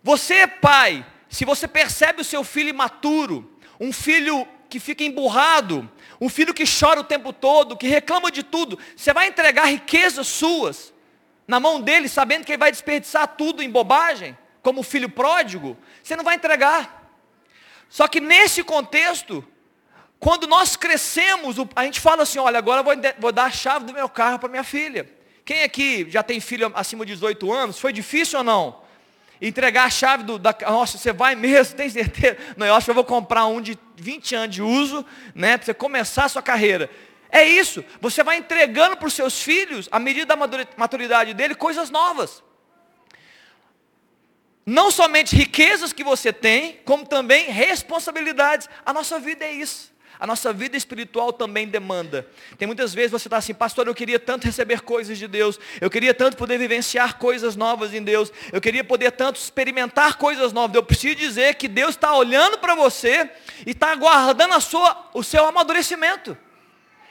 Você, 0.03 0.45
pai, 0.45 1.03
se 1.27 1.45
você 1.45 1.67
percebe 1.67 2.21
o 2.21 2.25
seu 2.25 2.43
filho 2.43 2.69
imaturo, 2.69 3.59
um 3.79 3.91
filho 3.91 4.47
que 4.69 4.79
fica 4.79 5.03
emburrado, 5.03 5.89
um 6.21 6.29
filho 6.29 6.53
que 6.53 6.63
chora 6.63 6.99
o 6.99 7.03
tempo 7.03 7.33
todo, 7.33 7.75
que 7.75 7.87
reclama 7.87 8.31
de 8.31 8.43
tudo, 8.43 8.77
você 8.95 9.11
vai 9.13 9.27
entregar 9.27 9.65
riquezas 9.65 10.27
suas 10.27 10.93
na 11.47 11.59
mão 11.59 11.81
dele, 11.81 12.07
sabendo 12.07 12.45
que 12.45 12.51
ele 12.51 12.59
vai 12.59 12.71
desperdiçar 12.71 13.27
tudo 13.35 13.63
em 13.63 13.69
bobagem, 13.69 14.37
como 14.61 14.83
filho 14.83 15.09
pródigo? 15.09 15.75
Você 16.03 16.15
não 16.15 16.23
vai 16.23 16.35
entregar. 16.35 17.11
Só 17.89 18.07
que 18.07 18.19
nesse 18.19 18.63
contexto, 18.63 19.43
quando 20.19 20.47
nós 20.47 20.75
crescemos, 20.75 21.57
a 21.75 21.83
gente 21.83 21.99
fala 21.99 22.23
assim, 22.23 22.39
olha, 22.39 22.57
agora 22.57 22.81
vou, 22.81 22.93
vou 23.19 23.31
dar 23.31 23.45
a 23.45 23.51
chave 23.51 23.85
do 23.85 23.93
meu 23.93 24.09
carro 24.09 24.39
para 24.39 24.49
minha 24.49 24.63
filha. 24.63 25.09
Quem 25.45 25.63
aqui 25.63 26.07
já 26.09 26.23
tem 26.23 26.39
filho 26.39 26.71
acima 26.75 27.05
de 27.05 27.13
18 27.13 27.51
anos? 27.51 27.79
Foi 27.79 27.93
difícil 27.93 28.39
ou 28.39 28.43
não? 28.43 28.81
Entregar 29.39 29.85
a 29.85 29.89
chave 29.89 30.23
do, 30.23 30.39
da. 30.39 30.55
Nossa, 30.61 30.97
você 30.97 31.13
vai 31.13 31.35
mesmo, 31.35 31.75
tem 31.75 31.89
certeza? 31.89 32.37
Não, 32.57 32.65
eu 32.65 32.73
acho 32.73 32.85
que 32.85 32.91
eu 32.91 32.95
vou 32.95 33.03
comprar 33.03 33.45
um 33.45 33.61
de 33.61 33.77
20 33.95 34.35
anos 34.35 34.55
de 34.55 34.61
uso, 34.63 35.05
né? 35.35 35.57
Para 35.57 35.65
você 35.65 35.73
começar 35.73 36.25
a 36.25 36.29
sua 36.29 36.41
carreira. 36.41 36.89
É 37.29 37.43
isso. 37.43 37.85
Você 38.01 38.23
vai 38.23 38.37
entregando 38.37 38.97
para 38.97 39.07
os 39.07 39.13
seus 39.13 39.41
filhos, 39.41 39.87
à 39.91 39.99
medida 39.99 40.35
da 40.35 40.57
maturidade 40.75 41.33
dele, 41.33 41.53
coisas 41.53 41.89
novas 41.89 42.43
não 44.67 44.91
somente 44.91 45.33
riquezas 45.33 45.93
que 45.93 46.03
você 46.03 46.33
tem, 46.33 46.81
como 46.83 47.05
também 47.05 47.49
responsabilidades. 47.49 48.67
A 48.85 48.91
nossa 48.91 49.17
vida 49.17 49.45
é 49.45 49.53
isso. 49.53 49.93
A 50.19 50.25
nossa 50.25 50.51
vida 50.51 50.75
espiritual 50.75 51.31
também 51.31 51.67
demanda. 51.67 52.27
Tem 52.57 52.65
muitas 52.65 52.93
vezes 52.93 53.11
você 53.11 53.27
está 53.27 53.37
assim, 53.37 53.53
pastor, 53.53 53.87
eu 53.87 53.93
queria 53.93 54.19
tanto 54.19 54.45
receber 54.45 54.81
coisas 54.81 55.17
de 55.17 55.27
Deus, 55.27 55.59
eu 55.79 55.89
queria 55.89 56.13
tanto 56.13 56.35
poder 56.35 56.57
vivenciar 56.57 57.17
coisas 57.17 57.55
novas 57.55 57.93
em 57.93 58.01
Deus, 58.01 58.31
eu 58.51 58.59
queria 58.59 58.83
poder 58.83 59.11
tanto 59.11 59.37
experimentar 59.39 60.17
coisas 60.17 60.51
novas. 60.51 60.75
Eu 60.75 60.83
preciso 60.83 61.15
dizer 61.15 61.55
que 61.55 61.67
Deus 61.67 61.91
está 61.91 62.13
olhando 62.15 62.57
para 62.57 62.73
você 62.73 63.29
e 63.65 63.71
está 63.71 63.91
aguardando 63.91 64.55
a 64.55 64.59
sua, 64.59 65.09
o 65.13 65.23
seu 65.23 65.45
amadurecimento. 65.45 66.37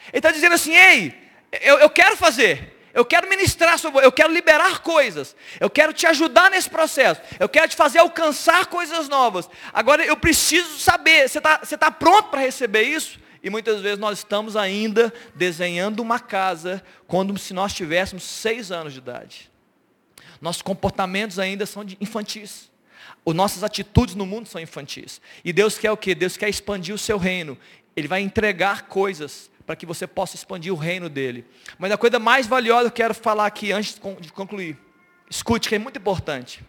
Ele 0.09 0.19
está 0.19 0.31
dizendo 0.31 0.55
assim, 0.55 0.75
ei, 0.75 1.15
eu, 1.63 1.79
eu 1.79 1.91
quero 1.91 2.17
fazer, 2.17 2.76
eu 2.97 3.05
quero 3.05 3.29
ministrar 3.29 3.79
sobre 3.79 4.05
eu 4.05 4.11
quero 4.11 4.33
liberar 4.33 4.81
coisas, 4.81 5.37
eu 5.61 5.69
quero 5.69 5.93
te 5.93 6.07
ajudar 6.07 6.51
nesse 6.51 6.71
processo, 6.71 7.21
eu 7.39 7.47
quero 7.47 7.69
te 7.69 7.77
fazer 7.77 7.99
alcançar 7.99 8.67
coisas 8.67 9.07
novas. 9.07 9.51
Agora 9.71 10.03
eu 10.03 10.17
preciso 10.17 10.79
saber, 10.79 11.29
você 11.29 11.39
está 11.39 11.59
tá 11.59 11.91
pronto 11.91 12.31
para 12.31 12.41
receber 12.41 12.85
isso? 12.85 13.21
E 13.43 13.51
muitas 13.51 13.83
vezes 13.83 13.99
nós 13.99 14.19
estamos 14.19 14.57
ainda 14.57 15.13
desenhando 15.35 16.01
uma 16.01 16.19
casa 16.19 16.83
quando 17.07 17.39
se 17.39 17.53
nós 17.53 17.75
tivéssemos 17.75 18.25
seis 18.25 18.73
anos 18.73 18.95
de 18.95 18.99
idade. 18.99 19.53
Nossos 20.41 20.63
comportamentos 20.63 21.39
ainda 21.39 21.67
são 21.67 21.85
infantis. 22.01 22.71
As 23.27 23.35
nossas 23.35 23.63
atitudes 23.63 24.15
no 24.15 24.25
mundo 24.25 24.49
são 24.49 24.61
infantis. 24.61 25.21
E 25.45 25.53
Deus 25.53 25.77
quer 25.77 25.91
o 25.91 25.99
que? 25.99 26.15
Deus 26.15 26.39
quer 26.39 26.49
expandir 26.49 26.95
o 26.95 26.99
seu 26.99 27.19
reino. 27.19 27.59
Ele 27.95 28.09
vai 28.09 28.23
entregar 28.23 28.89
coisas 28.89 29.51
para 29.67 29.75
que 29.75 29.85
você 29.85 30.07
possa 30.07 30.37
expandir 30.37 30.73
o 30.73 30.77
reino 30.77 31.09
dele. 31.09 31.45
Mas 31.77 31.91
a 31.91 31.99
coisa 31.99 32.19
mais 32.19 32.47
valiosa 32.47 32.85
que 32.85 33.03
eu 33.03 33.07
quero 33.07 33.15
falar 33.15 33.47
aqui 33.47 33.73
antes 33.73 33.99
de 34.21 34.33
concluir, 34.33 34.79
escute 35.29 35.69
que 35.69 35.75
é 35.75 35.79
muito 35.79 35.99
importante. 35.99 36.65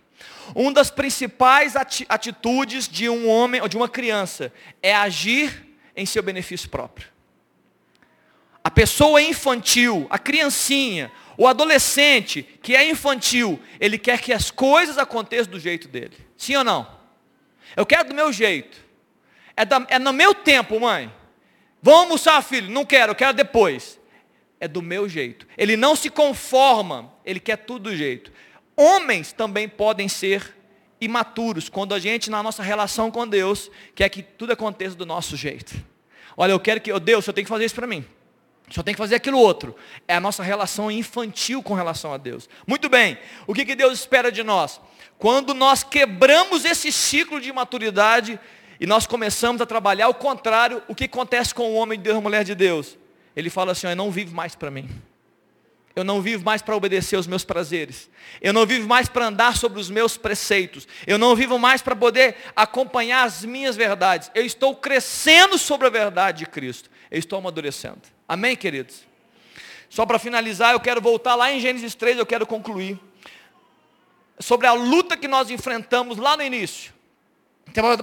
Uma 0.55 0.73
das 0.73 0.89
principais 0.89 1.75
atitudes 1.75 2.87
de 2.87 3.07
um 3.07 3.29
homem 3.29 3.61
ou 3.61 3.67
de 3.67 3.77
uma 3.77 3.87
criança 3.87 4.51
é 4.81 4.95
agir 4.95 5.67
em 5.95 6.05
seu 6.05 6.23
benefício 6.23 6.69
próprio. 6.69 7.07
A 8.63 8.71
pessoa 8.71 9.21
infantil, 9.21 10.07
a 10.09 10.17
criancinha, 10.17 11.11
o 11.37 11.47
adolescente 11.47 12.41
que 12.61 12.75
é 12.75 12.89
infantil, 12.89 13.61
ele 13.79 13.97
quer 13.97 14.19
que 14.19 14.33
as 14.33 14.49
coisas 14.49 14.97
aconteçam 14.97 15.51
do 15.51 15.59
jeito 15.59 15.87
dele. 15.87 16.17
Sim 16.35 16.55
ou 16.55 16.63
não? 16.63 16.97
Eu 17.75 17.85
quero 17.85 18.09
do 18.09 18.15
meu 18.15 18.33
jeito. 18.33 18.77
É, 19.55 19.63
da, 19.63 19.85
é 19.87 19.99
no 19.99 20.11
meu 20.11 20.33
tempo, 20.33 20.79
mãe. 20.79 21.11
Vamos 21.87 22.01
almoçar, 22.01 22.43
filho? 22.43 22.69
Não 22.69 22.83
quero, 22.83 23.11
eu 23.11 23.15
quero 23.15 23.33
depois. 23.33 23.97
É 24.59 24.67
do 24.67 24.81
meu 24.81 25.07
jeito. 25.07 25.47
Ele 25.57 25.77
não 25.77 25.95
se 25.95 26.09
conforma, 26.09 27.13
ele 27.23 27.39
quer 27.39 27.55
tudo 27.55 27.91
do 27.91 27.95
jeito. 27.95 28.29
Homens 28.75 29.31
também 29.31 29.69
podem 29.69 30.09
ser 30.09 30.53
imaturos 30.99 31.69
quando 31.69 31.93
a 31.93 31.99
gente, 31.99 32.29
na 32.29 32.43
nossa 32.43 32.61
relação 32.61 33.09
com 33.09 33.25
Deus, 33.25 33.71
quer 33.95 34.09
que 34.09 34.21
tudo 34.21 34.51
aconteça 34.51 34.97
do 34.97 35.05
nosso 35.05 35.37
jeito. 35.37 35.81
Olha, 36.35 36.51
eu 36.51 36.59
quero 36.59 36.81
que, 36.81 36.91
oh, 36.91 36.99
Deus, 36.99 37.25
eu 37.25 37.31
tenho 37.31 37.45
que 37.45 37.49
fazer 37.49 37.63
isso 37.63 37.75
para 37.75 37.87
mim. 37.87 38.05
Só 38.69 38.83
tem 38.83 38.93
que 38.93 38.97
fazer 38.97 39.15
aquilo 39.15 39.39
outro. 39.39 39.73
É 40.05 40.15
a 40.15 40.19
nossa 40.19 40.43
relação 40.43 40.91
infantil 40.91 41.63
com 41.63 41.73
relação 41.73 42.11
a 42.11 42.17
Deus. 42.17 42.49
Muito 42.67 42.89
bem. 42.89 43.17
O 43.47 43.53
que, 43.53 43.63
que 43.63 43.75
Deus 43.75 43.97
espera 43.97 44.29
de 44.29 44.43
nós? 44.43 44.81
Quando 45.17 45.53
nós 45.53 45.83
quebramos 45.83 46.65
esse 46.65 46.91
ciclo 46.91 47.39
de 47.39 47.53
maturidade 47.53 48.37
e 48.79 48.85
nós 48.85 49.07
começamos 49.07 49.61
a 49.61 49.65
trabalhar 49.65 50.07
o 50.09 50.13
contrário, 50.13 50.81
o 50.87 50.95
que 50.95 51.05
acontece 51.05 51.53
com 51.53 51.71
o 51.71 51.75
homem 51.75 51.97
de 51.97 52.05
Deus, 52.05 52.17
a 52.17 52.21
mulher 52.21 52.43
de 52.43 52.53
Deus? 52.55 52.97
Ele 53.35 53.49
fala 53.49 53.71
assim, 53.71 53.87
eu 53.87 53.95
não 53.95 54.11
vivo 54.11 54.35
mais 54.35 54.55
para 54.55 54.71
mim. 54.71 54.89
Eu 55.95 56.03
não 56.03 56.21
vivo 56.21 56.45
mais 56.45 56.61
para 56.61 56.75
obedecer 56.75 57.15
aos 57.15 57.25
meus 57.25 57.43
prazeres. 57.43 58.07
Eu 58.39 58.53
não 58.53 58.67
vivo 58.67 58.87
mais 58.87 59.09
para 59.09 59.25
andar 59.25 59.57
sobre 59.57 59.79
os 59.79 59.89
meus 59.89 60.15
preceitos. 60.15 60.87
Eu 61.07 61.17
não 61.17 61.35
vivo 61.35 61.57
mais 61.57 61.81
para 61.81 61.95
poder 61.95 62.35
acompanhar 62.55 63.23
as 63.23 63.43
minhas 63.43 63.75
verdades. 63.75 64.29
Eu 64.35 64.45
estou 64.45 64.75
crescendo 64.75 65.57
sobre 65.57 65.87
a 65.87 65.89
verdade 65.89 66.39
de 66.39 66.45
Cristo. 66.45 66.87
Eu 67.09 67.17
estou 67.17 67.39
amadurecendo. 67.39 68.01
Amém, 68.27 68.55
queridos? 68.55 69.07
Só 69.89 70.05
para 70.05 70.19
finalizar, 70.19 70.73
eu 70.73 70.79
quero 70.79 71.01
voltar 71.01 71.33
lá 71.33 71.51
em 71.51 71.59
Gênesis 71.59 71.95
3, 71.95 72.19
eu 72.19 72.25
quero 72.27 72.45
concluir. 72.45 72.99
Sobre 74.39 74.67
a 74.67 74.73
luta 74.73 75.17
que 75.17 75.27
nós 75.27 75.49
enfrentamos 75.49 76.19
lá 76.19 76.37
no 76.37 76.43
início. 76.43 76.93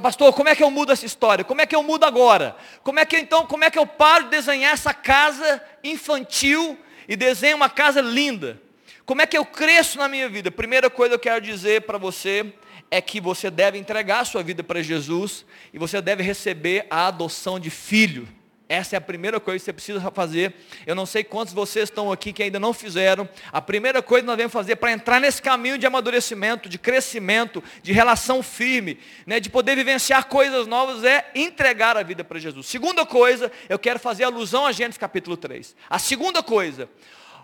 Pastor, 0.01 0.33
como 0.33 0.49
é 0.49 0.55
que 0.55 0.63
eu 0.63 0.71
mudo 0.71 0.93
essa 0.93 1.05
história? 1.05 1.45
Como 1.45 1.61
é 1.61 1.67
que 1.67 1.75
eu 1.75 1.83
mudo 1.83 2.05
agora? 2.05 2.57
Como 2.83 2.99
é 2.99 3.05
que 3.05 3.17
então, 3.17 3.47
como 3.47 3.65
é 3.65 3.71
que 3.71 3.79
eu 3.79 3.87
paro 3.87 4.25
de 4.25 4.31
desenhar 4.31 4.73
essa 4.73 4.95
casa 4.95 5.63
infantil 5.83 6.79
e 7.09 7.17
desenho 7.17 7.57
uma 7.57 7.69
casa 7.69 8.01
linda? 8.01 8.61
Como 9.05 9.21
é 9.21 9.27
que 9.27 9.37
eu 9.37 9.45
cresço 9.45 9.99
na 9.99 10.09
minha 10.09 10.29
vida? 10.29 10.51
Primeira 10.51 10.89
coisa 10.89 11.11
que 11.11 11.29
eu 11.29 11.33
quero 11.33 11.45
dizer 11.45 11.83
para 11.83 11.99
você 11.99 12.55
é 12.91 13.01
que 13.01 13.21
você 13.21 13.51
deve 13.51 13.77
entregar 13.77 14.21
a 14.21 14.25
sua 14.25 14.43
vida 14.43 14.63
para 14.63 14.83
Jesus 14.83 15.45
e 15.73 15.79
você 15.79 16.01
deve 16.01 16.23
receber 16.23 16.87
a 16.89 17.09
adoção 17.09 17.59
de 17.59 17.71
filho. 17.71 18.29
Essa 18.67 18.97
é 18.97 18.99
a 18.99 19.01
primeira 19.01 19.39
coisa 19.39 19.59
que 19.59 19.65
você 19.67 19.73
precisa 19.75 20.11
fazer. 20.11 20.55
Eu 20.87 20.95
não 20.95 21.05
sei 21.05 21.23
quantos 21.23 21.53
vocês 21.53 21.91
estão 21.91 22.11
aqui 22.11 22.33
que 22.33 22.43
ainda 22.43 22.59
não 22.59 22.73
fizeram. 22.73 23.29
A 23.53 23.61
primeira 23.61 24.03
coisa 24.03 24.23
que 24.23 24.27
nós 24.27 24.37
devemos 24.37 24.55
fazer 24.55 24.77
para 24.77 24.91
entrar 24.91 25.21
nesse 25.21 25.43
caminho 25.43 25.77
de 25.77 25.87
amadurecimento, 25.87 26.67
de 26.67 26.79
crescimento, 26.79 27.63
de 27.83 27.93
relação 27.93 28.43
firme, 28.43 28.99
né, 29.27 29.39
de 29.39 29.51
poder 29.51 29.77
vivenciar 29.77 30.27
coisas 30.27 30.67
novas, 30.67 31.05
é 31.05 31.31
entregar 31.35 31.97
a 31.99 32.03
vida 32.03 32.25
para 32.25 32.39
Jesus. 32.39 32.67
Segunda 32.67 33.05
coisa, 33.05 33.53
eu 33.69 33.79
quero 33.79 33.99
fazer 33.99 34.25
alusão 34.25 34.65
a 34.65 34.73
Gênesis 34.73 34.97
capítulo 34.97 35.37
3. 35.37 35.77
A 35.91 35.99
segunda 35.99 36.43
coisa, 36.43 36.89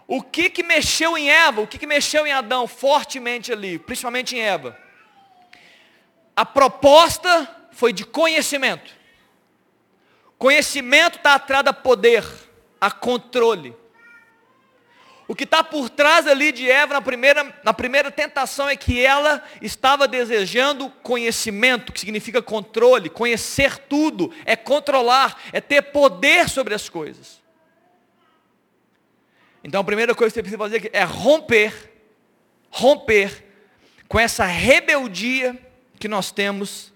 o 0.06 0.22
que, 0.22 0.48
que 0.48 0.62
mexeu 0.62 1.18
em 1.18 1.30
Eva, 1.30 1.60
o 1.60 1.66
que, 1.66 1.78
que 1.78 1.86
mexeu 1.86 2.26
em 2.26 2.32
Adão 2.32 2.66
fortemente 2.66 3.52
ali, 3.52 3.78
principalmente 3.78 4.34
em 4.34 4.40
Eva? 4.40 4.76
A 6.34 6.46
proposta 6.46 7.46
foi 7.72 7.92
de 7.92 8.06
conhecimento. 8.06 8.99
Conhecimento 10.40 11.18
está 11.18 11.34
atrás 11.34 11.66
a 11.66 11.72
poder, 11.74 12.24
a 12.80 12.90
controle. 12.90 13.76
O 15.28 15.34
que 15.34 15.44
está 15.44 15.62
por 15.62 15.90
trás 15.90 16.26
ali 16.26 16.50
de 16.50 16.68
Eva 16.68 16.94
na 16.94 17.02
primeira, 17.02 17.54
na 17.62 17.74
primeira 17.74 18.10
tentação 18.10 18.66
é 18.66 18.74
que 18.74 19.04
ela 19.04 19.44
estava 19.60 20.08
desejando 20.08 20.88
conhecimento, 21.02 21.92
que 21.92 22.00
significa 22.00 22.40
controle, 22.40 23.10
conhecer 23.10 23.76
tudo, 23.80 24.32
é 24.46 24.56
controlar, 24.56 25.38
é 25.52 25.60
ter 25.60 25.82
poder 25.82 26.48
sobre 26.48 26.72
as 26.72 26.88
coisas. 26.88 27.38
Então 29.62 29.82
a 29.82 29.84
primeira 29.84 30.14
coisa 30.14 30.32
que 30.32 30.36
você 30.36 30.42
precisa 30.42 30.58
fazer 30.58 30.88
é 30.94 31.04
romper, 31.04 31.92
romper 32.70 33.44
com 34.08 34.18
essa 34.18 34.46
rebeldia 34.46 35.54
que 35.98 36.08
nós 36.08 36.32
temos 36.32 36.89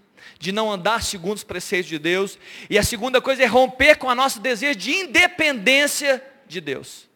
de 0.45 0.51
não 0.51 0.71
andar 0.71 1.01
segundo 1.01 1.37
os 1.37 1.43
preceitos 1.43 1.89
de 1.89 1.97
Deus. 1.97 2.37
E 2.69 2.77
a 2.77 2.83
segunda 2.83 3.19
coisa 3.19 3.41
é 3.41 3.47
romper 3.47 3.95
com 3.95 4.07
a 4.07 4.13
nosso 4.13 4.39
desejo 4.39 4.77
de 4.77 4.91
independência 4.91 6.23
de 6.47 6.61
Deus. 6.61 7.09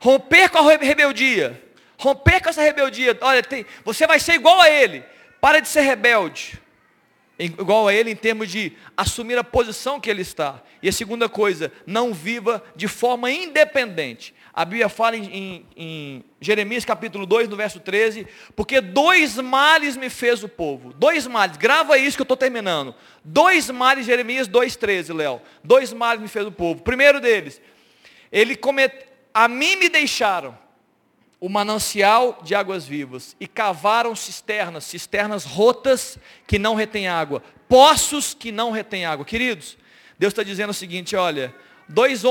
Romper 0.00 0.48
com 0.48 0.58
a 0.58 0.62
rebeldia. 0.62 1.62
Romper 1.98 2.40
com 2.42 2.48
essa 2.48 2.62
rebeldia. 2.62 3.16
Olha, 3.20 3.42
tem, 3.42 3.66
você 3.84 4.06
vai 4.06 4.18
ser 4.18 4.34
igual 4.34 4.58
a 4.62 4.70
ele. 4.70 5.04
Para 5.42 5.60
de 5.60 5.68
ser 5.68 5.82
rebelde. 5.82 6.58
Igual 7.44 7.88
a 7.88 7.94
ele 7.94 8.10
em 8.10 8.16
termos 8.16 8.50
de 8.50 8.72
assumir 8.96 9.36
a 9.36 9.44
posição 9.44 10.00
que 10.00 10.08
ele 10.08 10.22
está. 10.22 10.62
E 10.82 10.88
a 10.88 10.92
segunda 10.92 11.28
coisa, 11.28 11.70
não 11.86 12.14
viva 12.14 12.62
de 12.74 12.88
forma 12.88 13.30
independente. 13.30 14.34
A 14.52 14.64
Bíblia 14.64 14.88
fala 14.88 15.16
em, 15.16 15.24
em, 15.24 15.66
em, 15.76 16.24
Jeremias 16.40 16.84
capítulo 16.84 17.26
2, 17.26 17.48
no 17.48 17.56
verso 17.56 17.80
13, 17.80 18.26
porque 18.56 18.80
dois 18.80 19.36
males 19.36 19.94
me 19.94 20.08
fez 20.08 20.42
o 20.42 20.48
povo. 20.48 20.94
Dois 20.94 21.26
males, 21.26 21.58
grava 21.58 21.98
isso 21.98 22.16
que 22.16 22.22
eu 22.22 22.24
estou 22.24 22.36
terminando. 22.36 22.94
Dois 23.22 23.68
males, 23.68 24.06
Jeremias 24.06 24.48
2,13, 24.48 25.14
Léo. 25.14 25.42
Dois 25.62 25.92
males 25.92 26.22
me 26.22 26.28
fez 26.28 26.46
o 26.46 26.52
povo. 26.52 26.82
Primeiro 26.82 27.20
deles, 27.20 27.60
ele 28.32 28.56
comet... 28.56 29.06
a 29.34 29.48
mim 29.48 29.76
me 29.76 29.90
deixaram 29.90 30.63
o 31.44 31.48
manancial 31.50 32.38
de 32.42 32.54
águas 32.54 32.86
vivas 32.86 33.36
e 33.38 33.46
cavaram 33.46 34.16
cisternas, 34.16 34.84
cisternas 34.84 35.44
rotas 35.44 36.16
que 36.46 36.58
não 36.58 36.74
retêm 36.74 37.06
água, 37.06 37.42
poços 37.68 38.32
que 38.32 38.50
não 38.50 38.70
retêm 38.70 39.04
água. 39.04 39.26
Queridos, 39.26 39.76
Deus 40.18 40.32
está 40.32 40.42
dizendo 40.42 40.70
o 40.70 40.72
seguinte, 40.72 41.14
olha, 41.14 41.54
dois, 41.86 42.22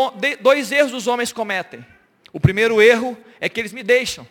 dois 0.42 0.72
erros 0.72 0.94
os 0.94 1.06
homens 1.06 1.32
cometem. 1.32 1.86
O 2.32 2.40
primeiro 2.40 2.82
erro 2.82 3.16
é 3.40 3.48
que 3.48 3.62
eles 3.62 3.72
me 3.72 3.84
deixam. 3.84 4.28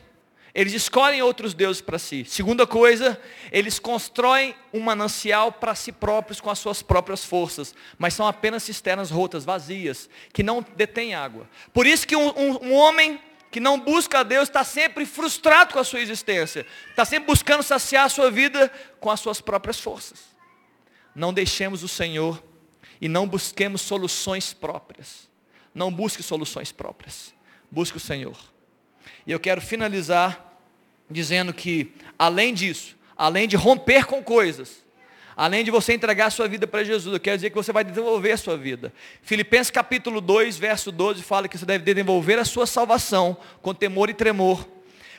Eles 0.52 0.72
escolhem 0.72 1.22
outros 1.22 1.54
deuses 1.54 1.80
para 1.80 1.96
si. 1.96 2.24
Segunda 2.24 2.66
coisa, 2.66 3.16
eles 3.52 3.78
constroem 3.78 4.52
um 4.74 4.80
manancial 4.80 5.52
para 5.52 5.76
si 5.76 5.92
próprios 5.92 6.40
com 6.40 6.50
as 6.50 6.58
suas 6.58 6.82
próprias 6.82 7.24
forças, 7.24 7.72
mas 7.96 8.14
são 8.14 8.26
apenas 8.26 8.64
cisternas 8.64 9.12
rotas, 9.12 9.44
vazias, 9.44 10.10
que 10.32 10.42
não 10.42 10.66
detêm 10.74 11.14
água. 11.14 11.48
Por 11.72 11.86
isso 11.86 12.04
que 12.04 12.16
um, 12.16 12.30
um, 12.36 12.66
um 12.66 12.74
homem 12.74 13.20
que 13.53 13.61
não 13.61 13.78
busca 13.78 14.20
a 14.20 14.22
Deus 14.24 14.48
está 14.48 14.64
sempre 14.64 15.07
frustrado 15.07 15.72
com 15.74 15.78
a 15.78 15.84
sua 15.84 16.00
existência, 16.00 16.66
está 16.90 17.05
sempre 17.05 17.26
buscando 17.26 17.62
saciar 17.62 18.07
a 18.07 18.09
sua 18.09 18.30
vida 18.30 18.72
com 18.98 19.11
as 19.11 19.20
suas 19.20 19.40
próprias 19.40 19.78
forças. 19.78 20.24
Não 21.14 21.32
deixemos 21.32 21.84
o 21.84 21.88
Senhor 21.88 22.42
e 23.00 23.09
não 23.09 23.28
busquemos 23.28 23.82
soluções 23.82 24.53
próprias. 24.53 25.30
Não 25.72 25.92
busque 25.92 26.22
soluções 26.22 26.72
próprias 26.72 27.32
busque 27.72 27.96
o 27.96 28.00
Senhor. 28.00 28.36
E 29.26 29.32
eu 29.32 29.40
quero 29.40 29.62
finalizar 29.62 30.61
dizendo 31.11 31.53
que, 31.55 31.94
além 32.18 32.53
disso, 32.53 32.94
além 33.16 33.48
de 33.48 33.57
romper 33.57 34.05
com 34.05 34.22
coisas, 34.22 34.84
além 35.36 35.64
de 35.64 35.70
você 35.70 35.92
entregar 35.92 36.26
a 36.26 36.30
sua 36.30 36.48
vida 36.48 36.66
para 36.66 36.84
Jesus, 36.84 37.12
eu 37.12 37.20
quero 37.20 37.36
dizer 37.36 37.50
que 37.50 37.56
você 37.56 37.72
vai 37.72 37.84
desenvolver 37.84 38.32
a 38.32 38.36
sua 38.36 38.56
vida. 38.56 38.92
Filipenses 39.22 39.70
capítulo 39.70 40.20
2, 40.20 40.58
verso 40.58 40.92
12, 40.92 41.22
fala 41.22 41.48
que 41.48 41.58
você 41.58 41.66
deve 41.66 41.84
desenvolver 41.84 42.38
a 42.38 42.44
sua 42.44 42.66
salvação 42.66 43.36
com 43.60 43.74
temor 43.74 44.10
e 44.10 44.14
tremor. 44.14 44.68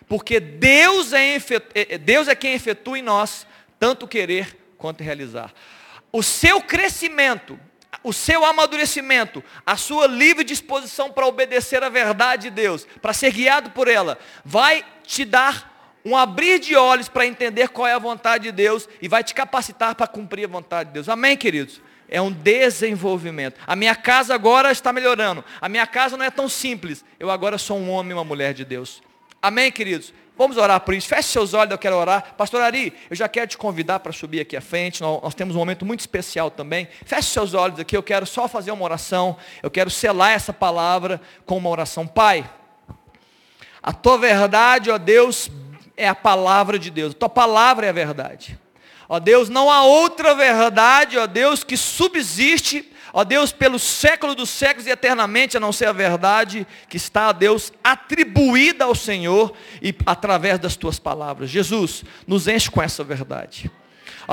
Porque 0.07 0.39
Deus 0.39 1.13
é, 1.13 1.35
é, 1.35 1.41
é, 1.73 1.97
Deus 1.97 2.27
é 2.27 2.35
quem 2.35 2.53
efetua 2.53 2.99
em 2.99 3.01
nós 3.01 3.47
tanto 3.79 4.07
querer 4.07 4.57
quanto 4.77 5.03
realizar. 5.03 5.53
O 6.11 6.21
seu 6.23 6.61
crescimento 6.61 7.59
o 8.03 8.11
seu 8.11 8.43
amadurecimento, 8.43 9.43
a 9.65 9.77
sua 9.77 10.07
livre 10.07 10.43
disposição 10.43 11.11
para 11.11 11.27
obedecer 11.27 11.83
à 11.83 11.89
verdade 11.89 12.43
de 12.43 12.49
Deus, 12.49 12.85
para 13.01 13.13
ser 13.13 13.31
guiado 13.31 13.71
por 13.71 13.87
ela, 13.87 14.17
vai 14.43 14.85
te 15.05 15.23
dar 15.23 15.72
um 16.05 16.15
abrir 16.15 16.59
de 16.59 16.75
olhos 16.75 17.07
para 17.07 17.25
entender 17.25 17.69
qual 17.69 17.87
é 17.87 17.93
a 17.93 17.99
vontade 17.99 18.45
de 18.45 18.51
Deus 18.51 18.87
e 19.01 19.07
vai 19.07 19.23
te 19.23 19.33
capacitar 19.33 19.95
para 19.95 20.07
cumprir 20.07 20.45
a 20.45 20.47
vontade 20.47 20.89
de 20.89 20.93
Deus. 20.93 21.09
Amém, 21.09 21.37
queridos? 21.37 21.81
É 22.09 22.21
um 22.21 22.31
desenvolvimento. 22.31 23.59
A 23.65 23.75
minha 23.75 23.95
casa 23.95 24.35
agora 24.35 24.71
está 24.71 24.91
melhorando. 24.91 25.43
A 25.59 25.69
minha 25.69 25.87
casa 25.87 26.17
não 26.17 26.25
é 26.25 26.29
tão 26.29 26.49
simples. 26.49 27.03
Eu 27.19 27.31
agora 27.31 27.57
sou 27.57 27.77
um 27.77 27.89
homem 27.89 28.11
e 28.11 28.13
uma 28.13 28.23
mulher 28.23 28.53
de 28.53 28.65
Deus. 28.65 29.01
Amém, 29.41 29.71
queridos? 29.71 30.13
Vamos 30.37 30.57
orar 30.57 30.79
por 30.81 30.93
isso. 30.93 31.07
Feche 31.07 31.29
seus 31.29 31.53
olhos, 31.53 31.71
eu 31.71 31.77
quero 31.77 31.95
orar. 31.95 32.33
Pastor 32.35 32.61
Ari, 32.61 32.93
eu 33.09 33.15
já 33.15 33.29
quero 33.29 33.47
te 33.47 33.57
convidar 33.57 33.99
para 33.99 34.11
subir 34.11 34.41
aqui 34.41 34.57
à 34.57 34.61
frente. 34.61 35.01
Nós, 35.01 35.21
nós, 35.21 35.35
temos 35.35 35.55
um 35.55 35.59
momento 35.59 35.85
muito 35.85 36.01
especial 36.01 36.49
também. 36.49 36.87
Feche 37.05 37.29
seus 37.29 37.53
olhos 37.53 37.79
aqui, 37.79 37.95
eu 37.95 38.03
quero 38.03 38.25
só 38.25 38.47
fazer 38.47 38.71
uma 38.71 38.83
oração. 38.83 39.37
Eu 39.61 39.69
quero 39.69 39.89
selar 39.89 40.31
essa 40.31 40.51
palavra 40.51 41.21
com 41.45 41.57
uma 41.57 41.69
oração. 41.69 42.07
Pai, 42.07 42.49
a 43.81 43.93
tua 43.93 44.17
verdade, 44.17 44.89
ó 44.89 44.97
Deus, 44.97 45.49
é 46.03 46.09
a 46.09 46.15
palavra 46.15 46.77
de 46.77 46.89
Deus. 46.89 47.13
A 47.13 47.17
tua 47.17 47.29
palavra 47.29 47.85
é 47.85 47.89
a 47.89 47.93
verdade. 47.93 48.59
Ó 49.09 49.19
Deus, 49.19 49.49
não 49.49 49.69
há 49.69 49.83
outra 49.83 50.33
verdade, 50.33 51.17
ó 51.17 51.27
Deus, 51.27 51.63
que 51.63 51.77
subsiste 51.77 52.93
Ó 53.15 53.23
Deus, 53.23 53.51
pelo 53.51 53.77
século 53.77 54.33
dos 54.33 54.49
séculos 54.49 54.87
e 54.87 54.89
eternamente, 54.89 55.55
a 55.55 55.59
não 55.59 55.71
ser 55.71 55.85
a 55.85 55.91
verdade 55.91 56.65
que 56.89 56.97
está 56.97 57.27
a 57.27 57.31
Deus 57.31 57.71
atribuída 57.83 58.85
ao 58.85 58.95
Senhor 58.95 59.53
e 59.83 59.93
através 60.03 60.57
das 60.57 60.75
tuas 60.75 60.97
palavras. 60.97 61.51
Jesus, 61.51 62.03
nos 62.25 62.47
enche 62.47 62.71
com 62.71 62.81
essa 62.81 63.03
verdade. 63.03 63.69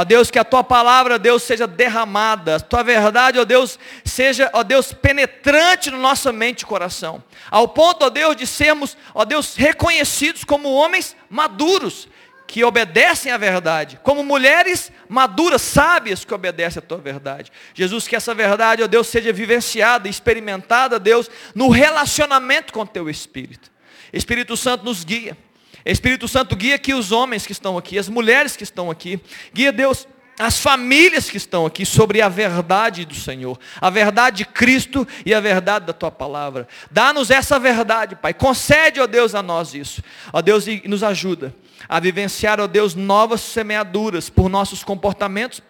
Ó 0.01 0.05
Deus, 0.05 0.31
que 0.31 0.39
a 0.39 0.45
tua 0.45 0.65
palavra, 0.65 1.19
Deus, 1.19 1.43
seja 1.43 1.67
derramada, 1.67 2.57
a 2.57 2.61
tua 2.61 2.83
verdade, 2.83 3.39
ó 3.39 3.45
Deus, 3.45 3.79
seja, 4.03 4.49
ó 4.55 4.63
Deus, 4.63 4.95
penetrante 4.95 5.91
na 5.91 5.99
nossa 5.99 6.33
mente 6.33 6.63
e 6.63 6.67
coração. 6.67 7.23
Ao 7.51 7.69
ponto, 7.69 8.07
ó 8.07 8.09
Deus, 8.09 8.35
de 8.35 8.47
sermos, 8.47 8.97
ó 9.13 9.27
Deus, 9.27 9.57
reconhecidos 9.57 10.43
como 10.43 10.73
homens 10.73 11.15
maduros, 11.29 12.09
que 12.47 12.65
obedecem 12.65 13.31
à 13.31 13.37
verdade, 13.37 14.01
como 14.03 14.25
mulheres 14.25 14.91
maduras, 15.07 15.61
sábias 15.61 16.25
que 16.25 16.33
obedecem 16.33 16.83
à 16.83 16.87
tua 16.87 16.97
verdade. 16.97 17.53
Jesus, 17.75 18.09
que 18.09 18.17
essa 18.17 18.35
verdade, 18.35 18.83
ó 18.83 18.87
Deus, 18.87 19.07
seja 19.07 19.31
vivenciada, 19.35 20.09
experimentada, 20.09 20.99
Deus, 20.99 21.31
no 21.55 21.69
relacionamento 21.69 22.73
com 22.73 22.81
o 22.81 22.87
teu 22.87 23.11
Espírito. 23.11 23.71
Espírito 24.15 24.57
Santo 24.57 24.83
nos 24.83 25.05
guia. 25.05 25.37
Espírito 25.85 26.29
Santo 26.29 26.55
guia 26.57 26.75
aqui 26.75 26.95
os 26.95 27.13
homens 27.13 27.47
que 27.47 27.53
estão 27.53 27.79
aqui, 27.79 27.99
as 27.99 28.09
mulheres 28.09 28.57
que 28.57 28.65
estão 28.65 28.91
aqui. 28.91 29.21
Guia 29.53 29.73
Deus 29.73 30.07
as 30.41 30.59
famílias 30.59 31.29
que 31.29 31.37
estão 31.37 31.67
aqui 31.67 31.85
sobre 31.85 32.23
a 32.23 32.29
verdade 32.29 33.05
do 33.05 33.15
Senhor, 33.15 33.61
a 33.79 33.91
verdade 33.91 34.39
de 34.39 34.45
Cristo 34.47 35.07
e 35.27 35.35
a 35.35 35.41
verdade 35.41 35.85
da 35.85 35.93
tua 35.93 36.11
palavra. 36.11 36.67
Dá-nos 36.91 37.31
essa 37.31 37.59
verdade, 37.59 38.17
Pai. 38.17 38.33
Concede, 38.33 39.01
ó 39.01 39.07
Deus, 39.07 39.35
a 39.35 39.43
nós 39.43 39.75
isso. 39.75 40.03
Ó 40.33 40.41
Deus, 40.41 40.67
e 40.67 40.83
nos 40.87 41.03
ajuda 41.03 41.55
a 41.87 42.01
vivenciar, 42.01 42.59
ó 42.59 42.67
Deus, 42.67 42.95
novas 42.95 43.43
semeaduras 43.43 44.31
por 44.31 44.49
nossos 44.49 44.83
comportamentos 44.83 45.63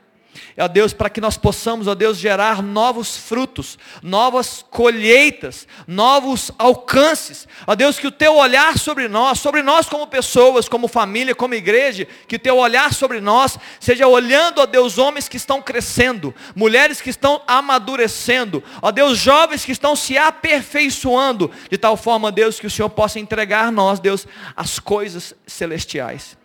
Ó 0.59 0.69
Deus, 0.69 0.93
para 0.93 1.11
que 1.11 1.21
nós 1.21 1.37
possamos, 1.37 1.87
ó 1.87 1.95
Deus, 1.95 2.19
gerar 2.19 2.63
novos 2.63 3.17
frutos, 3.17 3.79
novas 4.03 4.65
colheitas, 4.71 5.67
novos 5.87 6.51
alcances. 6.59 7.49
Ó 7.67 7.75
Deus, 7.75 7.99
que 7.99 8.07
o 8.07 8.13
teu 8.13 8.37
olhar 8.37 8.79
sobre 8.79 9.09
nós, 9.09 9.41
sobre 9.41 9.63
nós 9.63 9.89
como 9.89 10.07
pessoas, 10.07 10.69
como 10.69 10.89
família, 10.89 11.35
como 11.35 11.55
igreja, 11.55 12.07
que 12.29 12.37
o 12.37 12.39
teu 12.39 12.59
olhar 12.59 12.93
sobre 12.93 13.21
nós 13.21 13.59
seja 13.79 14.07
olhando, 14.07 14.61
ó 14.61 14.67
Deus, 14.67 14.99
homens 14.99 15.29
que 15.29 15.37
estão 15.37 15.63
crescendo, 15.63 16.35
mulheres 16.55 17.01
que 17.01 17.11
estão 17.11 17.43
amadurecendo, 17.47 18.63
ó 18.83 18.91
Deus, 18.91 19.19
jovens 19.19 19.65
que 19.65 19.73
estão 19.73 19.97
se 19.97 20.19
aperfeiçoando, 20.19 21.51
de 21.71 21.79
tal 21.79 21.97
forma, 21.97 22.31
Deus, 22.31 22.61
que 22.61 22.67
o 22.67 22.71
Senhor 22.71 22.91
possa 22.91 23.19
entregar 23.19 23.67
a 23.67 23.71
nós, 23.71 23.99
Deus, 23.99 24.27
as 24.57 24.79
coisas 24.79 25.35
celestiais 25.47 26.40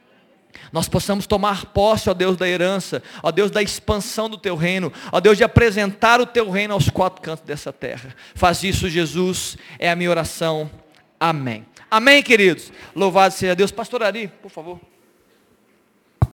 nós 0.72 0.88
possamos 0.88 1.28
tomar 1.28 1.68
posse, 1.68 2.10
ó 2.10 2.14
Deus, 2.14 2.38
da 2.38 2.47
herança, 2.47 3.01
ó 3.22 3.32
Deus, 3.32 3.51
da 3.51 3.62
expansão 3.62 4.30
do 4.30 4.38
teu 4.38 4.56
reino, 4.56 4.91
ó 5.12 5.20
Deus, 5.20 5.38
de 5.38 5.43
apresentar 5.43 6.20
o 6.22 6.26
teu 6.26 6.49
reino 6.49 6.74
aos 6.74 6.89
quatro 6.89 7.22
cantos 7.22 7.45
dessa 7.45 7.72
terra. 7.72 8.16
Faz 8.34 8.64
isso, 8.64 8.89
Jesus, 8.89 9.58
é 9.80 9.89
a 9.89 9.95
minha 9.95 10.10
oração. 10.10 10.70
Amém. 11.20 11.66
Amém, 11.89 12.22
queridos. 12.22 12.72
Louvado 12.95 13.34
seja 13.34 13.56
Deus. 13.56 13.72
Pastor 13.72 14.03
Ari, 14.03 14.28
por 14.28 14.49
favor. 14.49 14.95